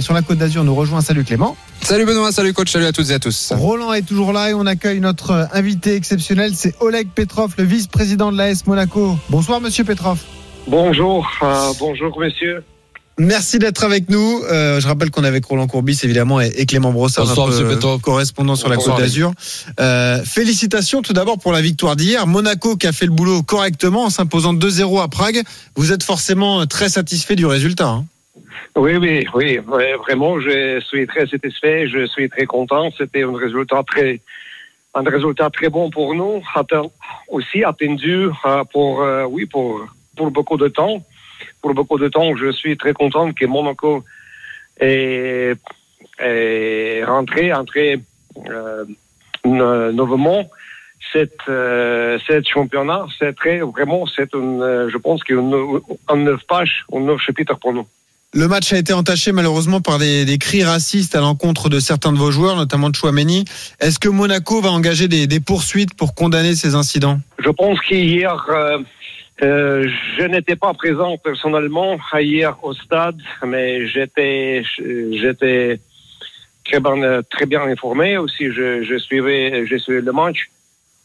sur 0.00 0.14
la 0.14 0.22
Côte 0.22 0.38
d'Azur, 0.38 0.64
nous 0.64 0.74
rejoint. 0.74 1.00
Salut 1.00 1.22
Clément. 1.22 1.56
Salut 1.82 2.04
Benoît, 2.06 2.30
salut 2.32 2.52
coach, 2.52 2.70
salut 2.70 2.86
à 2.86 2.92
toutes 2.92 3.10
et 3.10 3.14
à 3.14 3.18
tous. 3.18 3.52
Roland 3.56 3.92
est 3.92 4.02
toujours 4.02 4.32
là 4.32 4.50
et 4.50 4.54
on 4.54 4.66
accueille 4.66 5.00
notre 5.00 5.30
euh, 5.32 5.44
invité 5.52 5.94
exceptionnel, 5.96 6.52
c'est 6.54 6.74
Oleg 6.80 7.08
Petrov, 7.12 7.52
le 7.58 7.64
vice-président 7.64 8.30
de 8.32 8.38
l'AS 8.38 8.66
Monaco. 8.66 9.18
Bonsoir 9.28 9.60
Monsieur 9.60 9.84
Petrov. 9.84 10.18
Bonjour, 10.68 11.28
euh, 11.42 11.72
bonjour 11.80 12.18
messieurs. 12.20 12.62
Merci 13.18 13.58
d'être 13.58 13.84
avec 13.84 14.08
nous. 14.08 14.42
Euh, 14.50 14.80
je 14.80 14.86
rappelle 14.88 15.10
qu'on 15.10 15.22
est 15.24 15.28
avec 15.28 15.44
Roland 15.44 15.66
Courbis 15.66 15.98
évidemment 16.02 16.40
et, 16.40 16.46
et 16.56 16.66
Clément 16.66 16.92
Brossard, 16.92 17.26
Bonsoir, 17.26 17.48
notre 17.48 17.60
monsieur 17.60 17.74
Petrov. 17.74 18.00
correspondant 18.00 18.56
sur 18.56 18.68
la 18.68 18.76
Côte 18.76 18.96
d'Azur. 18.96 19.32
Euh, 19.80 20.22
félicitations 20.24 21.02
tout 21.02 21.12
d'abord 21.12 21.38
pour 21.38 21.52
la 21.52 21.60
victoire 21.60 21.96
d'hier. 21.96 22.26
Monaco 22.26 22.76
qui 22.76 22.86
a 22.86 22.92
fait 22.92 23.06
le 23.06 23.12
boulot 23.12 23.42
correctement 23.42 24.04
en 24.04 24.10
s'imposant 24.10 24.54
2-0 24.54 25.02
à 25.02 25.08
Prague. 25.08 25.42
Vous 25.74 25.92
êtes 25.92 26.04
forcément 26.04 26.64
très 26.66 26.88
satisfait 26.88 27.36
du 27.36 27.44
résultat. 27.44 27.88
hein. 27.88 28.04
Oui, 28.76 28.96
oui, 28.96 29.26
oui, 29.34 29.58
vraiment, 30.04 30.40
je 30.40 30.80
suis 30.80 31.06
très 31.06 31.26
satisfait, 31.26 31.88
je 31.88 32.06
suis 32.06 32.28
très 32.28 32.46
content. 32.46 32.90
C'était 32.96 33.22
un 33.22 33.36
résultat 33.36 33.82
très, 33.86 34.20
un 34.94 35.02
résultat 35.02 35.50
très 35.50 35.68
bon 35.68 35.90
pour 35.90 36.14
nous, 36.14 36.42
aussi 37.28 37.64
attendu 37.64 38.28
euh, 38.46 38.64
pour, 38.72 39.02
euh, 39.02 39.24
oui, 39.24 39.46
pour, 39.46 39.86
beaucoup 40.16 40.56
de 40.56 40.68
temps. 40.68 41.02
Pour 41.60 41.74
beaucoup 41.74 41.98
de 41.98 42.08
temps, 42.08 42.34
je 42.36 42.50
suis 42.52 42.76
très 42.76 42.92
content 42.92 43.32
que 43.32 43.46
Monaco 43.46 44.04
est, 44.80 45.54
est 46.18 47.04
rentré, 47.04 47.52
entré 47.52 48.00
euh, 48.48 48.84
no- 49.44 49.92
nouvellement. 49.92 50.48
Cette, 51.12 51.48
euh, 51.48 52.18
championnat, 52.48 53.06
c'est 53.18 53.34
très, 53.34 53.58
vraiment, 53.60 54.06
c'est 54.06 54.32
une, 54.34 54.88
je 54.90 54.96
pense 54.98 55.22
qu'un 55.24 55.50
un 56.08 56.16
neuf 56.16 56.40
page, 56.46 56.84
un 56.92 57.00
neuf 57.00 57.20
chapitre 57.20 57.58
pour 57.58 57.72
nous. 57.72 57.86
Le 58.34 58.48
match 58.48 58.72
a 58.72 58.78
été 58.78 58.94
entaché 58.94 59.30
malheureusement 59.30 59.82
par 59.82 59.98
des, 59.98 60.24
des 60.24 60.38
cris 60.38 60.64
racistes 60.64 61.14
à 61.14 61.20
l'encontre 61.20 61.68
de 61.68 61.80
certains 61.80 62.12
de 62.12 62.18
vos 62.18 62.30
joueurs, 62.30 62.56
notamment 62.56 62.88
de 62.88 62.96
Chouameni. 62.96 63.44
Est-ce 63.78 63.98
que 63.98 64.08
Monaco 64.08 64.62
va 64.62 64.70
engager 64.70 65.06
des, 65.06 65.26
des 65.26 65.38
poursuites 65.40 65.94
pour 65.94 66.14
condamner 66.14 66.54
ces 66.54 66.74
incidents? 66.74 67.20
Je 67.38 67.50
pense 67.50 67.78
qu'hier, 67.80 68.42
euh, 68.48 68.78
euh, 69.42 69.86
je 70.18 70.24
n'étais 70.24 70.56
pas 70.56 70.72
présent 70.72 71.18
personnellement 71.18 71.98
hier 72.18 72.56
au 72.64 72.72
stade, 72.72 73.20
mais 73.46 73.86
j'étais, 73.86 74.62
j'étais 74.78 75.78
très 76.64 76.80
bien, 76.80 77.20
très 77.30 77.44
bien 77.44 77.62
informé 77.64 78.16
aussi. 78.16 78.46
Je, 78.46 78.82
je 78.82 78.98
suivais, 78.98 79.66
je 79.66 79.76
suivais 79.76 80.00
le 80.00 80.12
match. 80.12 80.48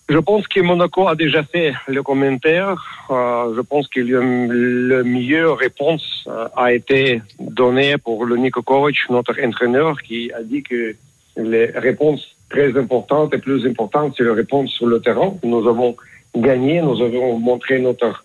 Je 0.09 0.19
pense 0.19 0.47
que 0.47 0.61
Monaco 0.61 1.07
a 1.07 1.15
déjà 1.15 1.43
fait 1.43 1.73
le 1.87 2.01
commentaire. 2.01 2.81
Euh, 3.09 3.53
je 3.55 3.61
pense 3.61 3.87
que 3.89 3.99
le, 3.99 4.87
le 4.87 5.03
meilleure 5.03 5.57
réponse 5.57 6.23
euh, 6.27 6.47
a 6.55 6.71
été 6.71 7.21
donnée 7.39 7.97
pour 7.97 8.25
le 8.25 8.37
Niko 8.37 8.61
Kovac, 8.61 8.95
notre 9.09 9.35
entraîneur, 9.43 10.01
qui 10.01 10.31
a 10.31 10.41
dit 10.43 10.63
que 10.63 10.95
les 11.35 11.65
réponses 11.65 12.37
très 12.49 12.77
importantes 12.77 13.33
et 13.33 13.37
plus 13.37 13.65
importantes, 13.67 14.13
c'est 14.17 14.23
les 14.23 14.31
réponses 14.31 14.71
sur 14.71 14.87
le 14.87 15.01
terrain. 15.01 15.35
Nous 15.43 15.67
avons 15.67 15.97
gagné, 16.35 16.81
nous 16.81 17.01
avons 17.01 17.37
montré 17.37 17.79
notre, 17.79 18.23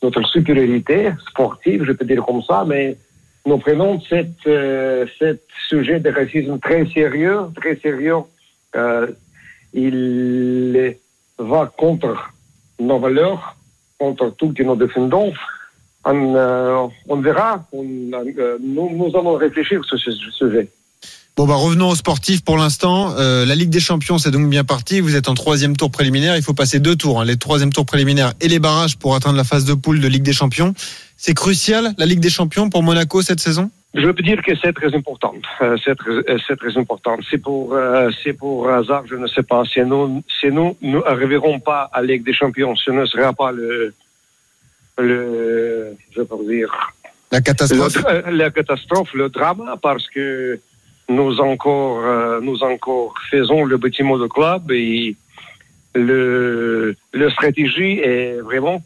notre 0.00 0.24
supériorité 0.28 1.10
sportive, 1.28 1.84
je 1.84 1.92
peux 1.92 2.04
dire 2.04 2.24
comme 2.24 2.42
ça, 2.42 2.64
mais 2.66 2.96
nous 3.46 3.58
prenons 3.58 4.00
cette, 4.00 4.46
euh, 4.46 5.06
cet 5.18 5.42
sujet 5.68 5.98
de 5.98 6.10
racisme 6.10 6.58
très 6.60 6.86
sérieux, 6.86 7.40
très 7.56 7.76
sérieux. 7.76 8.20
Euh, 8.76 9.08
il 9.74 10.96
va 11.38 11.70
contre 11.76 12.32
nos 12.80 12.98
valeurs, 12.98 13.56
contre 13.98 14.30
tout 14.30 14.52
que 14.52 14.62
nous 14.62 14.76
défendons. 14.76 15.32
On, 16.04 16.34
euh, 16.36 16.86
on 17.08 17.16
verra, 17.20 17.66
euh, 17.74 18.58
nous, 18.62 18.90
nous 18.96 19.16
allons 19.18 19.34
réfléchir 19.34 19.84
sur 19.84 19.98
ce 19.98 20.10
sujet. 20.10 20.68
Bon 21.36 21.48
bah 21.48 21.56
revenons 21.56 21.88
aux 21.88 21.96
sportifs 21.96 22.44
pour 22.44 22.56
l'instant. 22.56 23.12
Euh, 23.18 23.44
la 23.44 23.56
Ligue 23.56 23.70
des 23.70 23.80
Champions 23.80 24.18
c'est 24.18 24.30
donc 24.30 24.48
bien 24.48 24.62
parti. 24.62 25.00
Vous 25.00 25.16
êtes 25.16 25.28
en 25.28 25.34
troisième 25.34 25.76
tour 25.76 25.90
préliminaire. 25.90 26.36
Il 26.36 26.44
faut 26.44 26.54
passer 26.54 26.78
deux 26.78 26.94
tours, 26.94 27.20
hein, 27.20 27.24
les 27.24 27.36
troisième 27.36 27.72
tours 27.72 27.86
préliminaires 27.86 28.34
et 28.40 28.46
les 28.46 28.60
barrages 28.60 28.96
pour 28.98 29.16
atteindre 29.16 29.36
la 29.36 29.42
phase 29.42 29.64
de 29.64 29.74
poule 29.74 30.00
de 30.00 30.06
Ligue 30.06 30.22
des 30.22 30.32
Champions. 30.32 30.74
C'est 31.16 31.34
crucial 31.34 31.94
la 31.98 32.06
Ligue 32.06 32.20
des 32.20 32.30
Champions 32.30 32.68
pour 32.70 32.82
Monaco 32.82 33.22
cette 33.22 33.40
saison? 33.40 33.70
Je 33.94 34.08
peux 34.10 34.22
dire 34.24 34.42
que 34.42 34.52
c'est 34.60 34.72
très 34.72 34.92
important. 34.94 35.34
Euh, 35.62 35.76
c'est 35.84 35.94
très, 35.94 36.10
euh, 36.10 36.38
c'est 36.48 36.56
très 36.56 36.76
important. 36.76 37.16
C'est 37.30 37.38
pour, 37.38 37.74
euh, 37.74 38.10
c'est 38.22 38.32
pour 38.32 38.68
hasard, 38.68 39.04
je 39.06 39.14
ne 39.14 39.28
sais 39.28 39.44
pas. 39.44 39.62
Si 39.72 39.80
nous, 39.80 40.22
si 40.40 40.48
nous 40.48 40.76
nous 40.82 41.02
arriverons 41.06 41.60
pas 41.60 41.88
à 41.92 42.00
la 42.00 42.08
Ligue 42.08 42.24
des 42.24 42.32
Champions, 42.34 42.74
ce 42.74 42.90
ne 42.90 43.06
sera 43.06 43.32
pas 43.32 43.52
le, 43.52 43.94
le, 44.98 45.96
je 46.14 46.22
peux 46.22 46.44
dire, 46.48 46.70
La 47.30 47.40
catastrophe. 47.40 47.96
le- 47.96 48.30
la 48.36 48.50
catastrophe, 48.50 49.14
le 49.14 49.28
drame, 49.28 49.74
parce 49.80 50.08
que 50.08 50.58
nous 51.08 51.38
encore, 51.38 52.00
euh, 52.04 52.40
nous 52.40 52.62
encore 52.64 53.14
faisons 53.30 53.64
le 53.64 53.76
bâtiment 53.76 54.18
de 54.18 54.26
club 54.26 54.72
et 54.72 55.14
le, 55.94 56.96
le 57.12 57.30
stratégie 57.30 58.00
est 58.00 58.40
vraiment, 58.40 58.82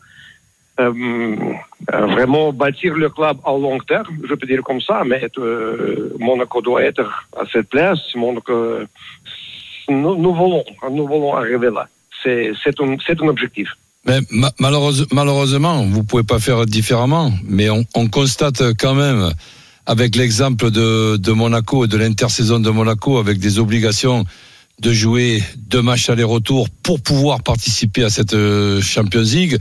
vraiment 0.79 2.53
bâtir 2.53 2.95
le 2.95 3.09
club 3.09 3.39
à 3.45 3.51
long 3.51 3.79
terme, 3.81 4.19
je 4.29 4.35
peux 4.35 4.47
dire 4.47 4.63
comme 4.63 4.81
ça, 4.81 5.03
mais 5.07 5.29
euh, 5.39 6.15
Monaco 6.19 6.61
doit 6.63 6.83
être 6.83 7.03
à 7.37 7.45
cette 7.53 7.69
place. 7.69 7.99
Monaco, 8.15 8.79
nous, 9.89 10.35
voulons, 10.35 10.65
nous 10.91 11.07
voulons 11.07 11.35
arriver 11.35 11.71
là. 11.71 11.89
C'est, 12.23 12.53
un, 12.81 13.29
objectif. 13.29 13.69
Mais 14.05 14.19
ma- 14.31 14.53
malheureuse- 14.59 15.07
malheureusement, 15.13 15.85
vous 15.85 16.05
pouvez 16.05 16.25
pas 16.25 16.39
faire 16.39 16.67
différemment, 16.67 17.33
mais 17.45 17.71
on, 17.71 17.85
on 17.95 18.09
constate 18.09 18.63
quand 18.79 18.95
même, 18.95 19.31
avec 19.87 20.17
l'exemple 20.17 20.71
de, 20.71 21.33
Monaco 21.33 21.85
et 21.85 21.89
de 21.89 21.97
l'intersaison 21.97 22.59
de 22.61 22.71
Monaco, 22.71 23.19
avec 23.19 23.39
des 23.39 23.59
obligations 23.59 24.25
de 24.81 24.93
jouer 24.93 25.43
deux 25.57 25.83
matchs 25.83 26.11
aller-retour 26.11 26.69
pour 26.83 27.01
pouvoir 27.01 27.43
participer 27.43 28.05
à 28.05 28.11
cette 28.11 28.35
euh, 28.35 28.81
Champions 28.81 29.23
League. 29.23 29.59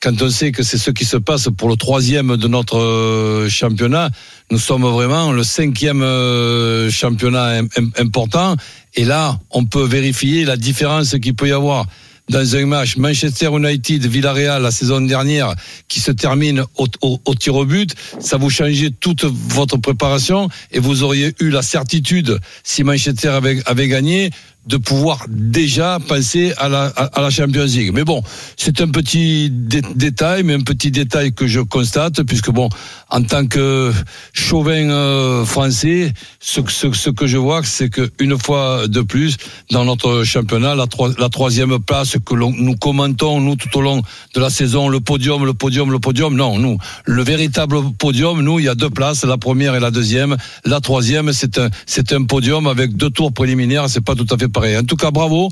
Quand 0.00 0.22
on 0.22 0.30
sait 0.30 0.52
que 0.52 0.62
c'est 0.62 0.78
ce 0.78 0.92
qui 0.92 1.04
se 1.04 1.16
passe 1.16 1.48
pour 1.56 1.68
le 1.68 1.74
troisième 1.74 2.36
de 2.36 2.46
notre 2.46 2.78
euh, 2.78 3.48
championnat, 3.48 4.10
nous 4.52 4.58
sommes 4.58 4.84
vraiment 4.84 5.32
le 5.32 5.42
cinquième 5.42 6.02
euh, 6.02 6.88
championnat 6.88 7.58
im- 7.62 7.68
im- 7.76 7.90
important. 7.98 8.54
Et 8.94 9.04
là, 9.04 9.40
on 9.50 9.64
peut 9.64 9.82
vérifier 9.84 10.44
la 10.44 10.56
différence 10.56 11.16
qu'il 11.20 11.34
peut 11.34 11.48
y 11.48 11.52
avoir 11.52 11.84
dans 12.28 12.54
un 12.56 12.66
match 12.66 12.96
Manchester 12.96 13.48
United 13.52 14.06
Villarreal 14.06 14.62
la 14.62 14.70
saison 14.70 15.00
dernière 15.00 15.54
qui 15.88 15.98
se 15.98 16.12
termine 16.12 16.62
au, 16.76 16.86
au- 17.00 17.18
au 17.24 17.34
tir 17.34 17.56
au 17.56 17.64
but, 17.64 17.92
ça 18.20 18.36
vous 18.36 18.50
changeait 18.50 18.90
toute 18.90 19.24
votre 19.24 19.78
préparation 19.78 20.48
et 20.70 20.78
vous 20.78 21.02
auriez 21.02 21.34
eu 21.40 21.48
la 21.50 21.62
certitude 21.62 22.38
si 22.62 22.84
Manchester 22.84 23.40
avait 23.66 23.88
gagné 23.88 24.30
de 24.66 24.76
pouvoir 24.76 25.24
déjà 25.28 25.98
passer 26.08 26.52
à 26.58 26.68
la, 26.68 26.84
à, 26.96 27.20
la 27.22 27.30
Champions 27.30 27.64
League. 27.64 27.90
Mais 27.94 28.04
bon, 28.04 28.22
c'est 28.56 28.80
un 28.82 28.88
petit 28.88 29.48
dé- 29.50 29.80
détail, 29.94 30.42
mais 30.42 30.54
un 30.54 30.60
petit 30.60 30.90
détail 30.90 31.32
que 31.32 31.46
je 31.46 31.60
constate, 31.60 32.22
puisque 32.24 32.50
bon, 32.50 32.68
en 33.08 33.22
tant 33.22 33.46
que 33.46 33.92
chauvin 34.34 34.90
euh, 34.90 35.44
français, 35.46 36.12
ce, 36.38 36.60
ce, 36.68 37.08
que 37.08 37.26
je 37.26 37.38
vois, 37.38 37.62
c'est 37.64 37.88
que 37.88 38.10
une 38.18 38.38
fois 38.38 38.86
de 38.88 39.00
plus, 39.00 39.36
dans 39.70 39.86
notre 39.86 40.24
championnat, 40.24 40.74
la, 40.74 40.86
la 41.18 41.28
troisième 41.30 41.78
place 41.78 42.16
que 42.24 42.34
nous 42.34 42.76
commentons, 42.76 43.40
nous, 43.40 43.56
tout 43.56 43.74
au 43.78 43.80
long 43.80 44.02
de 44.34 44.40
la 44.40 44.50
saison, 44.50 44.88
le 44.88 45.00
podium, 45.00 45.46
le 45.46 45.54
podium, 45.54 45.90
le 45.90 45.98
podium, 45.98 46.34
non, 46.34 46.58
nous, 46.58 46.76
le 47.06 47.22
véritable 47.22 47.78
podium, 47.98 48.42
nous, 48.42 48.58
il 48.58 48.66
y 48.66 48.68
a 48.68 48.74
deux 48.74 48.90
places, 48.90 49.24
la 49.24 49.38
première 49.38 49.74
et 49.74 49.80
la 49.80 49.90
deuxième. 49.90 50.36
La 50.66 50.80
troisième, 50.80 51.32
c'est 51.32 51.58
un, 51.58 51.70
un 52.10 52.24
podium 52.24 52.66
avec 52.66 52.96
deux 52.96 53.10
tours 53.10 53.32
préliminaires, 53.32 53.88
c'est 53.88 54.04
pas 54.04 54.14
tout 54.14 54.26
à 54.30 54.36
fait 54.36 54.47
En 54.56 54.84
tout 54.84 54.96
cas, 54.96 55.10
bravo, 55.10 55.48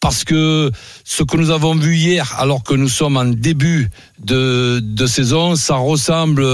parce 0.00 0.24
que 0.24 0.70
ce 1.04 1.22
que 1.22 1.36
nous 1.36 1.50
avons 1.50 1.74
vu 1.74 1.94
hier, 1.94 2.34
alors 2.38 2.62
que 2.62 2.74
nous 2.74 2.88
sommes 2.88 3.16
en 3.16 3.26
début 3.26 3.88
de, 4.18 5.06
saison, 5.06 5.56
ça 5.56 5.76
ressemble 5.76 6.44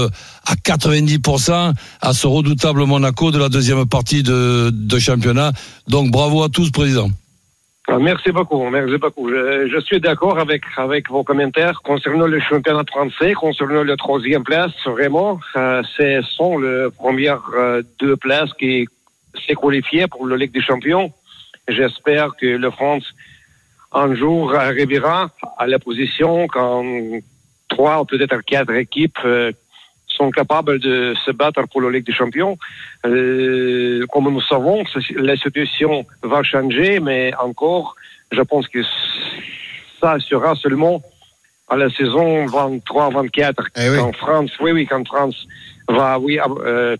à 0.45 0.55
90% 0.55 1.73
à 2.01 2.13
ce 2.13 2.27
redoutable 2.27 2.85
Monaco 2.85 3.31
de 3.31 3.39
la 3.39 3.49
deuxième 3.49 3.85
partie 3.85 4.23
de, 4.23 4.99
championnat. 4.99 5.51
Donc 5.87 6.11
bravo 6.11 6.43
à 6.43 6.49
tous, 6.49 6.71
président. 6.71 7.09
Ah, 7.89 7.99
Merci 7.99 8.31
beaucoup, 8.31 8.69
merci 8.69 8.97
beaucoup. 8.97 9.29
Je, 9.29 9.79
suis 9.85 10.01
d'accord 10.01 10.39
avec, 10.39 10.63
avec 10.75 11.09
vos 11.09 11.23
commentaires 11.23 11.81
concernant 11.83 12.27
le 12.27 12.41
championnat 12.41 12.83
français, 12.85 13.33
concernant 13.33 13.83
le 13.83 13.95
troisième 13.95 14.43
place. 14.43 14.73
Vraiment, 14.85 15.39
euh, 15.55 15.81
ce 15.95 16.21
sont 16.35 16.57
les 16.57 16.89
premières 16.97 17.43
euh, 17.55 17.81
deux 17.99 18.17
places 18.17 18.51
qui 18.59 18.87
s'est 19.45 19.55
qualifiées 19.55 20.07
pour 20.07 20.27
la 20.27 20.35
Ligue 20.35 20.51
des 20.51 20.61
Champions. 20.61 21.13
J'espère 21.67 22.35
que 22.35 22.45
le 22.45 22.71
France 22.71 23.05
un 23.91 24.15
jour 24.15 24.53
arrivera 24.53 25.29
à 25.57 25.67
la 25.67 25.79
position 25.79 26.47
quand 26.47 26.83
trois 27.69 28.01
ou 28.01 28.05
peut-être 28.05 28.41
quatre 28.41 28.73
équipes 28.73 29.17
euh, 29.25 29.51
sont 30.07 30.31
capables 30.31 30.79
de 30.79 31.13
se 31.25 31.31
battre 31.31 31.67
pour 31.67 31.81
la 31.81 31.91
Ligue 31.91 32.05
des 32.05 32.13
Champions. 32.13 32.57
Euh, 33.05 34.05
comme 34.11 34.25
nous 34.25 34.41
savons, 34.41 34.83
la 35.15 35.35
situation 35.35 36.05
va 36.23 36.43
changer, 36.43 36.99
mais 36.99 37.33
encore, 37.35 37.95
je 38.31 38.41
pense 38.41 38.67
que 38.67 38.81
ça 40.01 40.19
sera 40.19 40.55
seulement 40.55 41.01
à 41.69 41.75
la 41.75 41.89
saison 41.89 42.45
23-24. 42.45 43.53
Eh 43.75 43.89
oui. 43.89 43.97
Quand 43.97 44.15
France, 44.15 44.51
oui, 44.59 44.71
oui, 44.71 44.87
quand 44.87 45.05
France 45.05 45.47
va, 45.87 46.17
oui, 46.19 46.39
euh, 46.39 46.95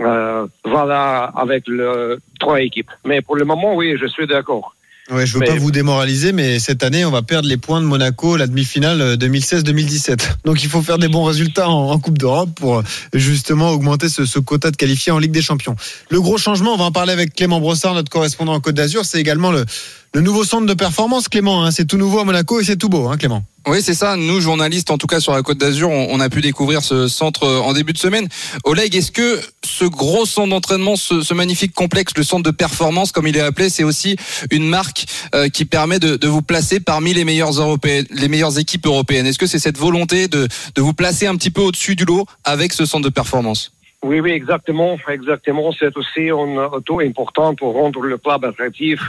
euh, 0.00 0.46
va 0.64 0.84
là 0.84 1.32
avec 1.36 1.64
le, 1.66 2.18
trois 2.40 2.60
équipes. 2.60 2.90
Mais 3.04 3.20
pour 3.22 3.36
le 3.36 3.44
moment, 3.44 3.74
oui, 3.74 3.96
je 4.00 4.06
suis 4.06 4.26
d'accord. 4.26 4.74
Ouais, 5.10 5.24
je 5.24 5.32
veux 5.34 5.40
Mais- 5.40 5.46
pas 5.46 5.54
vous 5.54 5.70
démoraliser, 5.70 6.32
mais 6.32 6.58
cette 6.58 6.82
année, 6.82 7.02
on 7.06 7.10
va 7.10 7.22
perdre 7.22 7.48
les 7.48 7.56
points 7.56 7.80
de 7.80 7.86
Monaco, 7.86 8.36
la 8.36 8.46
demi-finale 8.46 9.00
euh, 9.00 9.16
2016-2017. 9.16 10.20
Donc 10.44 10.62
il 10.62 10.68
faut 10.68 10.82
faire 10.82 10.98
des 10.98 11.08
bons 11.08 11.24
résultats 11.24 11.68
en, 11.70 11.90
en 11.90 11.98
Coupe 11.98 12.18
d'Europe 12.18 12.50
pour 12.54 12.78
euh, 12.78 12.82
justement 13.14 13.70
augmenter 13.70 14.10
ce, 14.10 14.26
ce 14.26 14.38
quota 14.38 14.70
de 14.70 14.76
qualifiés 14.76 15.10
en 15.10 15.18
Ligue 15.18 15.32
des 15.32 15.40
Champions. 15.40 15.76
Le 16.10 16.20
gros 16.20 16.36
changement, 16.36 16.74
on 16.74 16.76
va 16.76 16.84
en 16.84 16.92
parler 16.92 17.12
avec 17.14 17.34
Clément 17.34 17.58
Brossard, 17.58 17.94
notre 17.94 18.10
correspondant 18.10 18.52
en 18.52 18.60
Côte 18.60 18.74
d'Azur, 18.74 19.06
c'est 19.06 19.18
également 19.18 19.50
le, 19.50 19.64
le 20.14 20.20
nouveau 20.20 20.44
centre 20.44 20.66
de 20.66 20.74
performance, 20.74 21.28
Clément. 21.28 21.64
hein. 21.64 21.70
c'est 21.70 21.84
tout 21.84 21.98
nouveau 21.98 22.20
à 22.20 22.24
Monaco 22.24 22.60
et 22.60 22.64
c'est 22.64 22.76
tout 22.76 22.88
beau, 22.88 23.08
hein, 23.08 23.16
Clément. 23.16 23.44
Oui, 23.66 23.82
c'est 23.82 23.94
ça. 23.94 24.16
Nous, 24.16 24.40
journalistes, 24.40 24.90
en 24.90 24.96
tout 24.96 25.06
cas 25.06 25.20
sur 25.20 25.32
la 25.32 25.42
Côte 25.42 25.58
d'Azur, 25.58 25.90
on, 25.90 26.20
a 26.20 26.30
pu 26.30 26.40
découvrir 26.40 26.82
ce 26.82 27.06
centre 27.06 27.42
euh, 27.44 27.60
en 27.60 27.74
début 27.74 27.92
de 27.92 27.98
semaine. 27.98 28.26
Oleg, 28.64 28.96
est-ce 28.96 29.12
que 29.12 29.38
ce 29.62 29.84
gros 29.84 30.24
centre 30.24 30.48
d'entraînement, 30.48 30.96
ce, 30.96 31.34
magnifique 31.34 31.74
complexe, 31.74 32.12
le 32.16 32.22
centre 32.22 32.44
de 32.44 32.50
performance, 32.50 33.12
comme 33.12 33.26
il 33.26 33.36
est 33.36 33.40
appelé, 33.40 33.68
c'est 33.68 33.84
aussi 33.84 34.16
une 34.50 34.66
marque 34.66 35.04
euh, 35.34 35.50
qui 35.50 35.66
permet 35.66 35.98
de, 35.98 36.26
vous 36.26 36.40
placer 36.40 36.80
parmi 36.80 37.12
les 37.12 37.24
meilleures 37.24 37.60
européennes, 37.60 38.06
les 38.10 38.28
meilleures 38.28 38.58
équipes 38.58 38.86
européennes? 38.86 39.26
Est-ce 39.26 39.38
que 39.38 39.46
c'est 39.46 39.58
cette 39.58 39.76
volonté 39.76 40.28
de, 40.28 40.48
de 40.74 40.82
vous 40.82 40.94
placer 40.94 41.26
un 41.26 41.36
petit 41.36 41.50
peu 41.50 41.60
au-dessus 41.60 41.94
du 41.94 42.06
lot 42.06 42.24
avec 42.44 42.72
ce 42.72 42.86
centre 42.86 43.04
de 43.04 43.12
performance? 43.12 43.72
Oui, 44.02 44.20
oui, 44.20 44.30
exactement. 44.32 44.96
Exactement. 45.08 45.72
C'est 45.72 45.96
aussi 45.96 46.30
un 46.30 46.56
auto 46.76 47.00
important 47.00 47.54
pour 47.54 47.74
rendre 47.74 48.00
le 48.02 48.16
club 48.18 48.44
attractif, 48.44 49.00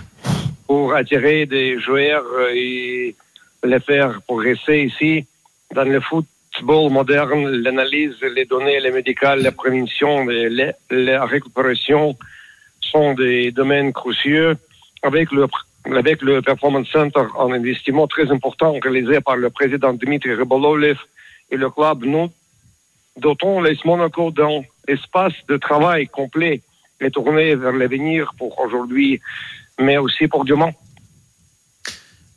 pour 0.67 0.93
attirer 0.95 1.45
des 1.45 1.79
joueurs 1.79 2.25
et 2.53 3.15
les 3.63 3.79
faire 3.79 4.21
progresser 4.23 4.79
ici. 4.91 5.25
Dans 5.75 5.83
le 5.83 5.99
football 5.99 6.91
moderne, 6.91 7.47
l'analyse, 7.63 8.15
les 8.35 8.45
données, 8.45 8.79
les 8.79 8.91
médicales, 8.91 9.41
la 9.43 9.51
prévention, 9.51 10.25
les- 10.25 10.71
la 10.89 11.25
récupération 11.25 12.17
sont 12.81 13.13
des 13.13 13.51
domaines 13.51 13.93
cruciaux. 13.93 14.53
Avec 15.03 15.31
le, 15.31 15.45
avec 15.85 16.21
le 16.23 16.41
Performance 16.41 16.87
Center, 16.91 17.25
un 17.39 17.51
investissement 17.51 18.07
très 18.07 18.29
important 18.31 18.73
réalisé 18.81 19.21
par 19.21 19.37
le 19.37 19.49
président 19.51 19.93
Dmitry 19.93 20.33
Ribololev 20.33 20.97
et 21.51 21.57
le 21.57 21.69
club, 21.69 22.03
nous 22.03 22.29
dotons 23.17 23.61
les 23.61 23.77
Monaco 23.85 24.31
d'un 24.31 24.61
espace 24.89 25.33
de 25.47 25.57
travail 25.57 26.07
complet 26.07 26.61
et 27.01 27.11
tourné 27.11 27.55
vers 27.55 27.71
l'avenir 27.71 28.33
pour 28.37 28.59
aujourd'hui, 28.59 29.21
mais 29.79 29.97
aussi 29.97 30.27
pour 30.27 30.45
demain. 30.45 30.71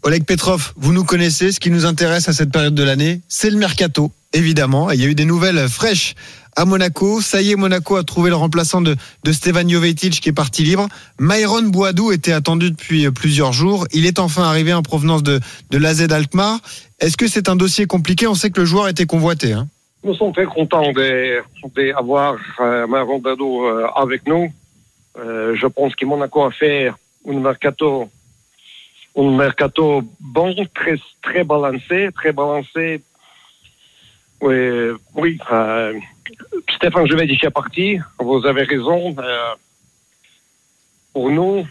Oleg 0.04 0.24
Petrov, 0.24 0.72
vous 0.76 0.92
nous 0.92 1.04
connaissez, 1.04 1.52
ce 1.52 1.60
qui 1.60 1.70
nous 1.70 1.86
intéresse 1.86 2.28
à 2.28 2.32
cette 2.32 2.50
période 2.50 2.74
de 2.74 2.82
l'année, 2.82 3.20
c'est 3.28 3.50
le 3.50 3.56
mercato, 3.56 4.12
évidemment. 4.32 4.90
Il 4.90 5.00
y 5.00 5.04
a 5.04 5.08
eu 5.08 5.14
des 5.14 5.24
nouvelles 5.24 5.68
fraîches 5.68 6.14
à 6.56 6.64
Monaco. 6.64 7.20
Ça 7.20 7.40
y 7.40 7.52
est, 7.52 7.56
Monaco 7.56 7.96
a 7.96 8.02
trouvé 8.02 8.30
le 8.30 8.36
remplaçant 8.36 8.80
de, 8.80 8.96
de 9.22 9.32
Stevan 9.32 9.68
Jovetic 9.68 10.20
qui 10.20 10.28
est 10.28 10.32
parti 10.32 10.64
libre. 10.64 10.88
Myron 11.20 11.62
Boadou 11.62 12.10
était 12.10 12.32
attendu 12.32 12.72
depuis 12.72 13.08
plusieurs 13.12 13.52
jours. 13.52 13.86
Il 13.92 14.06
est 14.06 14.18
enfin 14.18 14.42
arrivé 14.42 14.72
en 14.74 14.82
provenance 14.82 15.22
de, 15.22 15.38
de 15.70 15.78
l'AZ 15.78 16.02
Alkmaar. 16.10 16.58
Est-ce 16.98 17.16
que 17.16 17.28
c'est 17.28 17.48
un 17.48 17.56
dossier 17.56 17.86
compliqué? 17.86 18.26
On 18.26 18.34
sait 18.34 18.50
que 18.50 18.60
le 18.60 18.66
joueur 18.66 18.88
était 18.88 19.06
convoité. 19.06 19.52
Hein 19.52 19.68
Nous 20.04 20.14
sommes 20.14 20.32
très 20.32 20.46
contents 20.46 20.92
d'avoir 20.92 22.36
euh, 22.58 22.86
Myron 22.88 23.20
Badou 23.20 23.64
euh, 23.64 23.86
avec 23.94 24.26
nous. 24.26 24.52
Euh, 25.16 25.54
je 25.54 25.66
pense 25.68 25.94
que 25.94 26.04
Monaco 26.04 26.42
a 26.42 26.50
fait 26.50 26.90
un 27.28 27.38
mercato, 27.38 28.08
un 29.16 29.30
mercato 29.30 30.02
bon, 30.18 30.56
très, 30.74 30.96
très 31.22 31.44
balancé, 31.44 32.08
très 32.14 32.32
balancé. 32.32 33.00
Oui, 34.40 34.90
oui 35.14 35.38
euh, 35.52 35.94
Stéphane 36.74 37.06
Jevedic 37.06 37.44
est 37.44 37.50
parti, 37.50 37.98
vous 38.18 38.44
avez 38.44 38.64
raison. 38.64 39.14
Euh, 39.16 39.54
pour 41.12 41.30
nous, 41.30 41.64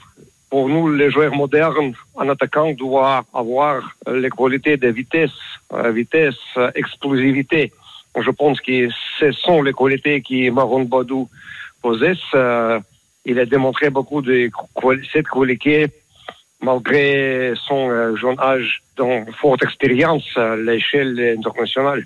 pour 0.50 0.70
nous, 0.70 0.94
les 0.94 1.12
joueurs 1.12 1.36
modernes, 1.36 1.94
un 2.18 2.30
attaquant 2.30 2.72
doit 2.72 3.26
avoir 3.34 3.98
les 4.08 4.30
qualités 4.30 4.78
de 4.78 4.88
vitesse, 4.88 5.32
euh, 5.74 5.92
vitesse, 5.92 6.36
explosivité. 6.76 7.74
Je 8.20 8.32
pense 8.32 8.60
que 8.62 8.90
ce 9.20 9.32
sont 9.32 9.62
les 9.62 9.74
qualités 9.74 10.22
que 10.22 10.50
Maron 10.50 10.84
Badou 10.84 11.30
possède. 11.82 12.18
Euh, 12.34 12.80
il 13.26 13.40
a 13.40 13.46
démontré 13.46 13.90
beaucoup 13.90 14.22
de 14.22 14.50
cette 15.14 15.28
qualité 15.28 15.88
malgré 16.62 17.54
son 17.68 17.90
euh, 17.90 18.16
jeune 18.16 18.40
âge, 18.40 18.82
donc 18.96 19.32
forte 19.36 19.64
expérience 19.64 20.26
à 20.36 20.56
l'échelle 20.56 21.36
internationale. 21.38 22.06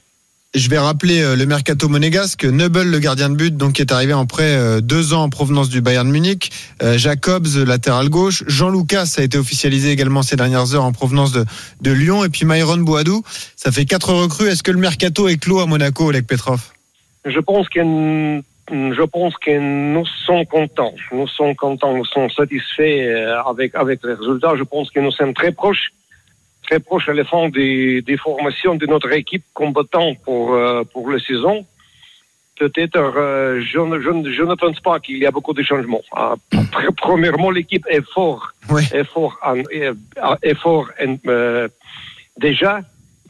Je 0.56 0.70
vais 0.70 0.78
rappeler 0.78 1.22
euh, 1.22 1.36
le 1.36 1.46
mercato 1.46 1.90
monégasque. 1.90 2.46
Nubel, 2.46 2.90
le 2.90 3.00
gardien 3.00 3.30
de 3.30 3.36
but, 3.36 3.58
donc 3.58 3.74
qui 3.74 3.82
est 3.82 3.92
arrivé 3.92 4.14
en 4.14 4.26
prêt 4.26 4.56
euh, 4.56 4.80
deux 4.80 5.14
ans 5.14 5.24
en 5.24 5.30
provenance 5.30 5.68
du 5.68 5.82
Bayern 5.82 6.10
Munich. 6.10 6.50
Euh, 6.82 6.98
Jacobs, 6.98 7.48
latéral 7.68 8.08
gauche. 8.08 8.42
Jean 8.48 8.70
Lucas 8.70 9.16
a 9.18 9.22
été 9.22 9.38
officialisé 9.38 9.92
également 9.92 10.22
ces 10.22 10.38
dernières 10.38 10.74
heures 10.74 10.86
en 10.86 10.94
provenance 10.94 11.34
de, 11.34 11.92
Lyon. 11.92 12.24
Et 12.24 12.30
puis 12.30 12.46
Myron 12.46 12.78
Boadou. 12.78 13.22
Ça 13.58 13.74
fait 13.74 13.84
quatre 13.84 14.14
recrues. 14.14 14.48
Est-ce 14.48 14.64
que 14.64 14.72
le 14.72 14.80
mercato 14.80 15.28
est 15.28 15.36
clos 15.36 15.60
à 15.60 15.66
Monaco, 15.66 16.06
Oleg 16.06 16.26
Petrov? 16.26 16.62
Je 17.26 17.40
pense 17.40 17.68
que 17.68 17.82
je 17.82 19.04
pense 19.04 19.34
que 19.38 19.94
nous 19.96 20.06
sommes 20.26 20.46
contents. 20.46 20.94
Nous 21.12 21.28
sommes 21.28 21.56
contents, 21.56 21.94
nous 21.94 22.06
sommes 22.06 22.30
satisfaits 22.30 23.06
avec 23.46 23.76
avec 23.76 24.00
les 24.06 24.14
résultats. 24.14 24.54
Je 24.58 24.64
pense 24.64 24.90
que 24.90 25.02
nous 25.02 25.12
sommes 25.12 25.34
très 25.34 25.52
proches, 25.52 25.92
très 26.68 26.80
proches 26.80 27.08
à 27.10 27.14
la 27.14 27.24
fin 27.26 27.50
des, 27.50 28.02
des 28.02 28.18
formations 28.18 28.76
de 28.76 28.86
notre 28.86 29.12
équipe 29.14 29.44
combattant 29.54 30.10
pour 30.26 30.54
euh, 30.54 30.84
pour 30.92 31.10
la 31.12 31.20
saison. 31.20 31.66
Peut-être, 32.58 32.96
euh, 33.18 33.62
je, 33.70 33.80
ne- 33.80 34.00
je, 34.00 34.32
je 34.38 34.44
ne 34.44 34.56
pense 34.56 34.80
pas 34.80 35.00
qu'il 35.02 35.18
y 35.18 35.26
a 35.26 35.32
beaucoup 35.32 35.54
de 35.54 35.62
changements. 35.62 36.02
Euh, 36.18 36.36
pr- 36.54 36.90
premièrement, 36.96 37.52
l'équipe 37.52 37.86
est 37.90 38.06
fort, 38.14 38.52
Ouais. 38.70 38.84
est 38.94 39.04
fort, 39.04 39.38
en- 39.44 39.58
est, 39.80 39.92
est 40.42 40.56
fort 40.56 40.88
en- 41.06 41.18
euh, 41.28 41.68
déjà. 42.40 42.80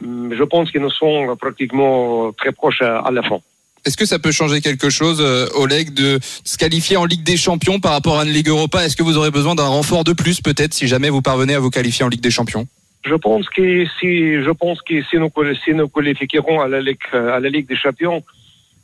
Hum, 0.02 0.32
Je 0.38 0.44
pense 0.44 0.70
que 0.70 0.78
nous 0.78 0.90
sommes 0.90 1.36
pratiquement 1.36 2.30
très 2.40 2.52
proches 2.52 2.82
à, 2.82 2.98
à 3.00 3.10
la 3.10 3.22
fin. 3.22 3.40
Est-ce 3.84 3.96
que 3.96 4.04
ça 4.12 4.18
peut 4.20 4.30
changer 4.32 4.60
quelque 4.60 4.90
chose, 4.90 5.20
euh, 5.20 5.46
Oleg, 5.56 5.92
de 5.94 6.18
se 6.44 6.56
qualifier 6.56 6.96
en 6.96 7.04
Ligue 7.04 7.22
des 7.24 7.36
Champions 7.36 7.78
par 7.80 7.92
rapport 7.92 8.18
à 8.20 8.24
une 8.24 8.32
Ligue 8.32 8.48
Europa? 8.48 8.84
Est-ce 8.84 8.96
que 8.96 9.02
vous 9.02 9.16
aurez 9.16 9.30
besoin 9.32 9.54
d'un 9.56 9.66
renfort 9.78 10.04
de 10.04 10.12
plus, 10.12 10.40
peut-être, 10.40 10.74
si 10.74 10.86
jamais 10.86 11.08
vous 11.10 11.22
parvenez 11.22 11.54
à 11.54 11.60
vous 11.60 11.70
qualifier 11.70 12.04
en 12.04 12.08
Ligue 12.08 12.20
des 12.20 12.30
Champions? 12.32 12.66
Je 13.06 13.14
pense 13.14 13.48
que 13.48 13.86
si, 14.00 14.42
je 14.42 14.50
pense 14.50 14.82
que 14.82 15.00
si 15.04 15.16
nous, 15.16 15.30
si 15.64 15.72
nous 15.72 15.88
qualifierons 15.88 16.60
à 16.60 16.66
la 16.66 16.80
Ligue, 16.80 16.98
à 17.12 17.38
la 17.38 17.48
Ligue 17.48 17.68
des 17.68 17.76
Champions, 17.76 18.22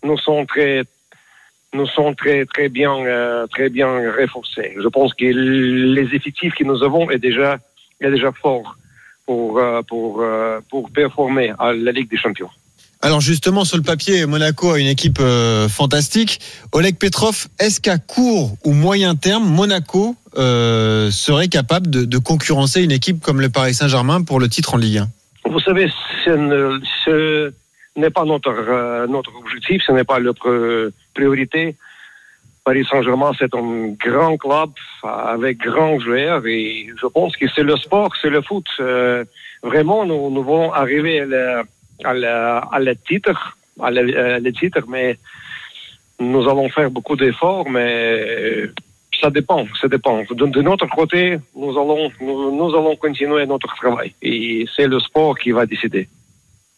nous 0.05 0.16
sommes 0.16 0.47
très, 0.47 0.85
nous 1.73 1.87
sommes 1.87 2.14
très, 2.14 2.45
très 2.47 2.68
bien, 2.68 2.95
euh, 3.05 3.47
très 3.49 3.68
bien 3.68 3.89
renforcés. 4.12 4.75
Je 4.77 4.89
pense 4.89 5.12
que 5.14 5.25
les 5.25 6.14
effectifs 6.14 6.55
que 6.55 6.62
nous 6.62 6.85
avons 6.85 7.11
est 7.11 7.18
déjà, 7.18 7.59
est 8.01 8.11
déjà 8.11 8.31
fort 8.31 8.77
pour, 9.27 9.59
euh, 9.59 9.83
pour, 9.83 10.20
euh, 10.20 10.61
pour 10.70 10.91
performer 10.91 11.53
à 11.59 11.73
la 11.73 11.91
Ligue 11.91 12.09
des 12.09 12.16
Champions. 12.16 12.51
Alors 13.05 13.20
justement, 13.20 13.64
sur 13.64 13.76
le 13.76 13.82
papier, 13.82 14.26
Monaco 14.26 14.70
a 14.70 14.78
une 14.78 14.86
équipe 14.86 15.18
euh, 15.20 15.68
fantastique. 15.68 16.38
Oleg 16.70 16.96
Petrov, 16.96 17.48
est-ce 17.59 17.80
qu'à 17.80 17.98
court 17.98 18.57
ou 18.64 18.72
moyen 18.72 19.16
terme, 19.16 19.44
Monaco 19.44 20.14
euh, 20.38 21.11
serait 21.11 21.48
capable 21.48 21.90
de, 21.90 22.05
de 22.05 22.18
concurrencer 22.18 22.80
une 22.82 22.92
équipe 22.92 23.20
comme 23.20 23.40
le 23.40 23.48
Paris 23.48 23.74
Saint-Germain 23.74 24.22
pour 24.22 24.38
le 24.38 24.48
titre 24.48 24.74
en 24.74 24.76
Ligue 24.76 24.98
1 24.98 25.50
Vous 25.50 25.59
savez, 25.61 25.90
ce 26.24 26.30
ne- 26.30 26.78
ce 27.05 27.53
n'est 27.96 28.11
pas 28.11 28.24
notre, 28.24 28.50
euh, 28.50 29.07
notre 29.09 29.34
objectif, 29.36 29.82
ce 29.84 29.90
n'est 29.92 30.05
pas 30.05 30.20
notre 30.20 30.92
priorité. 31.12 31.74
Paris 32.64 32.86
Saint-Germain, 32.88 33.32
c'est 33.36 33.53
un 33.57 33.88
grand 33.98 34.36
club 34.36 34.70
avec 35.03 35.59
grands 35.59 35.98
joueurs 35.98 36.46
et 36.46 36.86
je 37.00 37.07
pense 37.09 37.36
que 37.36 37.46
c'est 37.53 37.64
le 37.64 37.76
sport, 37.76 38.12
c'est 38.22 38.30
le 38.30 38.40
foot. 38.42 38.64
Euh, 38.78 39.24
vraiment, 39.64 40.07
nous, 40.07 40.30
nous 40.30 40.44
voulons 40.44 40.72
arriver 40.72 41.20
à 41.22 41.26
la, 41.26 41.62
à 42.05 42.14
la, 42.14 42.59
à 42.59 42.78
la 42.78 42.94
titre, 42.94 43.57
à 43.80 43.90
la, 43.90 44.00
à 44.36 44.38
la 44.38 44.53
titre, 44.53 44.80
mais 44.88 45.18
nous 46.20 46.42
allons 46.48 46.68
faire 46.70 46.90
beaucoup 46.90 47.16
d'efforts, 47.16 47.68
mais 47.68 48.68
ça 49.20 49.30
dépend, 49.30 49.66
ça 49.80 49.88
dépend. 49.88 50.22
De, 50.30 50.46
de 50.46 50.62
notre 50.62 50.86
côté, 50.88 51.38
nous 51.57 51.70
allons, 51.70 52.11
nous, 52.20 52.57
nous 52.57 52.70
allons 52.74 52.96
continuer 52.96 53.46
notre 53.46 53.74
travail 53.76 54.14
et 54.22 54.66
c'est 54.74 54.86
le 54.86 54.98
sport 55.00 55.38
qui 55.38 55.50
va 55.53 55.66
décider. 55.66 56.09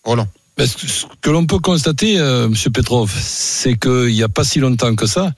Roland. 0.05 0.27
Ben, 0.57 0.67
ce 0.67 1.07
que- 1.21 1.31
l'on 1.31 1.47
peut 1.47 1.59
constater, 1.59 2.19
euh, 2.19 2.49
Monsieur 2.49 2.71
Petrov, 2.71 3.11
c'est 3.17 3.77
qu'il 3.77 4.15
n'y 4.15 4.23
a 4.23 4.29
pas 4.29 4.45
si 4.45 4.61
longtemps 4.61 4.95
que 4.95 5.07
ça, 5.07 5.33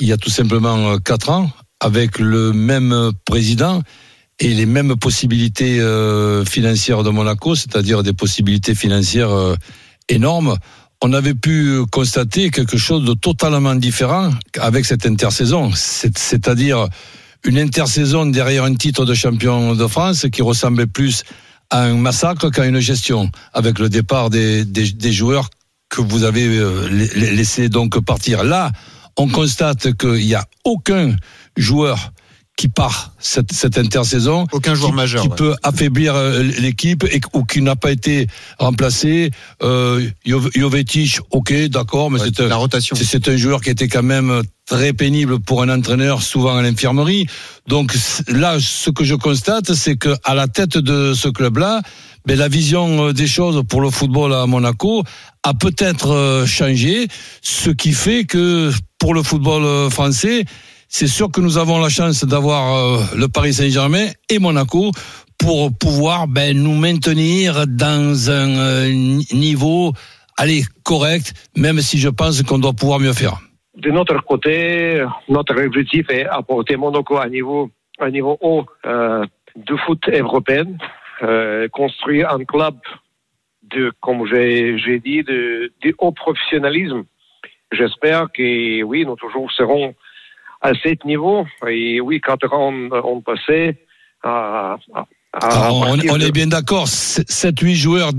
il 0.00 0.08
y 0.08 0.12
a 0.12 0.16
tout 0.16 0.30
simplement 0.30 0.90
euh, 0.90 0.96
quatre 0.98 1.30
ans, 1.30 1.48
avec 1.78 2.18
le 2.18 2.52
même 2.52 3.12
président 3.24 3.82
et 4.40 4.48
les 4.54 4.66
mêmes 4.66 4.96
possibilités 4.96 5.78
euh, 5.80 6.44
financières 6.44 7.02
de 7.02 7.10
Monaco, 7.10 7.54
c'est-à-dire 7.54 8.02
des 8.02 8.12
possibilités 8.12 8.74
financières 8.74 9.30
euh, 9.30 9.54
énormes, 10.08 10.56
on 11.02 11.12
avait 11.12 11.34
pu 11.34 11.80
constater 11.90 12.50
quelque 12.50 12.76
chose 12.76 13.04
de 13.04 13.14
totalement 13.14 13.74
différent 13.74 14.30
avec 14.58 14.84
cette 14.84 15.04
intersaison, 15.06 15.70
C'est- 15.74 16.16
c'est-à-dire 16.18 16.88
une 17.44 17.58
intersaison 17.58 18.26
derrière 18.26 18.64
un 18.64 18.74
titre 18.74 19.04
de 19.04 19.14
champion 19.14 19.74
de 19.74 19.86
France 19.86 20.26
qui 20.32 20.42
ressemblait 20.42 20.86
plus 20.86 21.24
à 21.70 21.82
un 21.84 21.94
massacre 21.94 22.50
qu'à 22.50 22.66
une 22.66 22.78
gestion, 22.80 23.30
avec 23.52 23.78
le 23.78 23.88
départ 23.88 24.30
des, 24.30 24.64
joueurs 25.12 25.48
que 25.88 26.00
vous 26.00 26.22
avez 26.24 26.46
euh, 26.46 26.88
la- 26.90 27.20
la- 27.20 27.32
laissé 27.32 27.68
donc 27.68 27.98
partir. 28.04 28.44
Là, 28.44 28.70
on 29.16 29.28
constate 29.28 29.92
qu'il 29.96 30.24
n'y 30.26 30.34
a 30.34 30.44
aucun 30.64 31.16
joueur 31.56 32.12
qui 32.56 32.68
part 32.68 33.12
cette, 33.18 33.50
cette 33.52 33.78
intersaison. 33.78 34.46
Aucun 34.52 34.74
joueur 34.74 34.90
qui, 34.90 34.96
majeur. 34.96 35.22
Qui 35.22 35.28
ouais. 35.30 35.36
peut 35.36 35.54
affaiblir 35.62 36.14
euh, 36.14 36.42
l'équipe 36.42 37.02
et, 37.04 37.20
ou 37.32 37.44
qui 37.44 37.62
n'a 37.62 37.76
pas 37.76 37.90
été 37.90 38.26
remplacé. 38.58 39.30
Euh, 39.62 40.06
Jov- 40.26 40.50
Jovetic, 40.54 41.18
ok, 41.30 41.52
d'accord, 41.68 42.10
mais 42.10 42.20
Ouais, 42.20 42.28
c'est 42.34 42.44
un- 42.44 42.48
la 42.48 42.56
rotation. 42.56 42.94
c'est- 42.94 43.28
un 43.28 43.36
joueur 43.36 43.60
qui 43.62 43.70
était 43.70 43.88
quand 43.88 44.02
même 44.02 44.42
très 44.66 44.92
pénible 44.92 45.40
pour 45.40 45.62
un 45.62 45.68
entraîneur, 45.70 46.22
souvent 46.22 46.56
à 46.56 46.62
l'infirmerie. 46.62 47.26
Donc 47.68 47.94
là, 48.28 48.58
ce 48.60 48.90
que 48.90 49.02
je 49.04 49.14
constate, 49.14 49.72
c'est 49.72 49.96
que 49.96 50.14
à 50.24 50.34
la 50.34 50.46
tête 50.46 50.76
de 50.76 51.14
ce 51.14 51.28
club-là, 51.28 51.80
ben, 52.26 52.38
la 52.38 52.48
vision 52.48 53.08
euh, 53.08 53.12
des 53.12 53.26
choses 53.26 53.62
pour 53.68 53.80
le 53.80 53.90
football 53.90 54.32
à 54.34 54.46
Monaco 54.46 55.02
a 55.42 55.54
peut-être 55.54 56.10
euh, 56.10 56.46
changé, 56.46 57.08
ce 57.40 57.70
qui 57.70 57.92
fait 57.92 58.24
que 58.24 58.70
pour 58.98 59.14
le 59.14 59.22
football 59.22 59.90
français, 59.90 60.44
c'est 60.94 61.06
sûr 61.06 61.30
que 61.30 61.40
nous 61.40 61.56
avons 61.56 61.80
la 61.80 61.88
chance 61.88 62.22
d'avoir 62.22 62.76
euh, 62.76 62.98
le 63.16 63.26
Paris 63.26 63.54
Saint-Germain 63.54 64.08
et 64.28 64.38
Monaco 64.38 64.90
pour 65.38 65.70
pouvoir 65.74 66.28
ben, 66.28 66.54
nous 66.56 66.74
maintenir 66.74 67.66
dans 67.66 68.30
un 68.30 68.50
euh, 68.58 68.88
ni- 68.92 69.26
niveau 69.32 69.92
allez, 70.36 70.64
correct, 70.84 71.32
même 71.56 71.80
si 71.80 71.96
je 71.98 72.10
pense 72.10 72.42
qu'on 72.42 72.58
doit 72.58 72.74
pouvoir 72.74 73.00
mieux 73.00 73.14
faire. 73.14 73.38
De 73.74 73.90
notre 73.90 74.22
côté, 74.22 75.02
notre 75.30 75.58
objectif 75.64 76.10
est 76.10 76.26
apporter 76.26 76.76
Monaco 76.76 77.16
à 77.16 77.26
niveau, 77.30 77.70
à 77.98 78.10
niveau 78.10 78.36
haut 78.42 78.66
euh, 78.84 79.24
du 79.56 79.78
foot 79.86 80.02
européen, 80.12 80.66
construire 81.72 82.30
un 82.32 82.44
club 82.44 82.74
de, 83.62 83.92
comme 84.00 84.26
j'ai 84.26 84.76
j'ai 84.78 84.98
dit, 84.98 85.22
de, 85.22 85.72
de 85.82 85.94
haut 85.98 86.12
professionnalisme. 86.12 87.04
J'espère 87.72 88.26
que 88.34 88.82
oui, 88.82 89.06
nous 89.06 89.16
toujours 89.16 89.50
serons 89.52 89.94
à 90.62 90.72
ce 90.74 91.06
niveau. 91.06 91.44
Et 91.68 92.00
oui, 92.00 92.20
quatre 92.20 92.52
ans 92.52 92.72
ont 92.72 93.20
passé. 93.20 93.76
À, 94.24 94.76
Alors, 95.32 95.78
on, 95.80 95.96
partir 95.96 96.12
on 96.14 96.20
est 96.20 96.30
bien 96.30 96.46
d'accord, 96.46 96.86
7-8 96.86 97.74
joueurs 97.74 98.10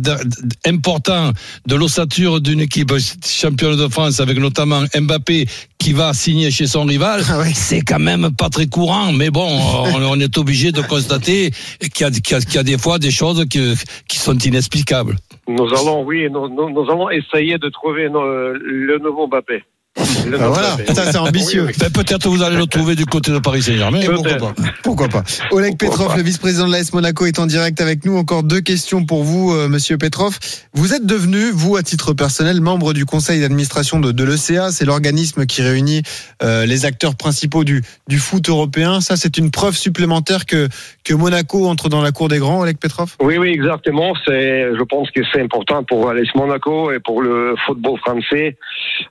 importants 0.65 1.31
de 1.67 1.75
l'ossature 1.75 2.41
d'une 2.41 2.59
équipe 2.59 2.91
championne 3.23 3.77
de 3.77 3.87
France, 3.87 4.19
avec 4.19 4.37
notamment 4.37 4.81
Mbappé 4.99 5.45
qui 5.77 5.93
va 5.93 6.11
signer 6.13 6.49
chez 6.51 6.65
son 6.67 6.83
rival, 6.83 7.21
Ah 7.29 7.39
oui. 7.41 7.51
c'est 7.53 7.81
quand 7.81 7.99
même 7.99 8.31
pas 8.37 8.49
très 8.49 8.67
courant. 8.67 9.11
Mais 9.13 9.29
bon, 9.29 9.47
on, 9.47 10.03
on 10.03 10.19
est 10.19 10.37
obligé 10.37 10.71
de 10.71 10.81
constater 10.81 11.51
qu'il 11.93 12.05
y, 12.07 12.09
a- 12.09 12.39
y 12.39 12.59
y 12.59 12.63
des 12.63 12.77
fois 12.77 12.99
des 12.99 13.11
choses 13.11 13.45
qui, 13.49 13.61
qui 14.07 14.17
sont 14.17 14.37
inexplicables. 14.37 15.15
Nous 15.47 15.67
allons, 15.67 16.03
oui, 16.03 16.27
nous, 16.31 16.47
nous, 16.49 16.69
nous 16.69 16.89
allons 16.91 17.09
essayer 17.09 17.57
de 17.57 17.69
trouver 17.69 18.09
no- 18.09 18.53
le 18.53 18.97
nouveau 18.99 19.27
Mbappé. 19.27 19.63
Ah, 19.95 20.47
voilà, 20.47 20.77
c'est 20.85 21.17
ambitieux. 21.17 21.63
Oui, 21.63 21.67
oui. 21.71 21.77
Ben, 21.79 21.91
Peut-être 21.91 22.27
vous 22.27 22.41
allez 22.41 22.57
le 22.57 22.65
trouver 22.65 22.95
du 22.95 23.05
côté 23.05 23.31
de 23.31 23.39
Paris 23.39 23.61
Saint-Germain. 23.61 23.99
Pourquoi 24.03 24.37
pas 24.37 24.53
Pourquoi 24.81 25.07
pas 25.07 25.23
Oleg 25.51 25.77
Petrov, 25.77 26.15
le 26.17 26.23
vice-président 26.23 26.67
de 26.67 26.71
l'AS 26.71 26.93
Monaco, 26.93 27.25
est 27.25 27.37
en 27.39 27.45
direct 27.45 27.79
avec 27.79 28.03
nous. 28.05 28.17
Encore 28.17 28.43
deux 28.43 28.61
questions 28.61 29.05
pour 29.05 29.23
vous, 29.23 29.53
euh, 29.53 29.67
Monsieur 29.67 29.97
Petrov. 29.97 30.37
Vous 30.73 30.93
êtes 30.93 31.05
devenu, 31.05 31.51
vous, 31.51 31.75
à 31.75 31.83
titre 31.83 32.13
personnel, 32.13 32.61
membre 32.61 32.93
du 32.93 33.05
conseil 33.05 33.41
d'administration 33.41 33.99
de, 33.99 34.11
de 34.11 34.23
l'ECA. 34.23 34.71
C'est 34.71 34.85
l'organisme 34.85 35.45
qui 35.45 35.61
réunit 35.61 36.01
euh, 36.41 36.65
les 36.65 36.85
acteurs 36.85 37.15
principaux 37.15 37.63
du, 37.63 37.83
du 38.07 38.17
foot 38.17 38.49
européen. 38.49 38.99
Ça, 39.01 39.15
c'est 39.15 39.37
une 39.37 39.51
preuve 39.51 39.75
supplémentaire 39.75 40.45
que, 40.45 40.69
que 41.03 41.13
Monaco 41.13 41.67
entre 41.67 41.89
dans 41.89 42.01
la 42.01 42.11
cour 42.11 42.29
des 42.29 42.39
grands, 42.39 42.61
Oleg 42.61 42.77
Petrov? 42.77 43.15
Oui, 43.21 43.37
oui, 43.37 43.49
exactement. 43.49 44.13
C'est, 44.25 44.75
je 44.75 44.83
pense 44.83 45.11
que 45.11 45.21
c'est 45.31 45.41
important 45.41 45.83
pour 45.83 46.11
l'AS 46.11 46.33
Monaco 46.35 46.91
et 46.91 46.99
pour 46.99 47.21
le 47.21 47.55
football 47.65 47.99
français 47.99 48.57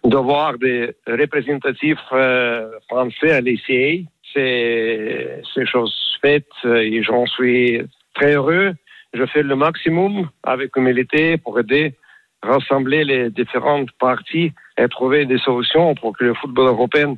d'avoir 0.05 0.59
des 0.59 0.72
représentatifs 1.07 1.99
euh, 2.13 2.71
français 2.89 3.33
à 3.33 3.41
l'ECA. 3.41 4.09
C'est, 4.33 5.43
c'est 5.53 5.67
chose 5.67 5.95
faite 6.23 6.47
et 6.65 7.03
j'en 7.03 7.27
suis 7.27 7.83
très 8.15 8.35
heureux. 8.35 8.73
Je 9.13 9.27
fais 9.27 9.43
le 9.43 9.57
maximum 9.57 10.29
avec 10.43 10.75
humilité 10.77 11.37
pour 11.37 11.59
aider 11.61 11.95
rassembler 12.43 13.05
les 13.05 13.31
différentes 13.31 13.91
parties 14.01 14.53
et 14.79 14.89
trouver 14.89 15.27
des 15.27 15.39
solutions 15.39 15.95
pour 15.95 16.17
que 16.17 16.25
le 16.25 16.35
football 16.35 16.69
européen 16.69 17.17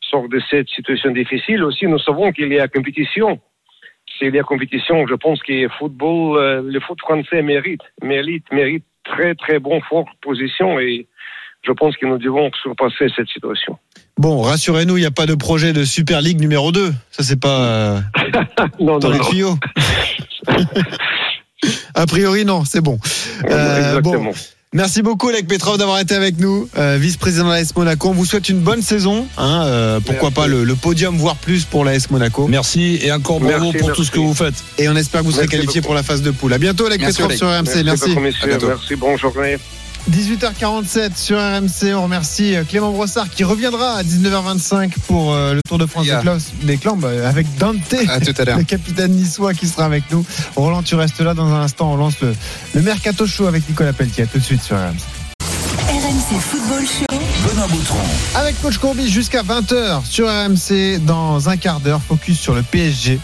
sorte 0.00 0.30
de 0.30 0.40
cette 0.50 0.68
situation 0.68 1.10
difficile. 1.10 1.62
Aussi, 1.64 1.86
nous 1.86 1.98
savons 1.98 2.32
qu'il 2.32 2.52
y 2.52 2.58
a 2.58 2.68
compétition 2.68 3.40
s'il 4.18 4.34
y 4.34 4.38
a 4.38 4.42
compétition, 4.42 5.06
je 5.06 5.14
pense 5.14 5.42
que 5.42 5.52
le 5.52 5.68
football, 5.68 6.38
euh, 6.38 6.62
le 6.64 6.80
foot 6.80 7.00
français 7.00 7.42
mérite, 7.42 7.82
mérite, 8.02 8.44
mérite 8.52 8.84
très 9.04 9.34
très 9.34 9.58
bonne 9.58 9.80
forte 9.82 10.08
position 10.22 10.78
et 10.78 11.06
je 11.66 11.72
pense 11.72 11.96
que 11.96 12.06
nous 12.06 12.18
devons 12.18 12.50
surpasser 12.62 13.06
cette 13.16 13.28
situation. 13.28 13.78
Bon, 14.18 14.42
rassurez-nous, 14.42 14.96
il 14.96 15.00
n'y 15.00 15.06
a 15.06 15.10
pas 15.10 15.26
de 15.26 15.34
projet 15.34 15.72
de 15.72 15.84
Super 15.84 16.20
League 16.20 16.40
numéro 16.40 16.72
2. 16.72 16.92
Ça, 17.10 17.22
c'est 17.22 17.40
pas 17.40 17.60
euh, 17.60 18.00
Non, 18.80 18.98
dans 18.98 19.08
non, 19.08 19.14
les 19.14 19.20
tuyaux. 19.20 19.58
A 21.94 22.06
priori, 22.06 22.44
non, 22.44 22.64
c'est 22.64 22.80
bon. 22.82 22.98
Euh, 23.50 23.78
Exactement. 23.78 24.24
bon. 24.24 24.32
Merci 24.74 25.02
beaucoup, 25.02 25.28
Oleg 25.28 25.46
Petrov, 25.46 25.78
d'avoir 25.78 26.00
été 26.00 26.16
avec 26.16 26.40
nous, 26.40 26.68
euh, 26.76 26.96
vice-président 27.00 27.44
de 27.46 27.50
l'AS 27.52 27.76
Monaco. 27.76 28.08
On 28.08 28.12
vous 28.12 28.24
souhaite 28.24 28.48
une 28.48 28.58
bonne 28.58 28.82
saison. 28.82 29.24
Hein, 29.38 29.62
euh, 29.66 30.00
pourquoi 30.00 30.30
Merci. 30.30 30.34
pas 30.34 30.46
le, 30.48 30.64
le 30.64 30.74
podium, 30.74 31.16
voire 31.16 31.36
plus 31.36 31.64
pour 31.64 31.84
l'AS 31.84 32.10
Monaco. 32.10 32.48
Merci 32.48 32.98
et 33.00 33.12
encore 33.12 33.38
bravo 33.38 33.66
Merci, 33.66 33.78
pour 33.78 33.88
merci. 33.88 34.00
tout 34.00 34.04
ce 34.04 34.10
que 34.10 34.18
vous 34.18 34.34
faites. 34.34 34.54
Et 34.78 34.88
on 34.88 34.96
espère 34.96 35.20
que 35.20 35.26
vous 35.26 35.32
serez 35.32 35.46
qualifié 35.46 35.80
pour 35.80 35.94
la 35.94 36.02
phase 36.02 36.22
de 36.22 36.32
poule. 36.32 36.52
À 36.52 36.58
bientôt, 36.58 36.88
Merci, 36.88 37.04
Petrov 37.22 37.36
sur 37.36 37.46
RMC. 37.48 37.84
Merci. 37.84 38.08
beaucoup, 38.08 38.20
messieurs. 38.20 38.48
bientôt. 38.48 38.66
Merci, 38.66 38.96
bonne 38.96 39.16
journée. 39.16 39.56
18h47 40.10 41.16
sur 41.16 41.38
RMC. 41.38 41.94
On 41.94 42.02
remercie 42.02 42.54
euh, 42.54 42.64
Clément 42.64 42.92
Brossard 42.92 43.30
qui 43.30 43.42
reviendra 43.42 43.94
à 43.94 44.02
19h25 44.02 44.90
pour 45.06 45.32
euh, 45.32 45.54
le 45.54 45.60
Tour 45.66 45.78
de 45.78 45.86
France 45.86 46.04
Yeah. 46.06 46.22
des, 46.62 46.76
Clans 46.76 46.98
euh, 47.04 47.26
avec 47.26 47.46
Dante. 47.56 47.76
À 48.08 48.20
tout 48.20 48.34
à 48.36 48.44
l'heure. 48.44 48.58
Le 48.58 48.64
capitaine 48.64 49.12
niçois 49.12 49.54
qui 49.54 49.66
sera 49.66 49.86
avec 49.86 50.04
nous. 50.10 50.24
Roland, 50.56 50.82
tu 50.82 50.94
restes 50.94 51.20
là 51.20 51.32
dans 51.32 51.46
un 51.46 51.62
instant. 51.62 51.92
On 51.92 51.96
lance 51.96 52.20
le, 52.20 52.34
le 52.74 52.82
Mercato 52.82 53.26
Show 53.26 53.46
avec 53.46 53.66
Nicolas 53.66 53.94
Pelletier. 53.94 54.24
À 54.24 54.26
tout 54.26 54.38
de 54.38 54.44
suite 54.44 54.62
sur 54.62 54.76
RMC. 54.76 54.92
RMC 55.88 56.38
Football 56.38 56.84
Show. 56.86 57.18
Benoît 57.48 57.66
Boutron. 57.68 57.98
Avec 58.34 58.60
Coach 58.60 58.76
Courbis 58.76 59.08
jusqu'à 59.08 59.42
20h 59.42 60.04
sur 60.04 60.28
RMC 60.28 60.98
dans 61.02 61.48
un 61.48 61.56
quart 61.56 61.80
d'heure. 61.80 62.02
Focus 62.02 62.38
sur 62.38 62.54
le 62.54 62.62
PSG. 62.62 63.18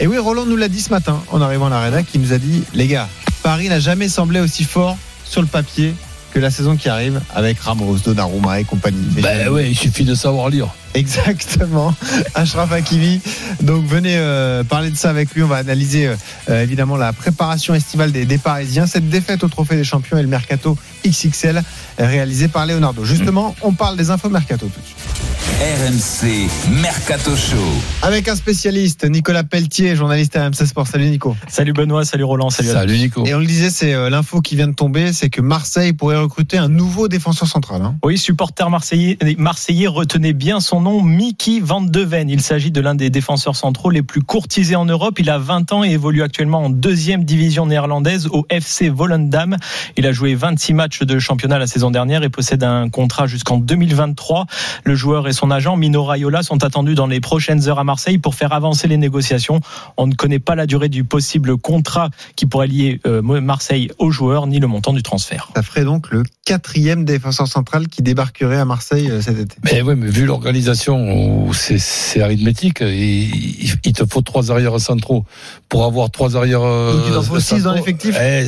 Et 0.00 0.08
oui, 0.08 0.18
Roland 0.18 0.44
nous 0.44 0.56
l'a 0.56 0.68
dit 0.68 0.80
ce 0.80 0.90
matin 0.90 1.22
en 1.30 1.40
arrivant 1.40 1.66
à 1.66 1.70
la 1.70 1.80
rédac. 1.80 2.06
Il 2.14 2.20
nous 2.20 2.32
a 2.32 2.38
dit 2.38 2.64
les 2.74 2.88
gars, 2.88 3.08
Paris 3.44 3.68
n'a 3.68 3.78
jamais 3.78 4.08
semblé 4.08 4.40
aussi 4.40 4.64
fort 4.64 4.98
sur 5.24 5.40
le 5.40 5.46
papier 5.46 5.94
que 6.36 6.40
la 6.42 6.50
saison 6.50 6.76
qui 6.76 6.90
arrive 6.90 7.22
avec 7.34 7.58
Ramos, 7.60 7.96
Donnarumma 8.04 8.60
et 8.60 8.64
compagnie. 8.64 9.06
Ben 9.22 9.48
ouais, 9.48 9.70
il 9.70 9.74
suffit 9.74 10.04
de 10.04 10.14
savoir 10.14 10.50
lire. 10.50 10.68
Exactement, 10.92 11.94
Ashraf 12.34 12.72
Hakimi. 12.72 13.22
Donc 13.62 13.86
venez 13.86 14.18
euh, 14.18 14.62
parler 14.62 14.90
de 14.90 14.96
ça 14.96 15.08
avec 15.08 15.34
lui. 15.34 15.42
On 15.42 15.46
va 15.46 15.56
analyser 15.56 16.08
euh, 16.08 16.16
euh, 16.50 16.62
évidemment 16.62 16.98
la 16.98 17.14
préparation 17.14 17.72
estivale 17.72 18.12
des, 18.12 18.26
des 18.26 18.36
Parisiens, 18.36 18.86
cette 18.86 19.08
défaite 19.08 19.44
au 19.44 19.48
Trophée 19.48 19.76
des 19.76 19.84
Champions 19.84 20.18
et 20.18 20.22
le 20.22 20.28
mercato 20.28 20.76
XXL 21.06 21.62
réalisé 21.96 22.48
par 22.48 22.66
Leonardo. 22.66 23.02
Justement, 23.02 23.56
on 23.62 23.72
parle 23.72 23.96
des 23.96 24.10
infos 24.10 24.28
mercato 24.28 24.66
tout 24.66 24.78
de 24.78 24.86
suite. 24.86 25.25
RMC 25.46 26.48
Mercato 26.82 27.34
Show. 27.34 27.56
Avec 28.02 28.28
un 28.28 28.34
spécialiste, 28.36 29.08
Nicolas 29.08 29.42
Pelletier, 29.42 29.96
journaliste 29.96 30.36
à 30.36 30.44
RMC 30.44 30.66
Sport. 30.66 30.86
Salut 30.86 31.08
Nico. 31.08 31.34
Salut 31.48 31.72
Benoît, 31.72 32.04
salut 32.04 32.24
Roland, 32.24 32.50
salut. 32.50 32.68
Salut 32.68 32.98
Nico. 32.98 33.24
Et 33.24 33.32
on 33.34 33.38
le 33.38 33.46
disait, 33.46 33.70
c'est 33.70 33.94
euh, 33.94 34.10
l'info 34.10 34.42
qui 34.42 34.54
vient 34.54 34.66
de 34.68 34.74
tomber, 34.74 35.14
c'est 35.14 35.30
que 35.30 35.40
Marseille 35.40 35.94
pourrait 35.94 36.18
recruter 36.18 36.58
un 36.58 36.68
nouveau 36.68 37.08
défenseur 37.08 37.48
central. 37.48 37.80
hein. 37.80 37.94
Oui, 38.04 38.18
supporter 38.18 38.68
marseillais, 38.68 39.16
marseillais, 39.38 39.86
retenez 39.86 40.34
bien 40.34 40.60
son 40.60 40.82
nom, 40.82 41.00
Mickey 41.00 41.60
Van 41.62 41.80
de 41.80 42.00
Ven. 42.00 42.28
Il 42.28 42.42
s'agit 42.42 42.70
de 42.70 42.80
l'un 42.82 42.94
des 42.94 43.08
défenseurs 43.08 43.56
centraux 43.56 43.88
les 43.90 44.02
plus 44.02 44.20
courtisés 44.22 44.76
en 44.76 44.84
Europe. 44.84 45.18
Il 45.20 45.30
a 45.30 45.38
20 45.38 45.72
ans 45.72 45.84
et 45.84 45.90
évolue 45.92 46.22
actuellement 46.22 46.64
en 46.64 46.70
deuxième 46.70 47.24
division 47.24 47.64
néerlandaise 47.64 48.26
au 48.26 48.44
FC 48.50 48.90
Volendam. 48.90 49.56
Il 49.96 50.06
a 50.06 50.12
joué 50.12 50.34
26 50.34 50.74
matchs 50.74 51.02
de 51.02 51.18
championnat 51.18 51.58
la 51.58 51.66
saison 51.66 51.90
dernière 51.90 52.24
et 52.24 52.28
possède 52.28 52.62
un 52.62 52.90
contrat 52.90 53.26
jusqu'en 53.26 53.56
2023. 53.56 54.46
Le 54.84 54.94
joueur 54.94 55.28
et 55.28 55.32
son 55.36 55.50
agent 55.50 55.76
Mino 55.76 56.02
Raiola 56.02 56.42
sont 56.42 56.64
attendus 56.64 56.94
dans 56.94 57.06
les 57.06 57.20
prochaines 57.20 57.68
heures 57.68 57.78
à 57.78 57.84
Marseille 57.84 58.18
pour 58.18 58.34
faire 58.34 58.52
avancer 58.52 58.88
les 58.88 58.96
négociations. 58.96 59.60
On 59.96 60.06
ne 60.06 60.14
connaît 60.14 60.38
pas 60.38 60.54
la 60.54 60.66
durée 60.66 60.88
du 60.88 61.04
possible 61.04 61.56
contrat 61.56 62.10
qui 62.34 62.46
pourrait 62.46 62.66
lier 62.66 63.00
euh, 63.06 63.22
Marseille 63.22 63.90
au 63.98 64.10
joueur 64.10 64.46
ni 64.46 64.58
le 64.58 64.66
montant 64.66 64.92
du 64.92 65.02
transfert. 65.02 65.50
Ça 65.54 65.62
ferait 65.62 65.84
donc 65.84 66.10
le 66.10 66.24
quatrième 66.44 67.04
défenseur 67.04 67.46
central 67.46 67.88
qui 67.88 68.02
débarquerait 68.02 68.58
à 68.58 68.64
Marseille 68.64 69.10
euh, 69.10 69.20
cet 69.20 69.38
été. 69.38 69.56
Mais 69.64 69.82
oui, 69.82 69.94
mais 69.96 70.08
vu 70.08 70.24
l'organisation, 70.26 71.52
c'est 71.52 72.20
arithmétique. 72.20 72.80
Il, 72.80 73.92
te 73.92 74.04
faut 74.04 74.22
trois 74.22 74.50
arrières 74.50 74.80
centraux 74.80 75.24
pour 75.68 75.84
avoir 75.84 76.10
trois 76.10 76.36
arrières. 76.36 76.60
Donc 76.60 77.02
il 77.08 77.16
en 77.16 77.22
faut 77.22 77.36
euh, 77.36 77.40
six 77.40 77.62
dans 77.62 77.72
l'effectif 77.72 78.16
Eh, 78.20 78.44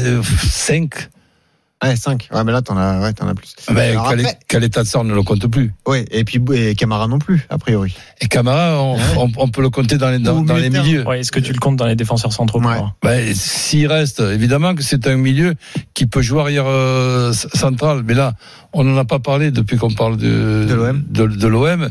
Cinq. 0.50 1.08
Ouais, 1.84 1.94
5. 1.94 2.28
Ouais, 2.32 2.42
mais 2.42 2.50
là, 2.50 2.60
t'en 2.60 2.76
as, 2.76 3.00
ouais, 3.00 3.12
t'en 3.12 3.28
as 3.28 3.34
plus. 3.34 3.54
Alors 3.68 4.08
Calé- 4.10 4.24
après- 4.24 4.38
Caleta, 4.48 4.82
on 4.96 5.04
ne 5.04 5.14
le 5.14 5.22
compte 5.22 5.46
plus. 5.46 5.72
Ouais, 5.86 6.04
et 6.10 6.24
puis 6.24 6.40
et 6.54 6.74
Camara 6.74 7.06
non 7.06 7.20
plus, 7.20 7.46
a 7.50 7.58
priori. 7.58 7.94
Et 8.20 8.26
Camara, 8.26 8.82
on, 8.82 8.96
Ouais. 8.96 9.00
on- 9.16 9.30
on 9.36 9.48
peut 9.48 9.62
le 9.62 9.70
compter 9.70 9.96
dans 9.96 10.10
les, 10.10 10.18
dans, 10.18 10.42
les 10.56 10.70
milieux. 10.70 11.06
Ouais, 11.06 11.20
Est-ce 11.20 11.30
que 11.30 11.38
tu 11.38 11.52
le 11.52 11.60
comptes 11.60 11.76
dans 11.76 11.86
les 11.86 11.94
défenseurs 11.94 12.32
centraux 12.32 12.60
Ouais. 12.60 12.78
Ben, 13.02 13.32
s'il 13.32 13.86
reste, 13.86 14.18
évidemment 14.18 14.74
que 14.74 14.82
c'est 14.82 15.06
un 15.06 15.16
milieu 15.16 15.54
qui 15.94 16.06
peut 16.06 16.20
jouer 16.20 16.40
arrière 16.40 16.64
euh, 16.66 17.32
central. 17.32 18.02
Mais 18.04 18.14
là, 18.14 18.32
on 18.72 18.82
n'en 18.82 18.96
a 18.96 19.04
pas 19.04 19.20
parlé 19.20 19.52
depuis 19.52 19.76
qu'on 19.76 19.90
parle 19.92 20.16
de, 20.16 20.64
De 20.68 20.74
l'OM. 20.74 21.04
De, 21.08 21.26
de 21.28 21.46
l'OM. 21.46 21.88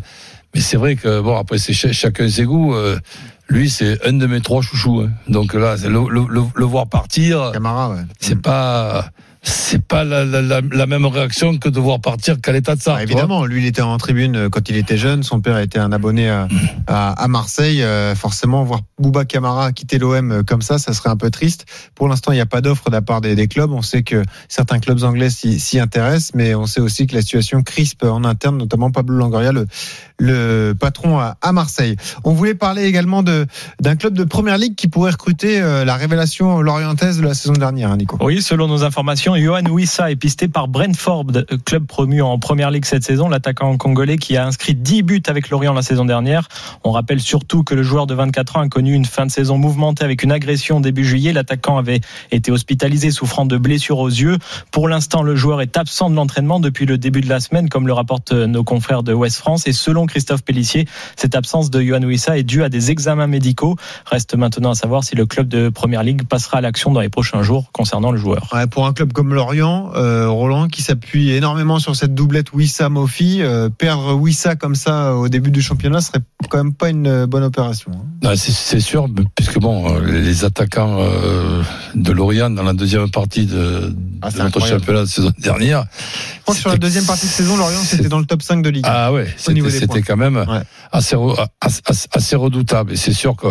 Mais 0.54 0.62
c'est 0.62 0.78
vrai 0.78 0.96
que 0.98 1.22
bon 1.22 1.38
après 1.38 1.60
c'est 1.60 1.74
ch- 1.74 1.94
chacun 1.96 2.28
ses 2.30 2.44
goûts. 2.46 2.74
euh, 2.74 2.98
lui 3.50 3.70
c'est 3.70 4.06
un 4.06 4.14
de 4.14 4.26
mes 4.28 4.42
trois 4.42 4.62
chouchous. 4.62 5.02
hein. 5.02 5.12
Donc 5.30 5.54
là 5.54 5.78
c'est 5.78 5.90
le, 5.90 6.02
le- 6.10 6.26
le- 6.30 6.42
le 6.56 6.66
voir 6.66 6.88
partir, 6.88 7.52
Camara, 7.54 7.92
ouais. 7.92 8.02
c'est 8.20 8.42
pas 8.42 9.10
c'est 9.48 9.82
pas 9.86 10.04
la, 10.04 10.26
la- 10.26 10.42
la- 10.42 10.62
la 10.72 10.86
même 10.86 11.06
réaction 11.06 11.58
que 11.58 11.70
de 11.70 11.80
voir 11.80 12.00
partir 12.02 12.40
qu'à 12.42 12.52
l'état 12.52 12.76
de 12.76 12.82
ça. 12.82 12.96
Ah, 12.98 13.04
évidemment, 13.04 13.46
lui, 13.46 13.62
il 13.62 13.66
était 13.68 13.82
en 13.82 13.98
tribune 13.98 14.36
euh, 14.36 14.50
quand 14.50 14.70
il 14.70 14.76
était 14.76 14.98
jeune. 14.98 15.24
Son 15.24 15.40
père 15.42 15.58
était 15.60 15.80
un 15.80 15.92
abonné 15.92 16.30
à, 16.30 16.48
à, 16.88 17.12
à 17.12 17.28
Marseille. 17.28 17.82
Euh, 17.82 18.14
forcément, 18.16 18.64
voir 18.64 18.82
Bouba 19.00 19.26
Camara 19.26 19.72
quitter 19.72 20.00
l'OM 20.00 20.32
euh, 20.32 20.44
comme 20.44 20.62
ça, 20.62 20.78
ça 20.80 20.94
serait 20.94 21.10
un 21.10 21.16
peu 21.16 21.30
triste. 21.30 21.66
Pour 21.96 22.08
l'instant, 22.10 22.32
il 22.32 22.36
n'y 22.36 22.42
a 22.42 22.46
pas 22.46 22.62
d'offre 22.62 22.90
de 22.90 22.96
la 22.96 23.02
part 23.02 23.22
des, 23.22 23.36
des 23.36 23.48
clubs. 23.48 23.72
On 23.72 23.82
sait 23.82 24.04
que 24.04 24.24
certains 24.50 24.80
clubs 24.80 25.04
anglais 25.04 25.30
s'y 25.30 25.80
intéressent, 25.80 26.32
mais 26.36 26.54
on 26.56 26.66
sait 26.66 26.82
aussi 26.82 27.08
que 27.08 27.16
la 27.16 27.22
situation 27.22 27.64
crispe 27.64 28.04
en 28.04 28.24
interne, 28.26 28.58
notamment 28.58 28.92
Pablo 28.92 29.16
Longoria, 29.18 29.52
le, 29.54 29.66
le 30.20 30.74
patron 30.80 31.20
à, 31.20 31.38
à 31.42 31.52
Marseille. 31.52 31.96
On 32.24 32.34
voulait 32.34 32.56
parler 32.56 32.84
également 32.86 33.24
de 33.24 33.46
d'un 33.80 33.96
club 33.96 34.14
de 34.14 34.24
première 34.24 34.58
ligue 34.58 34.76
qui 34.76 34.88
pourrait 34.88 35.12
recruter 35.12 35.60
la 35.62 35.96
révélation 35.96 36.62
lorientaise 36.62 37.18
de 37.18 37.24
la 37.24 37.34
saison 37.34 37.54
dernière, 37.54 37.92
hein, 37.92 37.98
Nico. 37.98 38.18
Oui, 38.22 38.42
selon 38.42 38.68
nos 38.68 38.84
informations, 38.84 39.36
Johan 39.38 39.66
Wissa 39.70 40.10
est 40.10 40.16
pisté 40.16 40.48
par 40.48 40.68
Brentford, 40.68 41.28
club 41.64 41.86
promu 41.86 42.22
en 42.22 42.40
première 42.40 42.72
ligue 42.72 42.86
cette 42.86 43.04
saison. 43.04 43.30
L'attaquant 43.30 43.78
congolais 43.78 44.18
qui 44.18 44.36
a 44.36 44.46
inscrit 44.46 44.74
10 44.74 45.04
buts 45.04 45.24
avec 45.28 45.50
Lorient 45.50 45.74
la 45.74 45.84
saison 45.84 46.06
dernière. 46.06 46.48
On 46.84 46.92
rappelle 46.92 47.22
surtout 47.22 47.64
que 47.64 47.76
le 47.76 47.84
joueur 47.84 48.08
de 48.08 48.16
24 48.16 48.58
ans 48.58 48.62
a 48.62 48.68
connu 48.68 48.94
une 48.94 49.06
fin 49.06 49.28
de 49.28 49.32
saison 49.32 49.60
mouvementée 49.60 50.04
avec 50.04 50.24
une 50.24 50.32
agression 50.32 50.80
début 50.80 51.06
juillet. 51.06 51.34
L'attaquant 51.34 51.78
avait 51.78 52.02
été 52.32 52.52
hospitalisé 52.52 53.12
souffrant 53.12 53.46
de 53.46 53.58
blessures 53.58 54.00
aux 54.00 54.10
yeux. 54.10 54.38
Pour 54.72 54.88
l'instant, 54.88 55.22
le 55.22 55.36
joueur 55.36 55.62
est 55.62 55.78
absent 55.78 56.10
de 56.10 56.16
l'entraînement 56.16 56.60
depuis 56.60 56.88
le 56.88 56.98
début 56.98 57.22
de 57.22 57.30
la 57.30 57.40
semaine, 57.40 57.70
comme 57.70 57.86
le 57.86 57.94
rapportent 57.94 58.32
nos 58.32 58.64
confrères 58.64 59.04
de 59.04 59.14
West 59.14 59.38
France. 59.38 59.68
Et 59.68 59.74
selon 59.74 60.08
Christophe 60.08 60.44
Pellissier, 60.44 60.88
cette 61.16 61.36
absence 61.36 61.70
de 61.70 61.82
Johan 61.82 62.02
Wissa 62.04 62.38
est 62.38 62.44
due 62.44 62.64
à 62.64 62.70
des 62.70 62.90
examens 62.90 63.28
médicaux. 63.28 63.76
Reste 64.06 64.36
maintenant 64.36 64.72
à 64.72 64.76
savoir 64.76 65.04
si 65.04 65.16
le 65.16 65.28
club 65.28 65.48
de 65.48 65.70
première 65.70 66.02
ligue 66.02 66.26
passera 66.28 66.58
à 66.58 66.62
l'action 66.62 66.92
dans 66.92 67.02
les 67.02 67.10
prochains 67.10 67.44
jours 67.44 67.72
concernant 67.72 68.12
le 68.12 68.18
joueur. 68.18 68.52
Pour 68.72 68.88
un 68.88 68.94
club 68.94 69.14
comme 69.18 69.34
Lorient, 69.34 69.90
euh, 69.96 70.30
Roland, 70.30 70.68
qui 70.68 70.84
s'appuie 70.84 71.32
énormément 71.32 71.80
sur 71.80 71.96
cette 71.96 72.14
doublette 72.14 72.54
Wissa-Mofi, 72.54 73.42
euh, 73.42 73.68
perdre 73.68 74.14
Wissa 74.14 74.56
comme 74.56 74.76
ça 74.76 75.16
au 75.16 75.28
début 75.28 75.50
du 75.50 75.60
championnat 75.60 76.02
serait 76.02 76.20
quand 76.50 76.58
même 76.60 76.76
pas 76.76 76.90
une 76.90 77.26
bonne 77.26 77.42
opération. 77.44 77.90
hein. 77.96 78.06
Ah, 78.24 78.36
c'est- 78.36 78.80
sûr, 78.80 79.08
puisque 79.34 79.58
bon, 79.58 79.92
euh, 79.92 80.06
les 80.06 80.46
attaquants 80.46 80.98
euh, 81.00 81.64
de 81.96 82.12
Lorient 82.12 82.52
dans 82.52 82.62
la 82.62 82.74
deuxième 82.74 83.10
partie 83.10 83.48
de, 83.48 83.92
Ah, 84.22 84.30
de 84.30 84.38
notre 84.38 84.64
championnat 84.64 85.02
de 85.02 85.06
saison 85.08 85.32
dernière. 85.40 85.86
Je 86.36 86.42
crois 86.44 86.54
que 86.54 86.62
sur 86.62 86.70
la 86.70 86.78
deuxième 86.78 87.06
partie 87.06 87.26
de 87.26 87.32
saison, 87.32 87.58
Lorient 87.58 87.82
c'était 87.84 88.10
dans 88.10 88.20
le 88.20 88.26
top 88.26 88.44
5 88.44 88.62
de 88.62 88.70
Ligue. 88.70 88.86
Ah 88.88 89.12
ouais, 89.12 89.34
c'était 89.36 90.04
quand 90.04 90.16
même 90.18 90.38
Ouais. 90.38 90.62
assez, 90.92 91.16
re- 91.16 91.44
assez, 91.60 91.82
assez 92.14 92.36
redoutable. 92.36 92.94
Et 92.94 92.98
c'est 92.98 93.14
sûr 93.14 93.36
que, 93.36 93.48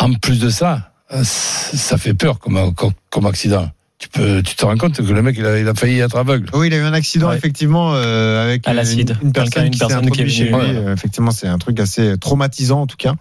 en 0.00 0.12
plus 0.14 0.40
de 0.40 0.48
ça, 0.50 0.90
ça 1.22 1.98
fait 1.98 2.14
peur 2.14 2.40
comme, 2.40 2.74
comme, 2.74 2.90
comme 3.10 3.26
accident. 3.26 3.70
Tu 3.98 4.08
peux, 4.10 4.42
tu 4.44 4.54
te 4.54 4.64
rends 4.64 4.76
compte 4.76 4.96
que 4.96 5.12
le 5.12 5.22
mec, 5.22 5.34
il 5.36 5.44
a, 5.44 5.58
il 5.58 5.66
a 5.66 5.74
failli 5.74 5.98
être 5.98 6.16
aveugle. 6.16 6.48
Oui, 6.54 6.68
il 6.68 6.74
a 6.74 6.76
eu 6.76 6.82
un 6.82 6.92
accident 6.92 7.30
Ouais. 7.30 7.36
effectivement 7.36 7.94
euh, 7.96 8.44
avec 8.44 8.64
À 8.68 8.70
une, 8.70 8.76
l'acide. 8.76 9.16
une 9.22 9.32
Quelqu'un- 9.32 9.50
personne 9.50 9.64
une 9.64 9.70
qui 9.72 9.78
s'est 9.78 9.86
personne 9.88 10.10
qui 10.10 10.20
est 10.22 10.28
chez 10.28 10.44
lui. 10.44 10.50
venue, 10.52 10.76
Euh, 10.76 10.94
effectivement, 10.94 11.32
c'est 11.32 11.48
un 11.48 11.58
truc 11.58 11.80
assez 11.80 12.16
traumatisant 12.16 12.82
en 12.82 12.86
tout 12.86 12.96
cas. 12.96 13.14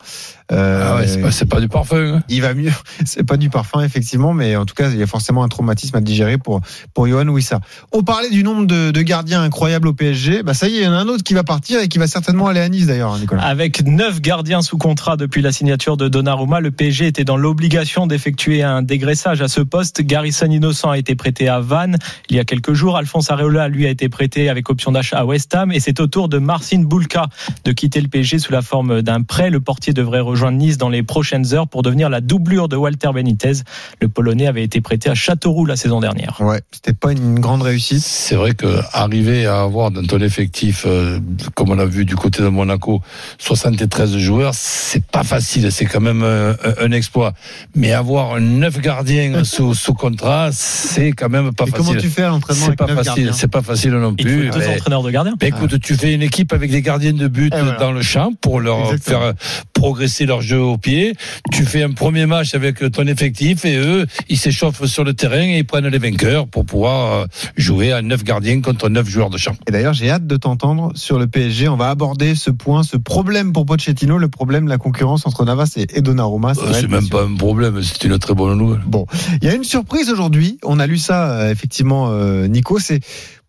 Euh, 0.51 0.83
Ah 0.85 0.95
ouais, 0.97 1.07
c'est 1.07 1.19
pas, 1.19 1.31
c'est 1.31 1.45
pas 1.47 1.59
du 1.59 1.67
parfum. 1.67 2.17
hein. 2.17 2.23
il 2.29 2.41
va 2.43 2.53
mieux. 2.53 2.71
C'est 3.05 3.23
pas 3.23 3.35
du 3.37 3.49
parfum, 3.49 3.83
effectivement, 3.83 4.33
mais 4.33 4.55
en 4.55 4.65
tout 4.65 4.75
cas, 4.75 4.89
il 4.89 4.97
y 4.97 5.03
a 5.03 5.07
forcément 5.07 5.43
un 5.43 5.47
traumatisme 5.49 5.95
à 5.97 6.01
digérer 6.01 6.37
pour, 6.37 6.61
pour 6.93 7.07
Johan 7.07 7.27
Wissa. 7.27 7.59
On 7.91 8.03
parlait 8.03 8.29
du 8.29 8.43
nombre 8.43 8.65
de, 8.67 8.91
de 8.91 9.01
gardiens 9.01 9.41
incroyables 9.41 9.87
au 9.89 9.93
PSG. 9.93 10.43
Bah, 10.43 10.53
ça 10.53 10.67
y 10.69 10.75
est, 10.75 10.81
il 10.81 10.83
y 10.83 10.87
en 10.87 10.93
a 10.93 10.97
un 10.97 11.07
autre 11.07 11.23
qui 11.23 11.33
va 11.33 11.43
partir 11.43 11.79
et 11.81 11.87
qui 11.89 11.97
va 11.97 12.07
certainement 12.07 12.47
aller 12.47 12.59
à 12.61 12.69
Nice 12.69 12.85
d'ailleurs, 12.85 13.13
hein, 13.13 13.19
Nicolas. 13.19 13.41
Avec 13.43 13.83
neuf 13.85 14.21
gardiens 14.21 14.61
sous 14.61 14.77
contrat 14.77 15.17
depuis 15.17 15.41
la 15.41 15.51
signature 15.51 15.97
de 15.97 16.07
Donnarumma, 16.07 16.59
le 16.61 16.71
PSG 16.71 17.07
était 17.07 17.25
dans 17.25 17.35
l'obligation 17.37 18.07
d'effectuer 18.07 18.63
un 18.63 18.81
dégraissage 18.83 19.41
à 19.41 19.47
ce 19.49 19.59
poste. 19.61 20.01
Garrison 20.01 20.47
Innocent 20.67 20.89
a 20.89 20.97
été 20.97 21.15
prêté 21.15 21.47
à 21.47 21.61
Vannes 21.61 21.97
il 22.29 22.35
y 22.35 22.39
a 22.39 22.43
quelques 22.43 22.73
jours. 22.73 22.97
Alphonse 22.97 23.31
Areola, 23.31 23.69
lui, 23.69 23.85
a 23.85 23.89
été 23.89 24.09
prêté 24.09 24.49
avec 24.49 24.69
option 24.69 24.91
d'achat 24.91 25.19
à 25.19 25.23
West 25.23 25.55
Ham. 25.55 25.71
Et 25.71 25.79
c'est 25.79 26.01
au 26.01 26.07
tour 26.07 26.27
de 26.27 26.39
Marcin 26.39 26.83
Bulka 26.83 27.27
de 27.63 27.71
quitter 27.71 28.01
le 28.01 28.09
PSG 28.09 28.39
sous 28.39 28.51
la 28.51 28.61
forme 28.61 29.01
d'un 29.01 29.21
prêt. 29.21 29.49
Le 29.49 29.61
portier 29.61 29.93
devrait 29.93 30.19
rejoindre 30.19 30.57
Nice 30.57 30.77
dans 30.77 30.89
les 30.89 31.03
prochaines 31.03 31.53
heures 31.53 31.69
pour 31.69 31.83
devenir 31.83 32.09
la 32.09 32.19
doublure 32.19 32.67
de 32.67 32.75
Walter 32.75 33.11
Benitez. 33.13 33.63
Le 34.01 34.09
Polonais 34.09 34.47
avait 34.47 34.63
été 34.63 34.81
prêté 34.81 35.09
à 35.09 35.15
Châteauroux 35.15 35.65
la 35.65 35.77
saison 35.77 36.01
dernière. 36.01 36.35
Ouais, 36.41 36.59
c'était 36.71 36.91
pas 36.91 37.13
une 37.13 37.39
grande 37.39 37.61
réussite. 37.61 38.01
C'est 38.01 38.35
vrai 38.35 38.53
que 38.53 38.81
arriver 38.91 39.45
à 39.45 39.61
avoir 39.61 39.91
dans 39.91 40.03
ton 40.03 40.19
effectif, 40.19 40.83
euh, 40.85 41.17
comme 41.55 41.69
on 41.69 41.79
a 41.79 41.85
vu 41.85 42.03
du 42.03 42.17
côté 42.17 42.43
de 42.43 42.49
Monaco, 42.49 43.01
73 43.37 44.17
joueurs, 44.17 44.53
c'est 44.53 45.05
pas 45.05 45.23
facile. 45.23 45.71
C'est 45.71 45.85
quand 45.85 46.01
même 46.01 46.23
euh, 46.23 46.55
un, 46.81 46.87
un 46.87 46.91
exploit. 46.91 47.31
Mais 47.73 47.93
avoir 47.93 48.41
neuf 48.41 48.81
gardiens 48.81 49.43
sous, 49.45 49.73
sous 49.73 49.93
contrat, 49.93 50.51
c'est 50.57 51.11
quand 51.11 51.29
même 51.29 51.53
pas 51.53 51.65
Et 51.67 51.71
comment 51.71 51.91
facile. 51.93 52.01
tu 52.01 52.09
fais 52.09 52.23
à 52.23 52.29
l'entraînement 52.29 52.65
C'est 52.65 52.75
pas 52.75 52.87
facile. 52.87 53.03
gardiens 53.05 53.31
C'est 53.33 53.47
pas 53.47 53.61
facile 53.61 53.91
non 53.91 54.15
Il 54.17 54.27
faut 54.27 54.33
plus. 54.35 54.49
deux 54.49 54.57
Mais- 54.59 54.75
entraîneurs 54.75 55.03
de 55.03 55.11
gardiens. 55.11 55.35
mais 55.39 55.47
écoute, 55.49 55.79
tu 55.79 55.95
fais 55.95 56.13
une 56.13 56.23
équipe 56.23 56.51
avec 56.51 56.71
des 56.71 56.81
gardiens 56.81 57.13
de 57.13 57.27
but 57.27 57.53
voilà. 57.53 57.73
dans 57.77 57.91
le 57.91 58.01
champ 58.01 58.31
pour 58.41 58.59
leur 58.59 58.79
Exactement. 58.91 59.19
faire 59.19 59.33
progresser 59.73 60.25
leur 60.25 60.41
jeu 60.41 60.59
au 60.59 60.77
pied. 60.77 61.13
Tu 61.51 61.63
fais 61.63 61.83
un 61.83 61.91
premier 61.91 62.25
match 62.25 62.55
avec 62.55 62.79
ton 62.91 63.05
effectif 63.05 63.65
et 63.65 63.75
eux, 63.77 64.05
ils 64.29 64.37
s'échauffent 64.37 64.85
sur 64.85 65.03
le 65.03 65.13
terrain 65.13 65.43
et 65.43 65.57
ils 65.59 65.65
prennent 65.65 65.87
les 65.87 65.99
vainqueurs 65.99 66.47
pour 66.47 66.65
pouvoir 66.65 67.13
euh, 67.21 67.25
jouer 67.55 67.91
à 67.91 68.01
neuf 68.01 68.23
gardiens 68.23 68.59
contre 68.61 68.89
neuf 68.89 69.07
joueurs 69.07 69.29
de 69.29 69.37
champ. 69.37 69.53
Et 69.67 69.71
d'ailleurs, 69.71 69.93
j'ai 69.93 70.09
hâte 70.09 70.25
de 70.25 70.37
t'entendre 70.37 70.91
sur 70.95 71.19
le 71.19 71.27
PSG. 71.27 71.67
On 71.69 71.77
va 71.77 71.89
aborder 71.89 72.33
ce 72.35 72.49
point, 72.49 72.81
ce 72.83 72.97
problème 72.97 73.53
pour 73.53 73.65
Pochettino, 73.65 74.17
le 74.17 74.27
problème 74.29 74.65
de 74.65 74.69
la 74.69 74.77
concurrence 74.77 75.25
entre 75.27 75.45
Navas 75.45 75.73
et 75.77 76.01
Donnarumma. 76.01 76.51
Euh, 76.51 76.71
C'est 76.73 76.83
être 76.85 76.89
même 76.89 77.09
pas 77.09 77.23
un 77.23 77.35
problème, 77.35 77.81
c'est 77.83 78.03
une 78.05 78.17
très 78.17 78.33
bonne 78.33 78.57
nouvelle. 78.57 78.81
Bon, 78.85 79.05
il 79.41 79.47
y 79.47 79.51
a 79.51 79.53
une 79.55 79.63
surprise 79.63 80.09
aujourd'hui. 80.09 80.46
On 80.63 80.79
a 80.79 80.87
lu 80.87 80.97
ça 80.97 81.31
euh, 81.31 81.51
effectivement, 81.51 82.09
euh, 82.09 82.47
Nico. 82.47 82.79
C'est 82.79 82.99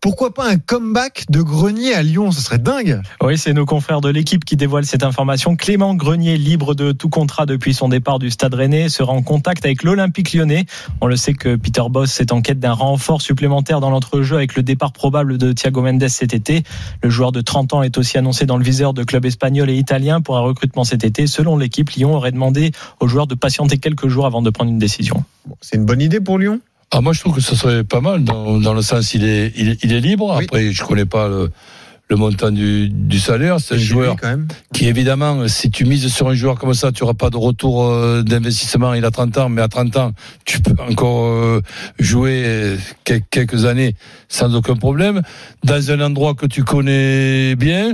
pourquoi 0.01 0.33
pas 0.33 0.49
un 0.49 0.57
comeback 0.57 1.25
de 1.29 1.41
Grenier 1.41 1.93
à 1.93 2.03
Lyon? 2.03 2.31
Ce 2.31 2.39
serait 2.39 2.57
dingue. 2.57 3.01
Oui, 3.21 3.37
c'est 3.37 3.53
nos 3.53 3.65
confrères 3.65 3.99
de 3.99 4.09
l'équipe 4.09 4.45
qui 4.45 4.55
dévoilent 4.55 4.85
cette 4.85 5.03
information. 5.03 5.57
Clément 5.57 5.93
Grenier, 5.93 6.37
libre 6.37 6.73
de 6.73 6.93
tout 6.93 7.09
contrat 7.09 7.45
depuis 7.45 7.73
son 7.73 7.89
départ 7.89 8.17
du 8.17 8.31
Stade 8.31 8.53
Rennais, 8.53 8.87
sera 8.87 9.11
en 9.11 9.21
contact 9.21 9.65
avec 9.65 9.83
l'Olympique 9.83 10.33
lyonnais. 10.33 10.65
On 11.01 11.07
le 11.07 11.17
sait 11.17 11.33
que 11.33 11.57
Peter 11.57 11.83
Boss 11.89 12.21
est 12.21 12.31
en 12.31 12.41
quête 12.41 12.61
d'un 12.61 12.71
renfort 12.71 13.21
supplémentaire 13.21 13.81
dans 13.81 13.89
l'entrejeu 13.89 14.37
avec 14.37 14.55
le 14.55 14.63
départ 14.63 14.93
probable 14.93 15.37
de 15.37 15.51
Thiago 15.51 15.81
Mendes 15.81 16.07
cet 16.07 16.33
été. 16.33 16.63
Le 17.03 17.09
joueur 17.09 17.33
de 17.33 17.41
30 17.41 17.73
ans 17.73 17.83
est 17.83 17.97
aussi 17.97 18.17
annoncé 18.17 18.45
dans 18.45 18.57
le 18.57 18.63
viseur 18.63 18.93
de 18.93 19.03
clubs 19.03 19.25
espagnols 19.25 19.69
et 19.69 19.75
italiens 19.75 20.21
pour 20.21 20.37
un 20.37 20.41
recrutement 20.41 20.85
cet 20.85 21.03
été. 21.03 21.27
Selon 21.27 21.57
l'équipe, 21.57 21.89
Lyon 21.89 22.15
aurait 22.15 22.31
demandé 22.31 22.71
aux 23.01 23.09
joueurs 23.09 23.27
de 23.27 23.35
patienter 23.35 23.79
quelques 23.79 24.07
jours 24.07 24.25
avant 24.25 24.41
de 24.41 24.49
prendre 24.49 24.71
une 24.71 24.79
décision. 24.79 25.25
Bon, 25.45 25.57
c'est 25.59 25.75
une 25.75 25.85
bonne 25.85 26.01
idée 26.01 26.21
pour 26.21 26.37
Lyon? 26.37 26.61
Ah, 26.91 27.01
moi, 27.01 27.13
je 27.13 27.19
trouve 27.19 27.35
que 27.35 27.41
ce 27.41 27.55
serait 27.55 27.83
pas 27.83 28.01
mal 28.01 28.23
dans, 28.23 28.59
dans 28.59 28.73
le 28.73 28.81
sens 28.81 29.13
il 29.13 29.23
est, 29.23 29.51
il 29.55 29.69
est, 29.69 29.83
il 29.83 29.93
est 29.93 29.99
libre. 30.01 30.35
Oui. 30.37 30.45
Après, 30.45 30.71
je 30.71 30.83
connais 30.83 31.05
pas 31.05 31.27
le, 31.27 31.51
le 32.09 32.15
montant 32.15 32.49
du, 32.49 32.89
du 32.89 33.19
salaire. 33.19 33.59
C'est 33.59 33.75
un 33.75 33.77
joueur 33.77 34.15
quand 34.19 34.27
même. 34.27 34.47
qui 34.73 34.87
évidemment, 34.87 35.47
si 35.47 35.69
tu 35.69 35.85
mises 35.85 36.07
sur 36.11 36.29
un 36.29 36.33
joueur 36.33 36.55
comme 36.55 36.73
ça, 36.73 36.91
tu 36.91 37.03
auras 37.03 37.13
pas 37.13 37.29
de 37.29 37.37
retour 37.37 37.85
euh, 37.85 38.23
d'investissement. 38.23 38.95
Il 38.95 39.05
a 39.05 39.11
30 39.11 39.37
ans, 39.37 39.49
mais 39.49 39.61
à 39.61 39.67
30 39.67 39.97
ans, 39.97 40.11
tu 40.45 40.61
peux 40.61 40.73
encore 40.81 41.25
euh, 41.27 41.61
jouer 41.99 42.41
euh, 42.45 42.77
quel- 43.03 43.21
quelques 43.29 43.65
années 43.65 43.95
sans 44.27 44.55
aucun 44.55 44.75
problème 44.75 45.21
dans 45.63 45.91
un 45.91 46.01
endroit 46.01 46.33
que 46.33 46.47
tu 46.47 46.63
connais 46.63 47.55
bien, 47.55 47.93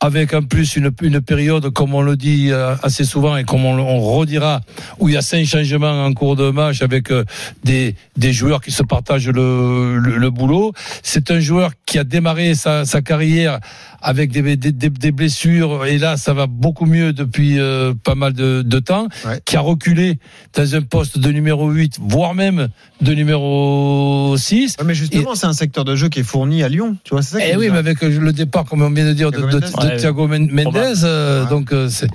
avec 0.00 0.34
en 0.34 0.42
plus 0.42 0.76
une, 0.76 0.90
une 1.02 1.20
période, 1.20 1.70
comme 1.70 1.94
on 1.94 2.02
le 2.02 2.16
dit 2.16 2.48
euh, 2.50 2.74
assez 2.82 3.04
souvent 3.04 3.36
et 3.36 3.44
comme 3.44 3.64
on, 3.64 3.78
on 3.78 4.00
redira, 4.00 4.60
où 4.98 5.08
il 5.08 5.14
y 5.14 5.16
a 5.16 5.22
cinq 5.22 5.46
changements 5.46 6.04
en 6.04 6.12
cours 6.12 6.36
de 6.36 6.50
match 6.50 6.82
avec 6.82 7.10
euh, 7.10 7.24
des, 7.64 7.94
des 8.16 8.32
joueurs 8.32 8.60
qui 8.60 8.70
se 8.72 8.82
partagent 8.82 9.28
le, 9.28 9.98
le, 9.98 10.16
le 10.18 10.30
boulot. 10.30 10.72
C'est 11.02 11.30
un 11.30 11.40
joueur 11.40 11.72
qui 11.86 11.98
a 11.98 12.04
démarré 12.04 12.54
sa, 12.54 12.84
sa 12.84 13.00
carrière 13.00 13.58
avec 14.02 14.30
des, 14.30 14.56
des, 14.56 15.10
blessures 15.10 15.84
et 15.86 15.98
là 15.98 16.16
ça 16.16 16.32
va 16.34 16.46
beaucoup 16.46 16.86
mieux 16.86 17.12
depuis 17.12 17.58
euh, 17.58 17.92
pas 18.04 18.14
mal 18.14 18.32
de, 18.34 18.62
de 18.62 18.78
temps, 18.78 19.08
Ouais. 19.24 19.40
qui 19.44 19.56
a 19.56 19.60
reculé 19.60 20.18
dans 20.54 20.74
un 20.74 20.82
poste 20.82 21.18
de 21.18 21.30
numéro 21.30 21.70
8, 21.70 21.98
voire 22.00 22.34
même 22.34 22.68
de 23.00 23.12
numéro 23.14 24.34
6. 24.36 24.76
Ouais, 24.78 24.84
mais 24.84 24.94
justement, 24.94 25.34
c'est 25.34 25.46
un 25.46 25.52
secteur 25.52 25.84
de 25.84 25.96
jeu 25.96 26.08
qui 26.08 26.20
est 26.20 26.24
fourni 26.24 26.62
à 26.62 26.68
Lyon. 26.68 26.96
Tu 27.04 27.10
vois, 27.14 27.22
c'est 27.22 27.38
ça. 27.40 27.46
Eh 27.46 27.56
oui, 27.56 27.68
mais 27.70 27.78
avec 27.78 28.02
le 28.02 28.32
départ, 28.32 28.64
comme 28.64 28.82
on 28.82 28.90
vient 28.90 29.06
de 29.06 29.12
dire, 29.12 29.30
de, 29.30 29.40
de. 29.40 29.60
De 29.86 29.92
Ouais, 29.92 29.96
Thiago 29.98 30.26
Men- 30.28 30.50
Mendes, 30.50 30.76
euh, 31.04 31.42
Ouais. 31.44 31.50
donc 31.50 31.72
euh, 31.72 31.88
c'est 31.88 32.08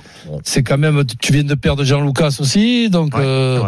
c'est 0.44 0.64
quand 0.64 0.78
même, 0.78 1.04
tu 1.20 1.34
viens 1.34 1.44
de 1.44 1.56
perdre 1.56 1.84
Jean 1.84 2.02
Lucas 2.06 2.38
aussi, 2.40 2.90
donc 2.90 3.16
Ouais, 3.16 3.22
euh. 3.24 3.60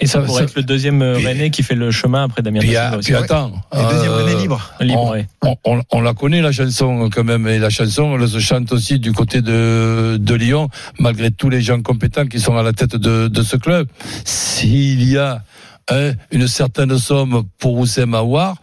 Et 0.00 0.06
ça, 0.06 0.14
Ça- 0.14 0.20
pourrait 0.20 0.38
ça- 0.38 0.44
être 0.44 0.54
le 0.56 0.62
deuxième 0.62 1.14
Puis- 1.16 1.26
Rennais 1.26 1.50
qui 1.50 1.62
fait 1.62 1.74
le 1.74 1.90
chemin 1.90 2.24
après 2.24 2.42
Damien 2.42 2.60
puis, 2.60 2.76
aussi. 2.96 3.12
puis 3.12 3.14
attends, 3.14 3.52
Et 3.74 3.92
deuxième 3.94 4.12
René 4.12 4.34
libre. 4.36 4.72
Libre, 4.80 5.02
on, 5.04 5.10
ouais. 5.12 5.26
on, 5.42 5.56
on- 5.64 5.82
on 5.90 6.00
la 6.00 6.14
connaît 6.14 6.40
la 6.40 6.52
chanson 6.52 7.08
quand 7.12 7.24
même 7.24 7.46
et 7.48 7.58
la 7.58 7.70
chanson 7.70 8.16
elle 8.18 8.28
se 8.28 8.38
chante 8.38 8.72
aussi 8.72 8.98
du 8.98 9.12
côté 9.12 9.42
de, 9.42 10.16
de 10.18 10.34
Lyon 10.34 10.68
malgré 10.98 11.30
tous 11.30 11.50
les 11.50 11.60
gens 11.62 11.80
compétents 11.82 12.26
qui 12.26 12.40
sont 12.40 12.56
à 12.56 12.62
la 12.62 12.72
tête 12.72 12.96
de, 12.96 13.28
de 13.28 13.42
ce 13.42 13.56
club 13.56 13.86
s'il 14.24 15.02
y 15.08 15.18
a 15.18 15.42
hein, 15.90 16.12
une 16.30 16.46
certaine 16.48 16.96
somme 16.98 17.44
pour 17.58 17.78
Oussem 17.78 18.14
Aouar. 18.14 18.56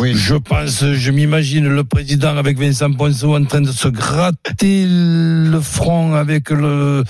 Oui. 0.00 0.12
Je 0.14 0.34
pense, 0.34 0.84
je 0.92 1.10
m'imagine 1.10 1.68
le 1.68 1.84
président 1.84 2.36
avec 2.36 2.58
Vincent 2.58 2.92
Ponceau 2.92 3.36
en 3.36 3.44
train 3.44 3.60
de 3.60 3.72
se 3.72 3.88
gratter 3.88 4.86
le 4.88 5.60
front 5.60 6.14
avec 6.14 6.50
le 6.50 7.04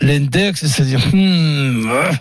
l'index, 0.00 0.66
c'est-à-dire 0.66 1.00
hmm, 1.12 1.86
euh, 1.88 2.12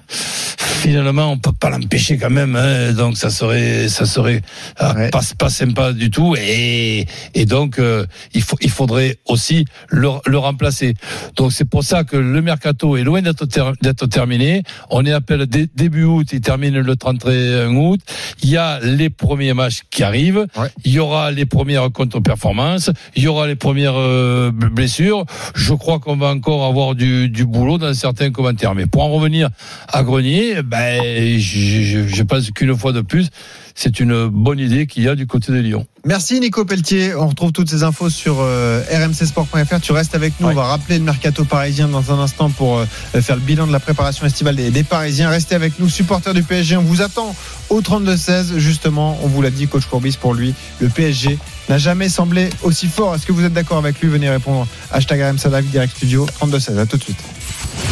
finalement 0.57 1.31
on 1.31 1.37
peut 1.37 1.51
pas 1.51 1.69
l'empêcher 1.69 2.17
quand 2.17 2.29
même, 2.29 2.55
hein, 2.55 2.91
donc 2.93 3.17
ça 3.17 3.29
serait 3.29 3.87
ça 3.89 4.05
serait 4.05 4.41
ah, 4.77 4.93
Ouais. 4.95 5.09
pas, 5.09 5.21
pas 5.37 5.49
sympa 5.49 5.93
du 5.93 6.11
tout 6.11 6.35
et 6.37 7.05
et 7.33 7.45
donc 7.45 7.79
euh, 7.79 8.05
il 8.33 8.41
faut 8.43 8.57
il 8.61 8.69
faudrait 8.69 9.17
aussi 9.25 9.65
le, 9.89 10.09
le 10.27 10.37
remplacer. 10.37 10.93
Donc 11.35 11.51
c'est 11.53 11.65
pour 11.65 11.83
ça 11.83 12.03
que 12.03 12.17
le 12.17 12.41
mercato 12.41 12.95
est 12.97 13.03
loin 13.03 13.21
d'être 13.21 13.45
ter- 13.45 13.73
terminé. 14.11 14.61
On 14.89 15.03
est 15.05 15.11
appelé 15.13 15.47
dé- 15.47 15.69
début 15.75 16.03
août, 16.03 16.27
il 16.31 16.41
termine 16.41 16.77
le 16.83 16.95
31 16.95 17.75
août. 17.75 17.99
Il 18.43 18.49
y 18.49 18.57
a 18.57 18.79
les 18.81 19.09
premiers 19.09 19.53
matchs 19.53 19.81
qui 19.89 20.03
arrivent. 20.03 20.45
Ouais. 20.57 20.69
Il 20.85 20.91
y 20.93 20.99
aura 20.99 21.31
les 21.31 21.45
premières 21.45 21.91
contre-performances. 21.91 22.89
Il 23.15 23.23
y 23.23 23.27
aura 23.27 23.47
les 23.47 23.55
premières 23.55 23.95
euh, 23.97 24.51
blessures. 24.51 25.25
Je 25.55 25.73
crois 25.73 25.99
qu'on 25.99 26.15
va 26.17 26.27
encore 26.27 26.65
avoir 26.65 26.95
du, 26.95 27.29
du 27.29 27.45
boulot 27.45 27.77
dans 27.77 27.93
certains 27.93 28.31
commentaires. 28.31 28.75
Mais 28.75 28.85
pour 28.85 29.03
en 29.03 29.09
revenir 29.09 29.49
à 29.87 30.03
Grenier, 30.03 30.61
ben, 30.63 31.01
je, 31.39 31.59
je- 31.81 32.07
je 32.07 32.23
pense 32.23 32.51
qu'une 32.51 32.75
fois 32.77 32.91
de 32.91 33.01
plus, 33.01 33.29
c'est 33.75 33.99
une 33.99 34.27
bonne 34.27 34.59
idée 34.59 34.87
qu'il 34.87 35.03
y 35.03 35.09
a 35.09 35.15
du 35.15 35.27
côté 35.27 35.51
de 35.51 35.57
Lyon. 35.57 35.85
Merci 36.05 36.39
Nico 36.39 36.65
Pelletier. 36.65 37.15
On 37.15 37.27
retrouve 37.27 37.51
toutes 37.53 37.69
ces 37.69 37.83
infos 37.83 38.09
sur 38.09 38.37
euh, 38.39 38.83
rmcsport.fr. 38.91 39.79
Tu 39.81 39.91
restes 39.93 40.15
avec 40.15 40.33
nous. 40.39 40.47
On 40.49 40.53
va 40.53 40.65
rappeler 40.65 40.97
le 40.97 41.03
mercato 41.05 41.45
parisien 41.45 41.87
dans 41.87 42.11
un 42.11 42.19
instant 42.19 42.49
pour 42.49 42.79
euh, 42.79 42.85
faire 43.21 43.35
le 43.35 43.41
bilan 43.41 43.67
de 43.67 43.71
la 43.71 43.79
préparation 43.79 44.25
estivale 44.25 44.55
des, 44.55 44.69
des 44.69 44.83
Parisiens. 44.83 45.29
Restez 45.29 45.55
avec 45.55 45.79
nous, 45.79 45.87
supporters 45.89 46.33
du 46.33 46.43
PSG. 46.43 46.75
On 46.75 46.81
vous 46.81 47.01
attend 47.01 47.33
au 47.69 47.81
32-16. 47.81 48.57
Justement, 48.57 49.17
on 49.23 49.27
vous 49.27 49.41
l'a 49.41 49.49
dit, 49.49 49.67
coach 49.67 49.85
Courbis, 49.85 50.17
pour 50.19 50.33
lui, 50.33 50.53
le 50.79 50.89
PSG 50.89 51.39
n'a 51.69 51.77
jamais 51.77 52.09
semblé 52.09 52.49
aussi 52.63 52.87
fort. 52.87 53.15
Est-ce 53.15 53.25
que 53.25 53.31
vous 53.31 53.45
êtes 53.45 53.53
d'accord 53.53 53.77
avec 53.77 54.01
lui? 54.01 54.09
Venez 54.09 54.29
répondre. 54.29 54.67
Hashtag 54.91 55.21
RMC 55.21 55.51
Live 55.51 55.69
Direct 55.71 55.95
Studio 55.95 56.27
32-16. 56.41 56.79
À 56.79 56.85
tout 56.85 56.97
de 56.97 57.03
suite. 57.03 57.23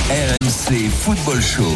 RMC 0.10 0.90
Football 0.90 1.42
Show. 1.42 1.72